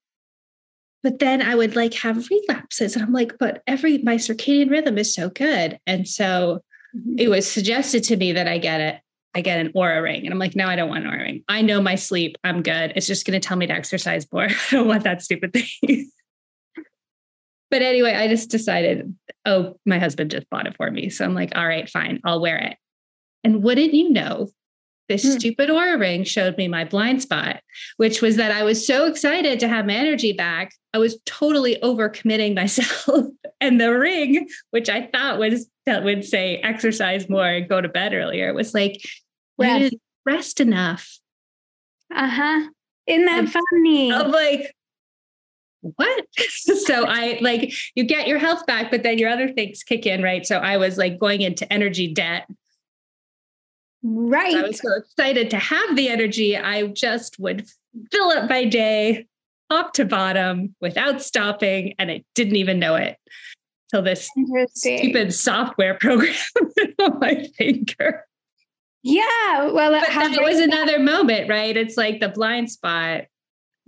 but 1.04 1.20
then 1.20 1.42
I 1.42 1.56
would 1.56 1.76
like 1.76 1.94
have 1.96 2.28
relapses. 2.30 2.96
And 2.96 3.04
I'm 3.04 3.14
like, 3.14 3.38
but 3.40 3.64
every, 3.68 4.00
my 4.00 4.16
circadian 4.16 4.70
rhythm 4.70 4.98
is 4.98 5.14
so 5.14 5.30
good. 5.30 5.80
And 5.88 6.08
so 6.08 6.62
mm-hmm. 6.96 7.16
it 7.18 7.30
was 7.30 7.50
suggested 7.50 8.04
to 8.06 8.18
me 8.18 8.34
that 8.34 8.48
I 8.48 8.58
get 8.58 8.82
it 8.82 9.02
I 9.34 9.42
get 9.42 9.60
an 9.60 9.72
Oura 9.74 10.04
ring. 10.04 10.26
And 10.26 10.34
I'm 10.34 10.40
like, 10.40 10.56
no, 10.56 10.68
I 10.68 10.76
don't 10.76 10.90
want 10.90 11.06
an 11.06 11.12
Oura 11.12 11.22
ring. 11.22 11.44
I 11.48 11.62
know 11.62 11.82
my 11.82 11.96
sleep. 11.96 12.38
I'm 12.44 12.62
good. 12.62 12.94
It's 12.96 13.08
just 13.08 13.26
going 13.26 13.40
to 13.40 13.46
tell 13.46 13.58
me 13.58 13.68
to 13.68 13.74
exercise 13.74 14.28
more. 14.32 14.44
I 14.50 14.58
don't 14.72 14.88
want 14.88 15.04
that 15.04 15.22
stupid 15.22 15.54
thing. 15.54 16.12
but 17.70 17.82
anyway, 17.82 18.14
I 18.14 18.28
just 18.28 18.50
decided, 18.50 19.16
oh, 19.46 19.78
my 19.86 20.00
husband 20.00 20.32
just 20.32 20.50
bought 20.50 20.68
it 20.68 20.76
for 20.76 20.92
me. 20.92 21.10
So 21.10 21.24
I'm 21.24 21.34
like, 21.34 21.56
all 21.56 21.68
right, 21.68 21.90
fine, 21.90 22.20
I'll 22.26 22.42
wear 22.42 22.58
it. 22.58 22.78
And 23.44 23.64
wouldn't 23.64 23.94
you 23.94 24.10
know, 24.10 24.50
this 25.10 25.24
hmm. 25.24 25.32
stupid 25.32 25.70
Oura 25.70 26.00
ring 26.00 26.24
showed 26.24 26.58
me 26.58 26.68
my 26.68 26.86
blind 26.86 27.22
spot, 27.22 27.62
which 27.98 28.22
was 28.22 28.38
that 28.38 28.52
I 28.52 28.64
was 28.64 28.86
so 28.86 29.06
excited 29.06 29.60
to 29.60 29.68
have 29.68 29.86
my 29.86 29.94
energy 29.94 30.32
back. 30.32 30.74
I 30.94 31.00
was 31.00 31.18
totally 31.26 31.78
overcommitting 31.84 32.56
myself. 32.56 33.26
and 33.60 33.80
the 33.80 33.98
ring, 33.98 34.48
which 34.72 34.90
I 34.90 35.08
thought 35.08 35.40
was 35.40 35.68
that 35.86 36.04
would 36.04 36.24
say 36.24 36.58
exercise 36.58 37.28
more 37.30 37.46
and 37.46 37.68
go 37.68 37.82
to 37.82 37.90
bed 37.90 38.14
earlier, 38.14 38.54
was 38.54 38.74
like, 38.74 39.04
yes. 39.60 39.80
didn't 39.90 40.02
rest 40.26 40.60
enough. 40.60 41.18
Uh-huh. 42.14 42.70
Isn't 43.08 43.26
that 43.26 43.40
and 43.40 43.52
funny? 43.52 44.12
I'm 44.14 44.32
like, 44.32 44.74
what? 45.82 46.26
so 46.86 47.06
I 47.08 47.40
like 47.42 47.74
you 47.96 48.04
get 48.04 48.28
your 48.28 48.38
health 48.38 48.66
back, 48.66 48.92
but 48.92 49.04
then 49.04 49.18
your 49.18 49.30
other 49.30 49.50
things 49.50 49.84
kick 49.84 50.06
in, 50.06 50.22
right? 50.22 50.46
So 50.46 50.58
I 50.58 50.78
was 50.78 50.98
like 50.98 51.20
going 51.20 51.42
into 51.42 51.72
energy 51.72 52.14
debt. 52.14 52.48
Right. 54.04 54.56
I 54.56 54.62
was 54.64 54.80
so 54.80 54.94
excited 54.96 55.50
to 55.52 55.58
have 55.58 55.96
the 55.96 56.10
energy. 56.10 56.58
I 56.58 56.88
just 56.88 57.40
would 57.40 57.68
fill 58.12 58.30
up 58.30 58.50
my 58.50 58.66
day 58.66 59.28
top 59.70 59.94
to 59.94 60.06
bottom 60.06 60.76
without 60.82 61.22
stopping, 61.22 61.94
and 62.00 62.12
I 62.12 62.24
didn't 62.36 62.56
even 62.56 62.80
know 62.80 62.96
it 62.96 63.18
till 63.90 64.02
this 64.02 64.30
stupid 64.74 65.34
software 65.34 65.94
program 66.00 66.34
on 67.00 67.20
my 67.20 67.46
finger. 67.58 68.26
Yeah. 69.04 69.72
Well, 69.72 69.92
but 69.92 70.08
that 70.08 70.42
was 70.42 70.60
another 70.60 71.00
moment, 71.00 71.50
right? 71.50 71.76
It's 71.76 71.98
like 71.98 72.20
the 72.20 72.30
blind 72.30 72.72
spot. 72.72 73.26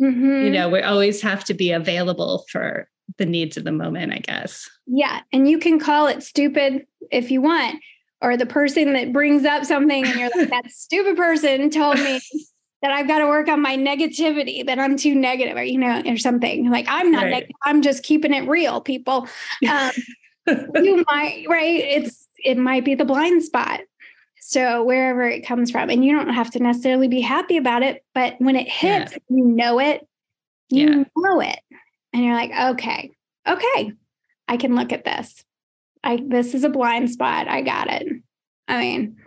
Mm-hmm. 0.01 0.45
You 0.45 0.49
know, 0.49 0.69
we 0.69 0.81
always 0.81 1.21
have 1.21 1.43
to 1.45 1.53
be 1.53 1.71
available 1.71 2.45
for 2.51 2.87
the 3.17 3.25
needs 3.25 3.57
of 3.57 3.63
the 3.63 3.71
moment, 3.71 4.11
I 4.11 4.19
guess. 4.19 4.69
Yeah. 4.87 5.21
And 5.31 5.47
you 5.47 5.59
can 5.59 5.79
call 5.79 6.07
it 6.07 6.23
stupid 6.23 6.85
if 7.11 7.29
you 7.29 7.41
want, 7.41 7.79
or 8.23 8.37
the 8.37 8.45
person 8.45 8.93
that 8.93 9.11
brings 9.11 9.45
up 9.45 9.65
something 9.65 10.05
and 10.05 10.15
you're 10.15 10.29
like, 10.35 10.49
that 10.63 10.71
stupid 10.71 11.17
person 11.17 11.69
told 11.69 11.99
me 11.99 12.21
that 12.81 12.91
I've 12.91 13.07
got 13.07 13.19
to 13.19 13.27
work 13.27 13.49
on 13.49 13.61
my 13.61 13.77
negativity, 13.77 14.65
that 14.65 14.79
I'm 14.79 14.97
too 14.97 15.13
negative, 15.13 15.57
or 15.57 15.63
you 15.63 15.77
know, 15.77 16.01
or 16.05 16.17
something. 16.17 16.71
Like 16.71 16.85
I'm 16.87 17.11
not 17.11 17.23
right. 17.23 17.31
negative, 17.31 17.55
I'm 17.63 17.81
just 17.81 18.01
keeping 18.03 18.33
it 18.33 18.47
real, 18.47 18.81
people. 18.81 19.27
Um, 19.69 19.91
you 20.75 21.05
might, 21.09 21.45
right? 21.47 21.79
It's 21.79 22.27
it 22.43 22.57
might 22.57 22.83
be 22.83 22.95
the 22.95 23.05
blind 23.05 23.43
spot. 23.43 23.79
So 24.41 24.83
wherever 24.83 25.23
it 25.23 25.45
comes 25.45 25.71
from, 25.71 25.89
and 25.89 26.03
you 26.03 26.13
don't 26.13 26.33
have 26.33 26.51
to 26.51 26.59
necessarily 26.59 27.07
be 27.07 27.21
happy 27.21 27.55
about 27.55 27.81
it, 27.81 28.03
but 28.13 28.35
when 28.39 28.57
it 28.57 28.67
hits, 28.67 29.13
yeah. 29.13 29.17
you 29.29 29.45
know 29.45 29.79
it, 29.79 30.05
you 30.67 30.89
yeah. 30.89 31.03
know 31.15 31.39
it, 31.39 31.59
and 32.11 32.25
you're 32.25 32.33
like, 32.33 32.51
okay, 32.73 33.11
okay, 33.47 33.93
I 34.49 34.57
can 34.57 34.75
look 34.75 34.91
at 34.91 35.05
this. 35.05 35.45
I 36.03 36.23
this 36.27 36.53
is 36.53 36.63
a 36.63 36.69
blind 36.69 37.09
spot. 37.09 37.47
I 37.47 37.61
got 37.61 37.91
it. 37.91 38.07
I 38.67 38.79
mean, 38.79 39.17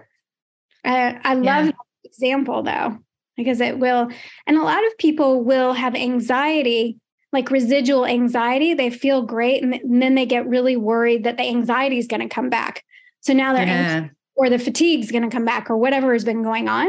I 0.84 1.18
I 1.22 1.34
love 1.34 1.66
yeah. 1.66 1.72
example 2.04 2.62
though 2.62 2.98
because 3.36 3.60
it 3.60 3.78
will, 3.78 4.10
and 4.46 4.56
a 4.56 4.62
lot 4.62 4.86
of 4.86 4.96
people 4.98 5.44
will 5.44 5.74
have 5.74 5.94
anxiety 5.94 6.98
like 7.32 7.50
residual 7.50 8.06
anxiety. 8.06 8.72
They 8.74 8.90
feel 8.90 9.22
great 9.22 9.62
and, 9.62 9.80
then 9.84 10.14
they 10.14 10.26
get 10.26 10.48
really 10.48 10.76
worried 10.76 11.24
that 11.24 11.36
the 11.36 11.42
anxiety 11.42 11.98
is 11.98 12.06
going 12.06 12.26
to 12.26 12.34
come 12.34 12.48
back. 12.48 12.82
So 13.20 13.32
now 13.32 13.52
they're 13.52 13.66
yeah. 13.66 14.08
or 14.36 14.48
the 14.48 14.58
fatigue 14.58 15.04
is 15.04 15.10
going 15.10 15.28
to 15.28 15.34
come 15.34 15.44
back 15.44 15.68
or 15.68 15.76
whatever 15.76 16.12
has 16.12 16.24
been 16.24 16.42
going 16.42 16.68
on. 16.68 16.88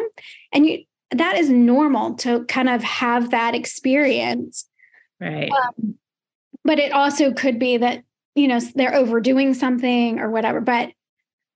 And 0.54 0.66
you 0.66 0.84
that 1.12 1.38
is 1.38 1.50
normal 1.50 2.16
to 2.16 2.46
kind 2.46 2.70
of 2.70 2.84
have 2.84 3.32
that 3.32 3.56
experience. 3.56 4.68
Right. 5.20 5.50
Um, 5.50 5.96
but 6.64 6.80
it 6.80 6.92
also 6.92 7.32
could 7.32 7.60
be 7.60 7.78
that, 7.78 8.04
you 8.38 8.48
know, 8.48 8.60
they're 8.76 8.96
overdoing 8.96 9.54
something 9.54 10.20
or 10.20 10.30
whatever. 10.30 10.62
But 10.62 10.92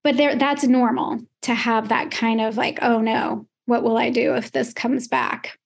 but 0.02 0.16
there 0.16 0.34
that's 0.36 0.64
normal 0.64 1.20
to 1.42 1.54
have 1.54 1.88
that 1.88 2.10
kind 2.10 2.40
of 2.40 2.56
like, 2.56 2.80
oh 2.82 3.00
no, 3.00 3.46
what 3.66 3.82
will 3.82 3.96
I 3.96 4.10
do 4.10 4.34
if 4.34 4.50
this 4.52 4.72
comes 4.72 5.06
back 5.06 5.58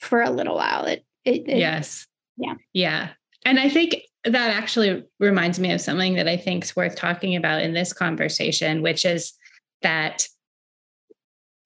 for 0.00 0.20
a 0.20 0.30
little 0.30 0.56
while? 0.56 0.84
It, 0.84 1.04
it, 1.24 1.48
it 1.48 1.58
yes. 1.58 2.06
Yeah. 2.36 2.54
Yeah. 2.72 3.10
And 3.44 3.58
I 3.60 3.68
think 3.68 3.96
that 4.24 4.50
actually 4.50 5.04
reminds 5.20 5.60
me 5.60 5.72
of 5.72 5.80
something 5.80 6.14
that 6.14 6.28
I 6.28 6.36
think 6.36 6.64
is 6.64 6.74
worth 6.74 6.96
talking 6.96 7.36
about 7.36 7.62
in 7.62 7.72
this 7.72 7.92
conversation, 7.92 8.82
which 8.82 9.04
is 9.04 9.32
that. 9.82 10.26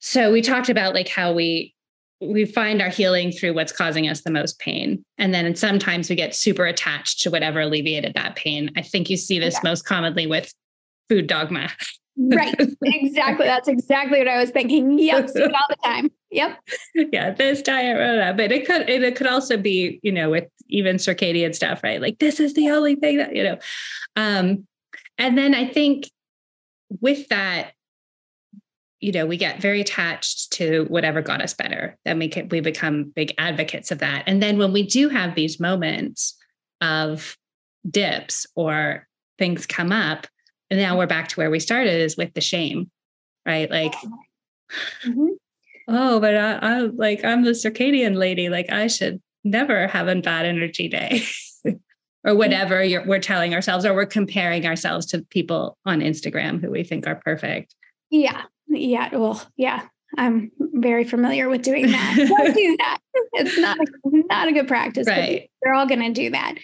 So 0.01 0.33
we 0.33 0.43
talked 0.43 0.69
about 0.69 0.95
like 0.95 1.09
how 1.09 1.33
we 1.33 1.75
we 2.23 2.45
find 2.45 2.81
our 2.81 2.89
healing 2.89 3.33
through 3.33 3.55
what's 3.55 3.73
causing 3.73 4.09
us 4.09 4.23
the 4.23 4.31
most 4.31 4.59
pain. 4.59 5.05
And 5.19 5.35
then 5.35 5.55
sometimes 5.57 6.09
we 6.09 6.17
get 6.17 6.35
super 6.35 6.65
attached 6.65 7.21
to 7.21 7.31
whatever 7.31 7.61
alleviated 7.61 8.15
that 8.15 8.37
pain. 8.37 8.71
I 8.77 8.83
think 8.83 9.11
you 9.11 9.17
see 9.17 9.39
this 9.39 9.55
yeah. 9.55 9.71
most 9.71 9.85
commonly 9.85 10.27
with 10.27 10.53
food 11.09 11.27
dogma. 11.27 11.71
Right. 12.17 12.55
Exactly. 12.85 13.47
That's 13.47 13.69
exactly 13.69 14.19
what 14.19 14.29
I 14.29 14.39
was 14.39 14.51
thinking. 14.51 14.99
Yep. 14.99 15.31
See 15.31 15.43
it 15.43 15.53
all 15.53 15.61
the 15.69 15.77
time. 15.83 16.11
Yep. 16.31 16.59
Yeah. 16.95 17.31
This 17.31 17.63
diet, 17.63 17.97
blah, 17.97 18.15
blah. 18.15 18.33
but 18.35 18.53
it 18.53 18.67
could 18.67 18.89
it, 18.89 19.03
it 19.03 19.17
could 19.17 19.27
also 19.27 19.57
be, 19.57 19.99
you 20.03 20.13
know, 20.13 20.31
with 20.31 20.49
even 20.69 20.97
circadian 20.97 21.55
stuff, 21.55 21.83
right? 21.83 22.01
Like 22.01 22.19
this 22.19 22.39
is 22.39 22.55
the 22.55 22.71
only 22.71 22.97
thing 22.97 23.19
that, 23.19 23.35
you 23.35 23.43
know. 23.43 23.59
Um, 24.17 24.67
and 25.19 25.39
then 25.39 25.55
I 25.55 25.67
think 25.67 26.11
with 27.01 27.29
that, 27.29 27.73
you 29.03 29.11
know, 29.11 29.27
we 29.27 29.37
get 29.37 29.61
very 29.61 29.81
attached 29.81 30.53
to 30.53 30.85
whatever 30.85 31.21
got 31.21 31.43
us 31.43 31.55
better. 31.55 31.99
Then 32.05 32.21
we 32.21 32.29
can 32.29 32.49
we 32.49 32.61
become 32.61 33.13
big 33.15 33.35
advocates 33.37 33.91
of 33.91 33.99
that. 33.99 34.23
And 34.29 34.41
then 34.41 34.59
when 34.59 34.73
we 34.73 34.85
do 34.85 35.09
have 35.09 35.35
these 35.35 35.59
moments 35.59 36.39
of 36.81 37.37
dips 37.89 38.47
or 38.55 39.09
things 39.39 39.67
come 39.67 39.91
up, 39.91 40.29
and 40.71 40.81
now 40.81 40.97
we're 40.97 41.09
back 41.09 41.29
to 41.29 41.37
where 41.37 41.51
we 41.51 41.59
started 41.59 42.01
is 42.01 42.17
with 42.17 42.33
the 42.35 42.41
shame, 42.41 42.91
right? 43.45 43.69
Like, 43.69 43.93
mm-hmm. 45.05 45.27
oh, 45.89 46.21
but 46.21 46.37
I, 46.37 46.53
I 46.63 46.79
like 46.83 47.25
I'm 47.25 47.43
the 47.43 47.51
circadian 47.51 48.17
lady. 48.17 48.49
Like 48.49 48.71
I 48.71 48.87
should 48.87 49.21
never 49.43 49.89
have 49.89 50.07
a 50.07 50.15
bad 50.15 50.47
energy 50.47 50.87
day. 50.87 51.25
or 52.25 52.37
whatever 52.37 52.87
we're 53.05 53.19
telling 53.19 53.53
ourselves, 53.53 53.85
or 53.85 53.95
we're 53.95 54.07
comparing 54.07 54.65
ourselves 54.65 55.07
to 55.07 55.23
people 55.31 55.77
on 55.85 55.99
Instagram 55.99 56.61
who 56.61 56.71
we 56.71 56.85
think 56.85 57.05
are 57.09 57.17
perfect. 57.17 57.75
Yeah. 58.11 58.43
Yeah. 58.73 59.15
Well, 59.17 59.43
yeah. 59.57 59.87
I'm 60.17 60.51
very 60.59 61.05
familiar 61.05 61.49
with 61.49 61.63
doing 61.63 61.91
that. 61.91 62.15
Don't 62.29 62.55
do 62.55 62.77
that. 62.79 62.99
It's 63.33 63.59
not 63.59 63.79
not 64.05 64.49
a 64.49 64.53
good 64.53 64.69
practice. 64.69 65.07
Right. 65.07 65.51
They're 65.63 65.75
all 65.75 65.87
going 65.87 66.03
to 66.03 66.13
do 66.13 66.31
that. 66.31 66.57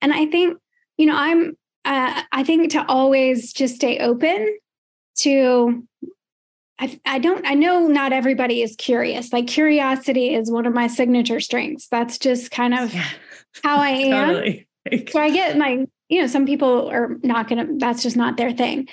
And 0.00 0.12
I 0.12 0.26
think, 0.26 0.58
you 0.98 1.06
know, 1.06 1.16
I'm 1.16 1.56
uh, 1.84 2.22
I 2.32 2.44
think 2.44 2.72
to 2.72 2.84
always 2.86 3.52
just 3.52 3.76
stay 3.76 3.98
open 3.98 4.58
to 5.16 5.86
I, 6.78 7.00
I 7.06 7.18
don't 7.18 7.46
I 7.46 7.54
know 7.54 7.86
not 7.86 8.12
everybody 8.12 8.62
is 8.62 8.74
curious. 8.76 9.32
Like 9.32 9.46
curiosity 9.46 10.34
is 10.34 10.50
one 10.50 10.66
of 10.66 10.74
my 10.74 10.86
signature 10.86 11.40
strengths. 11.40 11.88
That's 11.88 12.18
just 12.18 12.50
kind 12.50 12.74
of 12.74 12.92
yeah. 12.92 13.08
how 13.62 13.76
I 13.76 13.88
am. 13.90 14.28
totally. 14.28 14.68
so 15.10 15.20
I 15.20 15.30
get 15.30 15.56
my, 15.56 15.86
you 16.08 16.20
know, 16.20 16.26
some 16.26 16.44
people 16.44 16.88
are 16.90 17.16
not 17.22 17.48
gonna, 17.48 17.66
that's 17.78 18.02
just 18.02 18.16
not 18.16 18.36
their 18.36 18.52
thing. 18.52 18.88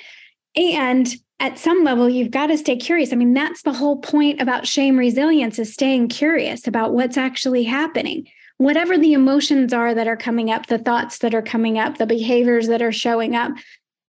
And 0.56 1.14
at 1.40 1.58
some 1.58 1.84
level, 1.84 2.10
you've 2.10 2.32
got 2.32 2.48
to 2.48 2.58
stay 2.58 2.76
curious. 2.76 3.14
I 3.14 3.16
mean, 3.16 3.34
that's 3.34 3.62
the 3.62 3.74
whole 3.74 3.98
point 3.98 4.42
about 4.42 4.68
shame 4.68 4.98
resilience 4.98 5.58
is 5.58 5.74
staying 5.74 6.10
curious 6.10 6.68
about 6.68 6.94
what's 6.94 7.18
actually 7.18 7.64
happening 7.64 8.28
whatever 8.60 8.98
the 8.98 9.14
emotions 9.14 9.72
are 9.72 9.96
that 9.96 10.08
are 10.08 10.18
coming 10.18 10.52
up, 10.52 10.68
the 10.68 10.78
thoughts 10.78 11.20
that 11.20 11.34
are 11.34 11.42
coming 11.42 11.80
up, 11.80 11.98
the 11.98 12.06
behaviors 12.06 12.68
that 12.68 12.82
are 12.82 12.92
showing 12.92 13.34
up, 13.34 13.54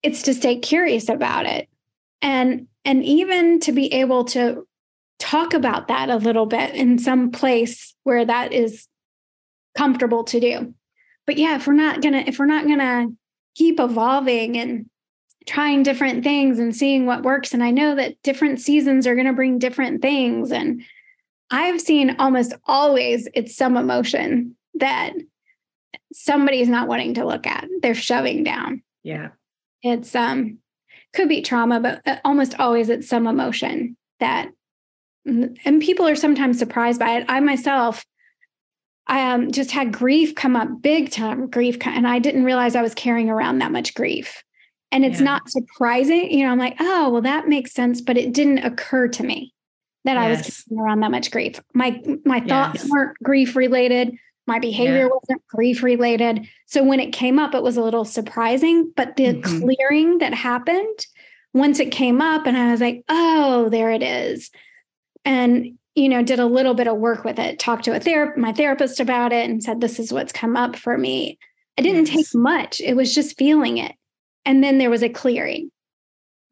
it's 0.04 0.22
to 0.24 0.34
stay 0.34 0.60
curious 0.60 1.10
about 1.10 1.46
it. 1.46 1.68
And 2.22 2.68
and 2.86 3.04
even 3.04 3.62
to 3.62 3.72
be 3.72 3.92
able 3.94 4.26
to 4.26 4.68
talk 5.18 5.54
about 5.54 5.88
that 5.88 6.10
a 6.10 6.18
little 6.18 6.46
bit 6.46 6.76
in 6.76 7.00
some 7.00 7.32
place 7.32 7.96
where 8.04 8.26
that 8.26 8.52
is 8.52 8.88
comfortable 9.78 10.26
to 10.26 10.40
do. 10.42 10.74
But 11.26 11.38
yeah, 11.38 11.56
if 11.56 11.66
we're 11.66 11.74
not 11.74 12.02
to 12.02 12.10
if 12.10 12.38
we're 12.38 12.46
not 12.46 12.66
to 12.66 13.16
keep 13.56 13.80
evolving 13.80 14.58
and 14.58 14.90
trying 15.46 15.84
different 15.84 16.24
things 16.24 16.60
and 16.60 16.76
seeing 16.76 17.06
what 17.06 17.24
works 17.24 17.54
and 17.54 17.64
I 17.64 17.72
know 17.72 17.96
that 17.96 18.22
different 18.24 18.60
seasons 18.60 19.06
are 19.06 19.16
going 19.16 19.28
to 19.28 19.34
bring 19.34 19.60
different 19.60 20.02
things 20.02 20.52
and 20.52 20.84
I've 21.52 21.82
seen 21.82 22.16
almost 22.18 22.54
always 22.66 23.28
it's 23.34 23.56
some 23.56 23.78
emotion 23.78 24.56
that 24.76 25.14
somebody's 26.12 26.70
not 26.70 26.88
wanting 26.88 27.16
to 27.16 27.26
look 27.26 27.46
at. 27.46 27.68
They're 27.82 27.94
shoving 27.94 28.44
down. 28.44 28.82
Yeah. 29.04 29.30
It's 29.82 30.16
um 30.16 30.60
could 31.14 31.30
be 31.30 31.42
trauma, 31.42 31.80
but 31.80 32.02
uh, 32.08 32.18
almost 32.26 32.60
always 32.60 32.90
it's 32.90 33.08
some 33.08 33.28
emotion 33.28 33.98
that 34.20 34.50
and 35.26 35.82
people 35.82 36.08
are 36.08 36.16
sometimes 36.16 36.60
surprised 36.60 37.00
by 37.00 37.18
it. 37.18 37.26
I 37.30 37.40
myself 37.40 38.06
I 39.06 39.34
um, 39.34 39.52
just 39.52 39.72
had 39.72 39.94
grief 39.94 40.34
come 40.34 40.56
up 40.56 40.82
big 40.82 41.12
time 41.12 41.50
grief 41.50 41.78
and 41.86 42.08
I 42.08 42.20
didn't 42.20 42.46
realize 42.46 42.76
I 42.76 42.82
was 42.82 42.96
carrying 42.96 43.30
around 43.30 43.60
that 43.60 43.72
much 43.72 43.94
grief. 43.94 44.43
And 44.94 45.04
it's 45.04 45.20
yeah. 45.20 45.26
not 45.26 45.50
surprising, 45.50 46.32
you 46.32 46.46
know, 46.46 46.52
I'm 46.52 46.60
like, 46.60 46.76
"Oh, 46.80 47.10
well 47.10 47.22
that 47.24 47.50
makes 47.50 47.74
sense, 47.74 48.00
but 48.00 48.18
it 48.18 48.32
didn't 48.32 48.60
occur 48.60 49.08
to 49.10 49.24
me." 49.24 49.54
that 50.06 50.16
yes. 50.16 50.24
I 50.24 50.30
was 50.30 50.64
carrying 50.64 50.82
around 50.82 51.00
that 51.02 51.12
much 51.12 51.32
grief. 51.32 51.60
My 51.74 52.02
my 52.26 52.40
thoughts 52.40 52.82
yes. 52.84 52.90
weren't 52.90 53.18
grief 53.24 53.56
related. 53.56 54.16
My 54.46 54.60
behavior 54.60 55.04
yeah. 55.04 55.08
wasn't 55.08 55.48
grief 55.48 55.84
related. 55.84 56.48
So 56.66 56.84
when 56.84 57.00
it 57.00 57.14
came 57.14 57.40
up, 57.40 57.56
it 57.56 57.64
was 57.64 57.78
a 57.78 57.84
little 57.84 58.04
surprising. 58.04 58.92
But 58.96 59.16
the 59.16 59.28
mm-hmm. 59.28 59.62
clearing 59.62 60.18
that 60.18 60.34
happened 60.34 61.08
once 61.54 61.80
it 61.80 61.92
came 61.92 62.22
up, 62.22 62.46
and 62.46 62.58
I 62.58 62.72
was 62.72 62.82
like, 62.82 63.04
oh, 63.08 63.70
there 63.70 63.92
it 63.92 64.04
is. 64.04 64.52
And 65.24 65.78
you 65.96 66.10
know, 66.10 66.24
did 66.24 66.40
a 66.40 66.46
little 66.46 66.74
bit 66.74 66.88
of 66.88 66.98
work 66.98 67.24
with 67.24 67.38
it, 67.38 67.60
talked 67.60 67.86
to 67.86 67.96
a 67.96 68.00
therapist, 68.00 68.40
my 68.40 68.52
therapist 68.52 69.00
about 69.00 69.32
it, 69.32 69.48
and 69.48 69.64
said, 69.64 69.80
this 69.80 70.00
is 70.00 70.12
what's 70.12 70.34
come 70.34 70.58
up 70.58 70.76
for 70.76 70.98
me. 70.98 71.38
It 71.78 71.84
didn't 71.84 72.08
yes. 72.08 72.32
take 72.32 72.42
much. 72.42 72.82
It 72.82 72.96
was 72.96 73.14
just 73.14 73.38
feeling 73.38 73.78
it. 73.78 73.94
And 74.46 74.64
then 74.64 74.78
there 74.78 74.90
was 74.90 75.04
a 75.04 75.10
clearing. 75.10 75.72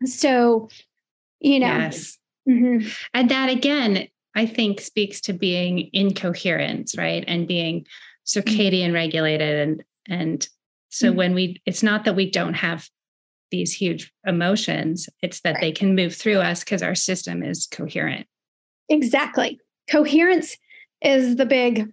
So, 0.05 0.69
you 1.39 1.59
know, 1.59 1.67
yes 1.67 2.17
Mm-hmm. 2.47 2.87
And 3.13 3.29
that 3.29 3.49
again, 3.49 4.07
I 4.35 4.45
think 4.45 4.81
speaks 4.81 5.21
to 5.21 5.33
being 5.33 5.79
in 5.93 6.13
coherence, 6.13 6.97
right? 6.97 7.23
And 7.27 7.47
being 7.47 7.85
circadian 8.25 8.93
regulated. 8.93 9.59
And 9.59 9.83
and 10.07 10.47
so 10.89 11.07
mm-hmm. 11.07 11.17
when 11.17 11.33
we 11.33 11.61
it's 11.65 11.83
not 11.83 12.05
that 12.05 12.15
we 12.15 12.29
don't 12.29 12.55
have 12.55 12.87
these 13.51 13.73
huge 13.73 14.11
emotions, 14.25 15.09
it's 15.21 15.41
that 15.41 15.55
right. 15.55 15.61
they 15.61 15.71
can 15.71 15.95
move 15.95 16.15
through 16.15 16.39
us 16.39 16.61
because 16.63 16.81
our 16.81 16.95
system 16.95 17.43
is 17.43 17.67
coherent. 17.67 18.25
Exactly. 18.89 19.59
Coherence 19.89 20.57
is 21.01 21.35
the 21.35 21.45
big, 21.45 21.91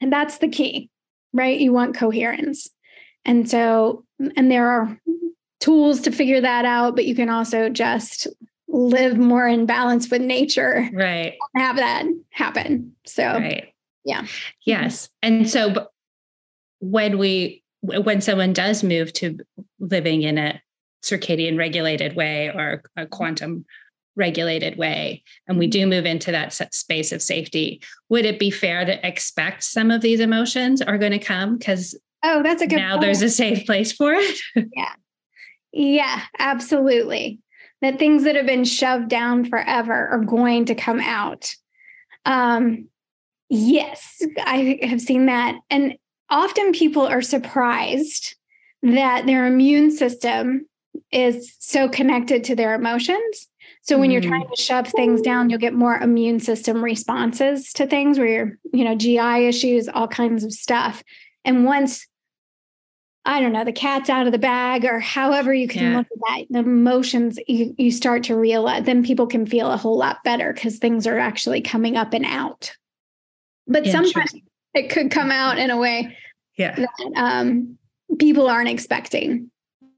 and 0.00 0.12
that's 0.12 0.38
the 0.38 0.48
key, 0.48 0.90
right? 1.32 1.58
You 1.58 1.72
want 1.72 1.96
coherence. 1.96 2.68
And 3.28 3.48
so, 3.48 4.04
and 4.36 4.50
there 4.50 4.68
are 4.68 4.98
tools 5.60 6.00
to 6.00 6.10
figure 6.10 6.40
that 6.40 6.64
out, 6.64 6.96
but 6.96 7.04
you 7.04 7.14
can 7.14 7.28
also 7.28 7.68
just 7.68 8.26
live 8.68 9.18
more 9.18 9.46
in 9.46 9.66
balance 9.66 10.10
with 10.10 10.22
nature 10.22 10.88
right. 10.94 11.34
have 11.54 11.76
that 11.76 12.06
happen. 12.30 12.96
So 13.04 13.24
right. 13.24 13.74
yeah. 14.04 14.26
Yes. 14.64 15.10
And 15.22 15.48
so 15.48 15.88
when 16.80 17.18
we 17.18 17.62
when 17.80 18.22
someone 18.22 18.54
does 18.54 18.82
move 18.82 19.12
to 19.12 19.38
living 19.78 20.22
in 20.22 20.38
a 20.38 20.60
circadian 21.04 21.58
regulated 21.58 22.16
way 22.16 22.48
or 22.48 22.82
a 22.96 23.06
quantum 23.06 23.64
regulated 24.16 24.76
way 24.76 25.22
and 25.46 25.58
we 25.58 25.66
do 25.66 25.86
move 25.86 26.04
into 26.04 26.32
that 26.32 26.52
space 26.74 27.12
of 27.12 27.22
safety 27.22 27.80
would 28.08 28.24
it 28.24 28.38
be 28.38 28.50
fair 28.50 28.84
to 28.84 29.06
expect 29.06 29.62
some 29.62 29.92
of 29.92 30.00
these 30.00 30.18
emotions 30.18 30.82
are 30.82 30.98
going 30.98 31.12
to 31.12 31.18
come? 31.18 31.56
Because 31.56 31.94
oh 32.28 32.42
that's 32.42 32.62
a 32.62 32.66
good 32.66 32.76
now 32.76 32.92
point. 32.92 33.02
there's 33.02 33.22
a 33.22 33.30
safe 33.30 33.66
place 33.66 33.92
for 33.92 34.12
it 34.12 34.38
yeah 34.74 34.92
yeah 35.72 36.22
absolutely 36.38 37.40
that 37.80 37.98
things 37.98 38.24
that 38.24 38.34
have 38.34 38.46
been 38.46 38.64
shoved 38.64 39.08
down 39.08 39.44
forever 39.44 40.08
are 40.08 40.24
going 40.24 40.64
to 40.64 40.74
come 40.74 41.00
out 41.00 41.50
um 42.24 42.88
yes 43.48 44.20
i 44.44 44.78
have 44.82 45.00
seen 45.00 45.26
that 45.26 45.56
and 45.70 45.94
often 46.30 46.72
people 46.72 47.06
are 47.06 47.22
surprised 47.22 48.36
that 48.82 49.26
their 49.26 49.46
immune 49.46 49.90
system 49.90 50.66
is 51.10 51.54
so 51.58 51.88
connected 51.88 52.44
to 52.44 52.54
their 52.54 52.74
emotions. 52.74 53.48
So 53.82 53.98
when 53.98 54.10
you're 54.10 54.20
trying 54.20 54.44
mm. 54.44 54.54
to 54.54 54.62
shove 54.62 54.88
things 54.88 55.22
down, 55.22 55.48
you'll 55.48 55.58
get 55.58 55.74
more 55.74 55.96
immune 55.96 56.40
system 56.40 56.84
responses 56.84 57.72
to 57.74 57.86
things 57.86 58.18
where 58.18 58.28
you're, 58.28 58.58
you 58.72 58.84
know, 58.84 58.94
GI 58.94 59.46
issues, 59.46 59.88
all 59.88 60.08
kinds 60.08 60.44
of 60.44 60.52
stuff. 60.52 61.02
And 61.44 61.64
once 61.64 62.06
I 63.28 63.42
don't 63.42 63.52
know, 63.52 63.62
the 63.62 63.72
cat's 63.72 64.08
out 64.08 64.24
of 64.24 64.32
the 64.32 64.38
bag 64.38 64.86
or 64.86 64.98
however 65.00 65.52
you 65.52 65.68
can 65.68 65.92
yeah. 65.92 65.98
look 65.98 66.06
at 66.06 66.18
that, 66.18 66.46
the 66.48 66.60
emotions 66.60 67.38
you, 67.46 67.74
you 67.76 67.90
start 67.90 68.22
to 68.24 68.34
realize, 68.34 68.84
then 68.84 69.04
people 69.04 69.26
can 69.26 69.44
feel 69.44 69.70
a 69.70 69.76
whole 69.76 69.98
lot 69.98 70.24
better 70.24 70.50
because 70.50 70.78
things 70.78 71.06
are 71.06 71.18
actually 71.18 71.60
coming 71.60 71.94
up 71.98 72.14
and 72.14 72.24
out. 72.24 72.72
But 73.66 73.84
sometimes 73.84 74.34
it 74.72 74.88
could 74.88 75.10
come 75.10 75.30
out 75.30 75.58
in 75.58 75.68
a 75.68 75.76
way 75.76 76.16
yeah. 76.56 76.74
that 76.74 77.12
um, 77.16 77.76
people 78.18 78.48
aren't 78.48 78.70
expecting. 78.70 79.50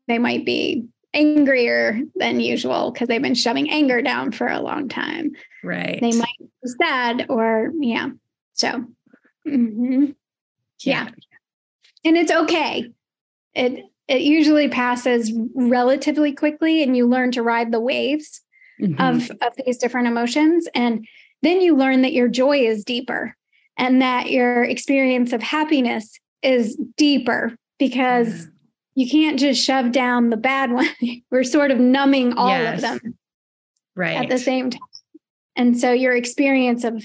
They 0.08 0.18
might 0.18 0.44
be 0.44 0.88
angrier 1.14 2.00
than 2.16 2.40
usual 2.40 2.90
because 2.90 3.06
they've 3.06 3.22
been 3.22 3.36
shoving 3.36 3.70
anger 3.70 4.02
down 4.02 4.32
for 4.32 4.48
a 4.48 4.60
long 4.60 4.88
time. 4.88 5.30
Right. 5.62 6.00
They 6.00 6.12
might 6.12 6.36
be 6.40 6.68
sad 6.82 7.26
or, 7.28 7.70
yeah. 7.78 8.08
So, 8.54 8.86
mm-hmm. 9.46 10.06
yeah. 10.80 11.06
yeah. 11.06 11.08
And 12.04 12.16
it's 12.16 12.32
okay. 12.32 12.90
It, 13.54 13.84
it 14.08 14.22
usually 14.22 14.68
passes 14.68 15.32
relatively 15.54 16.32
quickly 16.32 16.82
and 16.82 16.96
you 16.96 17.06
learn 17.06 17.32
to 17.32 17.42
ride 17.42 17.72
the 17.72 17.80
waves 17.80 18.40
mm-hmm. 18.80 19.00
of, 19.00 19.30
of 19.42 19.52
these 19.64 19.78
different 19.78 20.08
emotions. 20.08 20.68
And 20.74 21.06
then 21.42 21.60
you 21.60 21.76
learn 21.76 22.02
that 22.02 22.12
your 22.12 22.28
joy 22.28 22.58
is 22.58 22.84
deeper 22.84 23.36
and 23.76 24.02
that 24.02 24.30
your 24.30 24.64
experience 24.64 25.32
of 25.32 25.42
happiness 25.42 26.18
is 26.42 26.76
deeper 26.96 27.56
because 27.78 28.48
you 28.94 29.08
can't 29.08 29.38
just 29.38 29.64
shove 29.64 29.92
down 29.92 30.30
the 30.30 30.36
bad 30.36 30.72
one. 30.72 30.88
We're 31.30 31.44
sort 31.44 31.70
of 31.70 31.78
numbing 31.78 32.34
all 32.34 32.48
yes. 32.48 32.76
of 32.76 33.00
them 33.00 33.18
right 33.96 34.16
at 34.16 34.28
the 34.28 34.38
same 34.38 34.70
time. 34.70 34.80
And 35.56 35.78
so 35.78 35.92
your 35.92 36.14
experience 36.14 36.84
of 36.84 37.04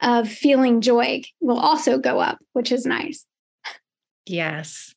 of 0.00 0.28
feeling 0.28 0.80
joy 0.80 1.22
will 1.40 1.58
also 1.58 1.96
go 1.96 2.18
up, 2.18 2.38
which 2.54 2.72
is 2.72 2.84
nice. 2.84 3.24
Yes. 4.26 4.91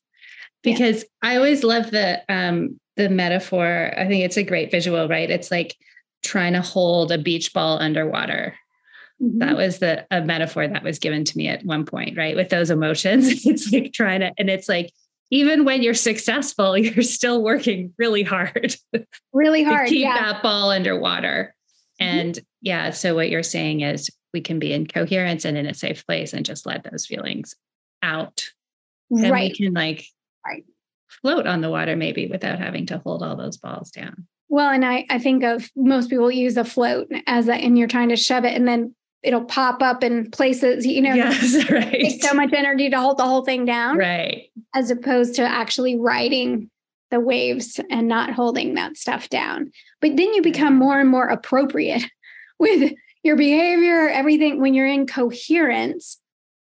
Because 0.66 1.04
yeah. 1.22 1.30
I 1.30 1.36
always 1.36 1.64
love 1.64 1.90
the 1.90 2.22
um 2.28 2.78
the 2.96 3.08
metaphor. 3.08 3.92
I 3.96 4.06
think 4.06 4.24
it's 4.24 4.36
a 4.36 4.42
great 4.42 4.70
visual, 4.70 5.08
right? 5.08 5.30
It's 5.30 5.50
like 5.50 5.76
trying 6.22 6.54
to 6.54 6.60
hold 6.60 7.12
a 7.12 7.18
beach 7.18 7.52
ball 7.52 7.78
underwater. 7.78 8.54
Mm-hmm. 9.22 9.38
That 9.38 9.56
was 9.56 9.78
the 9.78 10.06
a 10.10 10.22
metaphor 10.22 10.66
that 10.66 10.82
was 10.82 10.98
given 10.98 11.24
to 11.24 11.38
me 11.38 11.48
at 11.48 11.64
one 11.64 11.86
point, 11.86 12.18
right? 12.18 12.36
With 12.36 12.50
those 12.50 12.70
emotions. 12.70 13.46
It's 13.46 13.72
like 13.72 13.92
trying 13.92 14.20
to, 14.20 14.32
and 14.36 14.50
it's 14.50 14.68
like 14.68 14.92
even 15.30 15.64
when 15.64 15.82
you're 15.82 15.94
successful, 15.94 16.76
you're 16.78 17.02
still 17.02 17.42
working 17.42 17.94
really 17.96 18.22
hard. 18.22 18.76
Really 19.32 19.62
hard. 19.62 19.88
to 19.88 19.94
keep 19.94 20.02
yeah. 20.02 20.32
that 20.32 20.42
ball 20.42 20.70
underwater. 20.70 21.54
Mm-hmm. 22.00 22.18
And 22.18 22.40
yeah, 22.60 22.90
so 22.90 23.14
what 23.14 23.30
you're 23.30 23.42
saying 23.42 23.82
is 23.82 24.10
we 24.34 24.40
can 24.40 24.58
be 24.58 24.72
in 24.72 24.86
coherence 24.86 25.44
and 25.44 25.56
in 25.56 25.66
a 25.66 25.74
safe 25.74 26.04
place 26.06 26.32
and 26.32 26.44
just 26.44 26.66
let 26.66 26.84
those 26.84 27.06
feelings 27.06 27.54
out. 28.02 28.44
And 29.10 29.30
right. 29.30 29.52
we 29.52 29.56
can 29.56 29.72
like 29.72 30.04
right. 30.46 30.64
float 31.08 31.46
on 31.46 31.60
the 31.60 31.70
water 31.70 31.96
maybe 31.96 32.26
without 32.26 32.58
having 32.58 32.86
to 32.86 32.98
hold 32.98 33.22
all 33.22 33.36
those 33.36 33.56
balls 33.56 33.90
down. 33.90 34.26
Well, 34.48 34.70
and 34.70 34.84
I, 34.84 35.06
I 35.10 35.18
think 35.18 35.42
of 35.42 35.68
most 35.74 36.08
people 36.08 36.30
use 36.30 36.56
a 36.56 36.64
float 36.64 37.10
as 37.26 37.48
a, 37.48 37.54
and 37.54 37.76
you're 37.76 37.88
trying 37.88 38.10
to 38.10 38.16
shove 38.16 38.44
it 38.44 38.54
and 38.54 38.66
then 38.66 38.94
it'll 39.22 39.44
pop 39.44 39.82
up 39.82 40.04
in 40.04 40.30
places, 40.30 40.86
you 40.86 41.02
know, 41.02 41.14
yes, 41.14 41.68
right. 41.70 41.90
takes 41.90 42.26
so 42.26 42.32
much 42.34 42.52
energy 42.52 42.88
to 42.88 43.00
hold 43.00 43.18
the 43.18 43.24
whole 43.24 43.44
thing 43.44 43.64
down. 43.64 43.98
Right. 43.98 44.50
As 44.74 44.90
opposed 44.90 45.34
to 45.36 45.42
actually 45.42 45.98
riding 45.98 46.70
the 47.10 47.20
waves 47.20 47.80
and 47.90 48.08
not 48.08 48.32
holding 48.32 48.74
that 48.74 48.96
stuff 48.96 49.28
down. 49.28 49.72
But 50.00 50.16
then 50.16 50.32
you 50.34 50.42
become 50.42 50.76
more 50.76 51.00
and 51.00 51.08
more 51.08 51.26
appropriate 51.26 52.04
with 52.58 52.92
your 53.22 53.36
behavior, 53.36 54.08
everything 54.08 54.60
when 54.60 54.74
you're 54.74 54.86
in 54.86 55.06
coherence. 55.06 56.18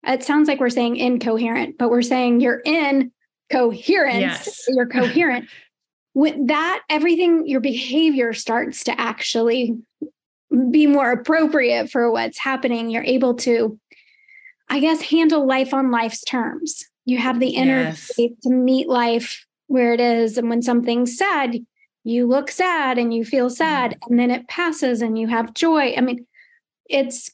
It 0.06 0.22
sounds 0.22 0.48
like 0.48 0.60
we're 0.60 0.68
saying 0.68 0.96
incoherent, 0.96 1.78
but 1.78 1.90
we're 1.90 2.02
saying 2.02 2.40
you're 2.40 2.62
in 2.64 3.12
coherence. 3.52 4.20
Yes. 4.20 4.64
You're 4.68 4.86
coherent. 4.86 5.48
with 6.14 6.48
that, 6.48 6.82
everything, 6.88 7.46
your 7.46 7.60
behavior 7.60 8.32
starts 8.32 8.84
to 8.84 9.00
actually 9.00 9.76
be 10.70 10.86
more 10.86 11.10
appropriate 11.10 11.90
for 11.90 12.10
what's 12.10 12.38
happening. 12.38 12.90
You're 12.90 13.04
able 13.04 13.34
to, 13.36 13.78
I 14.68 14.80
guess, 14.80 15.00
handle 15.02 15.46
life 15.46 15.72
on 15.72 15.90
life's 15.90 16.22
terms. 16.22 16.84
You 17.04 17.18
have 17.18 17.40
the 17.40 17.50
inner 17.50 17.82
yes. 17.82 18.10
to 18.16 18.50
meet 18.50 18.88
life 18.88 19.46
where 19.66 19.94
it 19.94 20.00
is. 20.00 20.36
And 20.36 20.50
when 20.50 20.62
something's 20.62 21.16
sad, 21.16 21.56
you 22.04 22.26
look 22.26 22.50
sad 22.50 22.98
and 22.98 23.14
you 23.14 23.24
feel 23.24 23.48
sad, 23.48 23.92
mm. 23.92 23.98
and 24.10 24.18
then 24.18 24.30
it 24.30 24.48
passes 24.48 25.02
and 25.02 25.18
you 25.18 25.28
have 25.28 25.54
joy. 25.54 25.94
I 25.96 26.00
mean, 26.00 26.26
it's 26.88 27.30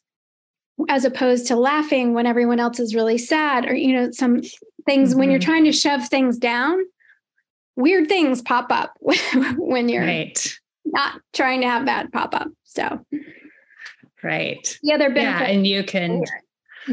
as 0.88 1.04
opposed 1.04 1.46
to 1.48 1.56
laughing 1.56 2.14
when 2.14 2.26
everyone 2.26 2.60
else 2.60 2.78
is 2.78 2.94
really 2.94 3.18
sad, 3.18 3.66
or, 3.66 3.74
you 3.74 3.94
know, 3.94 4.10
some 4.12 4.40
things 4.86 5.10
mm-hmm. 5.10 5.18
when 5.18 5.30
you're 5.30 5.40
mm-hmm. 5.40 5.50
trying 5.50 5.64
to 5.64 5.72
shove 5.72 6.08
things 6.08 6.38
down, 6.38 6.78
weird 7.76 8.08
things 8.08 8.42
pop 8.42 8.70
up 8.70 8.96
when 9.56 9.88
you're 9.88 10.04
right. 10.04 10.56
not 10.84 11.20
trying 11.32 11.60
to 11.62 11.68
have 11.68 11.86
that 11.86 12.12
pop 12.12 12.34
up. 12.34 12.48
So, 12.64 13.04
right. 14.22 14.78
The 14.82 14.92
other 14.92 15.08
benefit. 15.08 15.48
Yeah, 15.48 15.54
and 15.54 15.66
you 15.66 15.84
can 15.84 16.24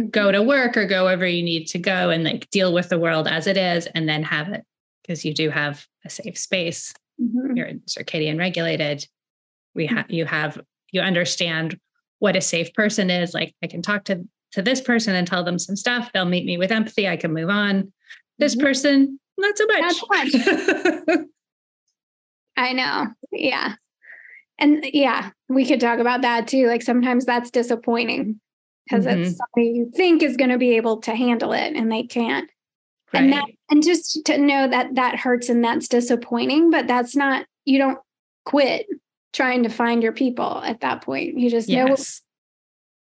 go 0.09 0.31
to 0.31 0.41
work 0.41 0.77
or 0.77 0.85
go 0.85 1.05
wherever 1.05 1.27
you 1.27 1.43
need 1.43 1.65
to 1.67 1.79
go 1.79 2.09
and 2.09 2.23
like 2.23 2.49
deal 2.49 2.73
with 2.73 2.89
the 2.89 2.99
world 2.99 3.27
as 3.27 3.47
it 3.47 3.57
is 3.57 3.87
and 3.87 4.07
then 4.09 4.23
have 4.23 4.49
it 4.49 4.63
because 5.01 5.23
you 5.23 5.33
do 5.33 5.49
have 5.49 5.85
a 6.03 6.09
safe 6.09 6.37
space. 6.37 6.93
Mm-hmm. 7.21 7.55
You're 7.55 7.71
circadian 7.87 8.37
regulated. 8.37 9.07
We 9.73 9.87
have 9.87 10.09
you 10.09 10.25
have 10.25 10.59
you 10.91 11.01
understand 11.01 11.79
what 12.19 12.35
a 12.35 12.41
safe 12.41 12.73
person 12.73 13.09
is. 13.09 13.33
Like 13.33 13.53
I 13.63 13.67
can 13.67 13.81
talk 13.81 14.05
to 14.05 14.23
to 14.53 14.61
this 14.61 14.81
person 14.81 15.15
and 15.15 15.27
tell 15.27 15.43
them 15.43 15.59
some 15.59 15.75
stuff. 15.75 16.11
They'll 16.13 16.25
meet 16.25 16.45
me 16.45 16.57
with 16.57 16.71
empathy. 16.71 17.07
I 17.07 17.17
can 17.17 17.33
move 17.33 17.49
on. 17.49 17.91
This 18.37 18.55
mm-hmm. 18.55 18.65
person, 18.65 19.19
not 19.37 19.57
so 19.57 19.65
much. 19.65 19.81
Not 19.81 19.95
so 19.95 21.03
much. 21.07 21.17
I 22.57 22.73
know. 22.73 23.07
Yeah 23.31 23.75
and 24.57 24.85
yeah, 24.93 25.31
we 25.49 25.65
could 25.65 25.79
talk 25.79 25.99
about 25.99 26.21
that 26.21 26.47
too. 26.47 26.67
Like 26.67 26.81
sometimes 26.81 27.25
that's 27.25 27.51
disappointing 27.51 28.39
because 28.87 29.05
mm-hmm. 29.05 29.21
it's 29.21 29.37
somebody 29.37 29.77
you 29.77 29.91
think 29.93 30.23
is 30.23 30.37
going 30.37 30.51
to 30.51 30.57
be 30.57 30.77
able 30.77 30.97
to 31.01 31.15
handle 31.15 31.53
it 31.53 31.75
and 31.75 31.91
they 31.91 32.03
can't. 32.03 32.49
Right. 33.13 33.23
And 33.23 33.33
that 33.33 33.45
and 33.69 33.83
just 33.83 34.25
to 34.25 34.37
know 34.37 34.67
that 34.67 34.95
that 34.95 35.19
hurts 35.19 35.49
and 35.49 35.63
that's 35.63 35.87
disappointing, 35.87 36.71
but 36.71 36.87
that's 36.87 37.15
not 37.15 37.45
you 37.65 37.77
don't 37.77 37.99
quit 38.45 38.87
trying 39.35 39.63
to 39.63 39.69
find 39.69 40.01
your 40.01 40.13
people 40.13 40.61
at 40.63 40.79
that 40.81 41.03
point. 41.03 41.37
You 41.37 41.49
just 41.49 41.69
yes. 41.69 41.87
know 41.87 41.95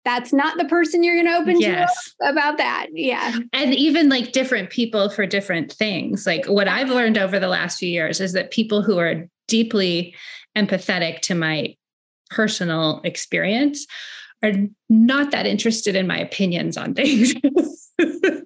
that's 0.04 0.32
not 0.32 0.56
the 0.56 0.64
person 0.64 1.02
you're 1.02 1.16
going 1.16 1.26
to 1.26 1.36
open 1.36 1.60
yes. 1.60 2.14
to 2.20 2.30
about 2.30 2.56
that. 2.58 2.86
Yeah. 2.92 3.38
And 3.52 3.74
even 3.74 4.08
like 4.08 4.32
different 4.32 4.70
people 4.70 5.10
for 5.10 5.26
different 5.26 5.70
things. 5.72 6.26
Like 6.26 6.46
what 6.46 6.66
I've 6.66 6.88
learned 6.88 7.18
over 7.18 7.38
the 7.38 7.48
last 7.48 7.78
few 7.78 7.90
years 7.90 8.20
is 8.20 8.32
that 8.32 8.50
people 8.50 8.82
who 8.82 8.98
are 8.98 9.26
deeply 9.48 10.14
empathetic 10.56 11.20
to 11.20 11.34
my 11.34 11.76
personal 12.30 13.00
experience 13.04 13.86
are 14.42 14.52
not 14.88 15.30
that 15.32 15.46
interested 15.46 15.94
in 15.94 16.06
my 16.06 16.18
opinions 16.18 16.76
on 16.76 16.94
things. 16.94 17.34
mm-hmm. 17.34 18.38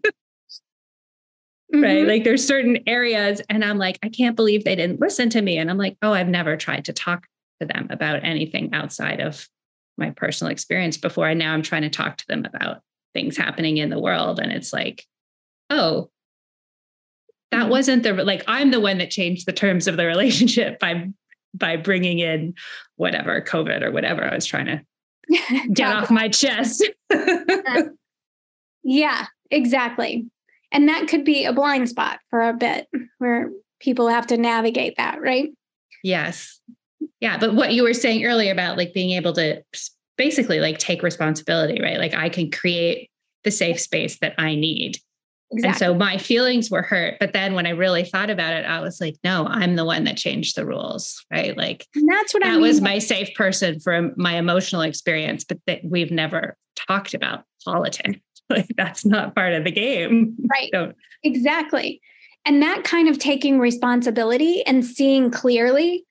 Right. 1.75 2.07
Like 2.07 2.25
there's 2.25 2.47
certain 2.47 2.81
areas, 2.87 3.41
and 3.49 3.65
I'm 3.65 3.79
like, 3.79 3.99
I 4.03 4.11
can't 4.11 4.37
believe 4.37 4.65
they 4.65 4.77
didn't 4.77 5.01
listen 5.01 5.31
to 5.31 5.41
me. 5.41 5.57
And 5.57 5.71
I'm 5.71 5.79
like, 5.79 5.97
oh, 6.03 6.13
I've 6.13 6.29
never 6.29 6.57
tried 6.57 6.85
to 6.87 6.93
talk 6.93 7.27
to 7.63 7.67
them 7.67 7.89
about 7.91 8.25
anything 8.25 8.73
outside 8.73 9.21
of 9.21 9.49
my 9.97 10.11
personal 10.11 10.51
experience 10.51 10.97
before. 10.97 11.29
And 11.29 11.39
now 11.39 11.53
I'm 11.53 11.63
trying 11.63 11.83
to 11.83 11.91
talk 11.91 12.17
to 12.19 12.27
them 12.29 12.45
about 12.45 12.83
things 13.15 13.37
happening 13.37 13.79
in 13.79 13.91
the 13.91 14.01
world. 14.01 14.39
And 14.39 14.53
it's 14.53 14.73
like, 14.73 15.07
oh, 15.71 16.11
that 17.51 17.63
mm-hmm. 17.63 17.71
wasn't 17.71 18.03
the 18.03 18.15
like 18.15 18.43
i'm 18.47 18.71
the 18.71 18.81
one 18.81 18.97
that 18.97 19.11
changed 19.11 19.45
the 19.45 19.53
terms 19.53 19.87
of 19.87 19.99
the 19.99 20.07
relationship 20.07 20.79
by 20.81 21.07
by 21.55 21.77
bringing 21.77 22.19
in 22.19 22.55
whatever 22.97 23.41
COVID 23.41 23.83
or 23.83 23.91
whatever 23.91 24.25
I 24.25 24.35
was 24.35 24.47
trying 24.47 24.67
to 24.67 25.69
get 25.73 25.95
off 25.95 26.11
my 26.11 26.29
chest. 26.29 26.89
yeah, 28.83 29.27
exactly. 29.51 30.27
And 30.71 30.89
that 30.89 31.09
could 31.09 31.25
be 31.25 31.45
a 31.45 31.53
blind 31.53 31.89
spot 31.89 32.21
for 32.31 32.41
a 32.41 32.55
bit 32.55 32.89
where 33.19 33.51
people 33.81 34.09
have 34.09 34.27
to 34.29 34.37
navigate 34.37 34.97
that, 34.97 35.21
right? 35.21 35.51
Yes. 36.03 36.61
Yeah. 37.23 37.39
But 37.39 37.55
what 37.55 37.73
you 37.73 37.85
were 37.85 37.95
saying 37.95 38.25
earlier 38.25 38.51
about 38.51 38.77
like 38.77 38.93
being 38.93 39.13
able 39.13 39.33
to 39.35 39.63
basically 40.19 40.59
like 40.59 40.79
take 40.79 41.05
responsibility, 41.05 41.81
right? 41.81 41.97
Like 41.97 42.15
I 42.15 42.29
can 42.29 42.51
create 42.51 43.11
the 43.45 43.53
safe 43.53 43.81
space 43.81 44.19
that 44.19 44.35
I 44.39 44.57
need. 44.57 44.99
Exactly. 45.53 45.69
And 45.69 45.77
so 45.77 45.95
my 45.95 46.19
feelings 46.19 46.69
were 46.69 46.83
hurt. 46.83 47.19
But 47.21 47.33
then 47.33 47.55
when 47.55 47.65
I 47.65 47.71
really 47.71 48.05
thought 48.05 48.29
about 48.29 48.55
it, 48.55 48.67
I 48.67 48.81
was 48.81 49.01
like, 49.01 49.15
no, 49.23 49.47
I'm 49.47 49.77
the 49.77 49.85
one 49.85 50.03
that 50.05 50.17
changed 50.17 50.57
the 50.57 50.67
rules. 50.67 51.25
Right. 51.31 51.57
Like 51.57 51.87
and 51.95 52.09
that's 52.11 52.35
what 52.35 52.43
that 52.43 52.49
I 52.49 52.53
mean. 52.55 52.63
was 52.63 52.81
my 52.81 52.99
safe 52.99 53.33
person 53.37 53.79
from 53.79 54.15
my 54.17 54.35
emotional 54.35 54.83
experience, 54.83 55.45
but 55.45 55.59
that 55.69 55.83
we've 55.85 56.11
never 56.11 56.57
talked 56.75 57.15
about 57.15 57.45
politics. 57.65 58.19
Like 58.51 58.67
that's 58.77 59.07
not 59.07 59.35
part 59.35 59.55
of 59.55 59.65
the 59.65 59.71
game. 59.71 60.37
Right. 60.51 60.69
So, 60.75 60.93
exactly. 61.23 62.03
And 62.45 62.61
that 62.61 62.85
kind 62.85 63.09
of 63.09 63.19
taking 63.19 63.59
responsibility 63.59 64.63
and 64.67 64.85
seeing 64.85 65.31
clearly, 65.31 66.05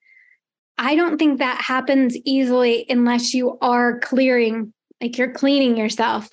I 0.81 0.95
don't 0.95 1.17
think 1.17 1.37
that 1.37 1.61
happens 1.61 2.17
easily 2.25 2.85
unless 2.89 3.33
you 3.33 3.57
are 3.61 3.99
clearing, 3.99 4.73
like 4.99 5.15
you're 5.17 5.31
cleaning 5.31 5.77
yourself 5.77 6.27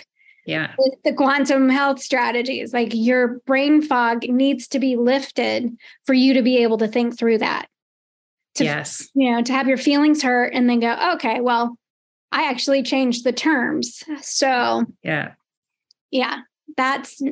yeah. 0.46 0.72
with 0.78 0.94
the 1.04 1.12
quantum 1.12 1.68
health 1.68 2.00
strategies. 2.00 2.72
Like 2.72 2.92
your 2.94 3.40
brain 3.46 3.82
fog 3.82 4.22
needs 4.22 4.66
to 4.68 4.78
be 4.78 4.96
lifted 4.96 5.76
for 6.06 6.14
you 6.14 6.32
to 6.32 6.42
be 6.42 6.62
able 6.62 6.78
to 6.78 6.88
think 6.88 7.18
through 7.18 7.38
that. 7.38 7.68
To, 8.54 8.64
yes. 8.64 9.08
you 9.14 9.30
know 9.30 9.40
to 9.42 9.52
have 9.52 9.68
your 9.68 9.76
feelings 9.76 10.20
hurt 10.20 10.52
and 10.52 10.68
then 10.68 10.80
go 10.80 11.12
okay 11.14 11.40
well 11.40 11.78
i 12.32 12.48
actually 12.48 12.82
changed 12.82 13.22
the 13.22 13.32
terms. 13.32 14.02
So 14.20 14.84
yeah. 15.04 15.34
Yeah 16.10 16.40
that's 16.76 17.22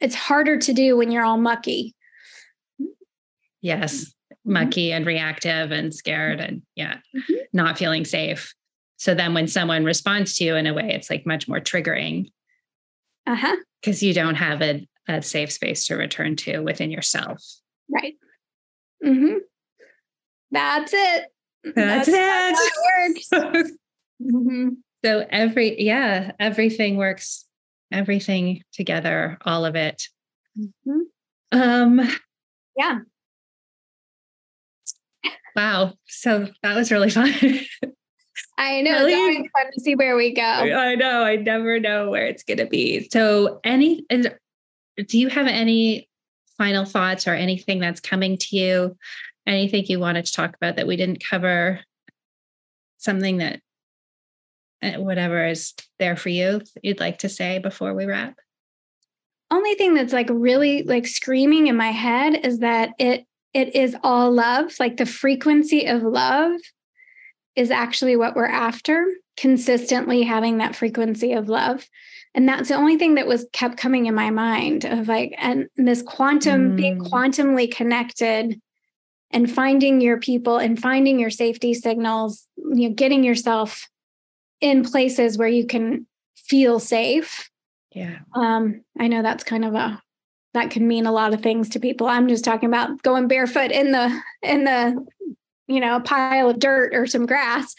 it's 0.00 0.14
harder 0.14 0.58
to 0.58 0.72
do 0.72 0.96
when 0.96 1.10
you're 1.10 1.24
all 1.24 1.38
mucky. 1.38 1.94
Yes. 3.60 4.12
Mucky 4.48 4.92
and 4.92 5.06
reactive 5.06 5.70
and 5.70 5.94
scared 5.94 6.40
and 6.40 6.62
yeah 6.74 6.96
mm-hmm. 7.16 7.34
not 7.52 7.78
feeling 7.78 8.04
safe 8.04 8.54
so 8.96 9.14
then 9.14 9.34
when 9.34 9.46
someone 9.46 9.84
responds 9.84 10.36
to 10.36 10.44
you 10.44 10.56
in 10.56 10.66
a 10.66 10.74
way 10.74 10.90
it's 10.92 11.10
like 11.10 11.26
much 11.26 11.46
more 11.48 11.60
triggering 11.60 12.28
uh-huh. 13.28 13.56
Because 13.80 14.02
you 14.02 14.14
don't 14.14 14.36
have 14.36 14.62
a, 14.62 14.88
a 15.06 15.20
safe 15.22 15.52
space 15.52 15.86
to 15.86 15.96
return 15.96 16.34
to 16.36 16.60
within 16.60 16.90
yourself. 16.90 17.44
Right. 17.90 18.14
Mm-hmm. 19.04 19.36
That's 20.50 20.92
it. 20.94 21.26
That's, 21.62 22.08
That's 22.08 22.08
it. 22.08 23.30
That 23.30 23.52
works. 23.52 23.72
mm-hmm. 24.22 24.68
So 25.04 25.26
every 25.28 25.80
yeah, 25.80 26.32
everything 26.40 26.96
works, 26.96 27.44
everything 27.92 28.62
together, 28.72 29.38
all 29.44 29.64
of 29.64 29.76
it. 29.76 30.08
Mm-hmm. 30.58 31.00
Um 31.52 32.08
yeah. 32.76 33.00
Wow. 35.58 35.94
So 36.06 36.46
that 36.62 36.76
was 36.76 36.92
really 36.92 37.10
fun. 37.18 37.32
I 38.56 38.80
know. 38.80 39.04
Really? 39.04 39.12
It's 39.12 39.20
always 39.20 39.50
fun 39.56 39.72
to 39.72 39.80
see 39.80 39.96
where 39.96 40.16
we 40.16 40.32
go. 40.32 40.42
I 40.42 40.94
know. 40.94 41.24
I 41.24 41.34
never 41.34 41.80
know 41.80 42.10
where 42.10 42.26
it's 42.26 42.44
going 42.44 42.58
to 42.58 42.66
be. 42.66 43.08
So, 43.10 43.58
any, 43.64 44.06
do 44.08 45.18
you 45.18 45.28
have 45.28 45.48
any 45.48 46.08
final 46.58 46.84
thoughts 46.84 47.26
or 47.26 47.34
anything 47.34 47.80
that's 47.80 47.98
coming 47.98 48.36
to 48.38 48.56
you? 48.56 48.96
Anything 49.48 49.84
you 49.86 49.98
wanted 49.98 50.26
to 50.26 50.32
talk 50.32 50.54
about 50.54 50.76
that 50.76 50.86
we 50.86 50.96
didn't 50.96 51.24
cover? 51.28 51.80
Something 52.98 53.38
that, 53.38 53.60
eh, 54.82 54.96
whatever 54.96 55.44
is 55.44 55.74
there 55.98 56.16
for 56.16 56.28
you, 56.28 56.60
you'd 56.84 57.00
like 57.00 57.18
to 57.18 57.28
say 57.28 57.58
before 57.58 57.94
we 57.94 58.04
wrap? 58.04 58.38
Only 59.50 59.74
thing 59.74 59.94
that's 59.94 60.12
like 60.12 60.28
really 60.30 60.84
like 60.84 61.08
screaming 61.08 61.66
in 61.66 61.76
my 61.76 61.90
head 61.90 62.46
is 62.46 62.60
that 62.60 62.90
it 63.00 63.26
it 63.54 63.74
is 63.74 63.96
all 64.02 64.30
love, 64.30 64.74
like 64.78 64.96
the 64.96 65.06
frequency 65.06 65.86
of 65.86 66.02
love 66.02 66.52
is 67.56 67.70
actually 67.70 68.16
what 68.16 68.36
we're 68.36 68.46
after 68.46 69.06
consistently 69.36 70.22
having 70.22 70.58
that 70.58 70.76
frequency 70.76 71.32
of 71.32 71.48
love. 71.48 71.86
And 72.34 72.48
that's 72.48 72.68
the 72.68 72.74
only 72.74 72.98
thing 72.98 73.14
that 73.14 73.26
was 73.26 73.46
kept 73.52 73.78
coming 73.78 74.06
in 74.06 74.14
my 74.14 74.30
mind 74.30 74.84
of 74.84 75.08
like 75.08 75.34
and 75.38 75.68
this 75.76 76.02
quantum 76.02 76.72
mm. 76.72 76.76
being 76.76 76.98
quantumly 76.98 77.70
connected 77.70 78.60
and 79.30 79.50
finding 79.50 80.00
your 80.00 80.18
people 80.18 80.58
and 80.58 80.80
finding 80.80 81.18
your 81.18 81.30
safety 81.30 81.74
signals 81.74 82.46
you 82.56 82.88
know 82.88 82.94
getting 82.94 83.24
yourself 83.24 83.88
in 84.60 84.84
places 84.84 85.38
where 85.38 85.48
you 85.48 85.66
can 85.66 86.06
feel 86.36 86.78
safe. 86.78 87.50
Yeah. 87.92 88.18
Um 88.34 88.82
i 88.98 89.08
know 89.08 89.22
that's 89.22 89.44
kind 89.44 89.64
of 89.64 89.74
a 89.74 90.00
that 90.54 90.70
can 90.70 90.88
mean 90.88 91.06
a 91.06 91.12
lot 91.12 91.34
of 91.34 91.42
things 91.42 91.68
to 91.68 91.80
people 91.80 92.06
i'm 92.06 92.28
just 92.28 92.44
talking 92.44 92.68
about 92.68 93.02
going 93.02 93.28
barefoot 93.28 93.70
in 93.70 93.92
the 93.92 94.20
in 94.42 94.64
the 94.64 95.06
you 95.68 95.80
know, 95.80 95.96
a 95.96 96.00
pile 96.00 96.50
of 96.50 96.58
dirt 96.58 96.94
or 96.94 97.06
some 97.06 97.26
grass, 97.26 97.74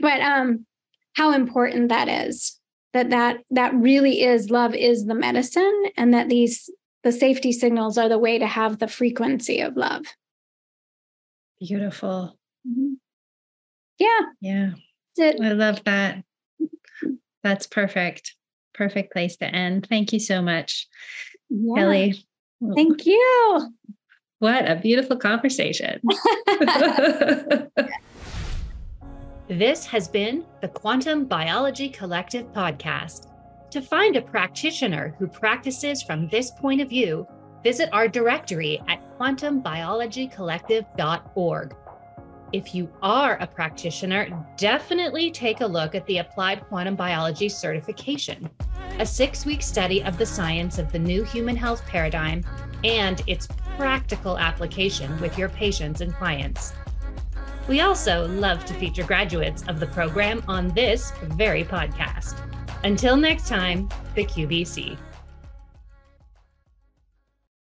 but 0.00 0.20
um, 0.20 0.66
how 1.14 1.32
important 1.32 1.88
that 1.88 2.08
is. 2.08 2.56
That 2.94 3.10
that 3.10 3.38
that 3.50 3.74
really 3.74 4.22
is 4.22 4.50
love 4.50 4.74
is 4.74 5.04
the 5.04 5.14
medicine, 5.14 5.84
and 5.96 6.14
that 6.14 6.28
these 6.28 6.70
the 7.04 7.12
safety 7.12 7.52
signals 7.52 7.98
are 7.98 8.08
the 8.08 8.18
way 8.18 8.38
to 8.38 8.46
have 8.46 8.78
the 8.78 8.88
frequency 8.88 9.60
of 9.60 9.76
love. 9.76 10.06
Beautiful. 11.60 12.38
Mm-hmm. 12.66 12.94
Yeah. 13.98 14.20
Yeah. 14.40 14.70
I 15.20 15.52
love 15.52 15.84
that. 15.84 16.24
That's 17.42 17.66
perfect. 17.66 18.34
Perfect 18.72 19.12
place 19.12 19.36
to 19.36 19.46
end. 19.46 19.86
Thank 19.88 20.12
you 20.12 20.20
so 20.20 20.40
much, 20.40 20.88
yeah. 21.48 21.74
Kelli. 21.74 22.24
Thank 22.74 23.06
you. 23.06 23.72
What 24.40 24.70
a 24.70 24.76
beautiful 24.76 25.16
conversation. 25.16 26.00
this 29.48 29.86
has 29.86 30.08
been 30.08 30.44
the 30.60 30.68
Quantum 30.68 31.24
Biology 31.24 31.88
Collective 31.88 32.46
podcast. 32.52 33.28
To 33.70 33.80
find 33.82 34.16
a 34.16 34.22
practitioner 34.22 35.14
who 35.18 35.26
practices 35.26 36.02
from 36.02 36.28
this 36.28 36.52
point 36.52 36.80
of 36.80 36.88
view, 36.88 37.26
visit 37.62 37.90
our 37.92 38.08
directory 38.08 38.80
at 38.88 39.02
quantumbiologycollective.org. 39.18 41.76
If 42.52 42.74
you 42.74 42.90
are 43.02 43.36
a 43.40 43.46
practitioner, 43.46 44.46
definitely 44.56 45.30
take 45.30 45.60
a 45.60 45.66
look 45.66 45.94
at 45.94 46.06
the 46.06 46.16
Applied 46.18 46.66
Quantum 46.68 46.96
Biology 46.96 47.50
Certification, 47.50 48.48
a 48.98 49.06
six 49.06 49.46
week 49.46 49.62
study 49.62 50.02
of 50.02 50.18
the 50.18 50.26
science 50.26 50.78
of 50.78 50.90
the 50.92 50.98
new 50.98 51.24
human 51.24 51.56
health 51.56 51.84
paradigm 51.86 52.44
and 52.84 53.22
its 53.26 53.48
practical 53.76 54.38
application 54.38 55.18
with 55.20 55.38
your 55.38 55.48
patients 55.48 56.00
and 56.00 56.14
clients. 56.14 56.72
We 57.68 57.80
also 57.80 58.26
love 58.28 58.64
to 58.64 58.74
feature 58.74 59.04
graduates 59.04 59.62
of 59.68 59.78
the 59.78 59.86
program 59.86 60.42
on 60.48 60.68
this 60.68 61.12
very 61.22 61.64
podcast. 61.64 62.40
Until 62.82 63.16
next 63.16 63.48
time, 63.48 63.88
the 64.14 64.24
QBC. 64.24 64.96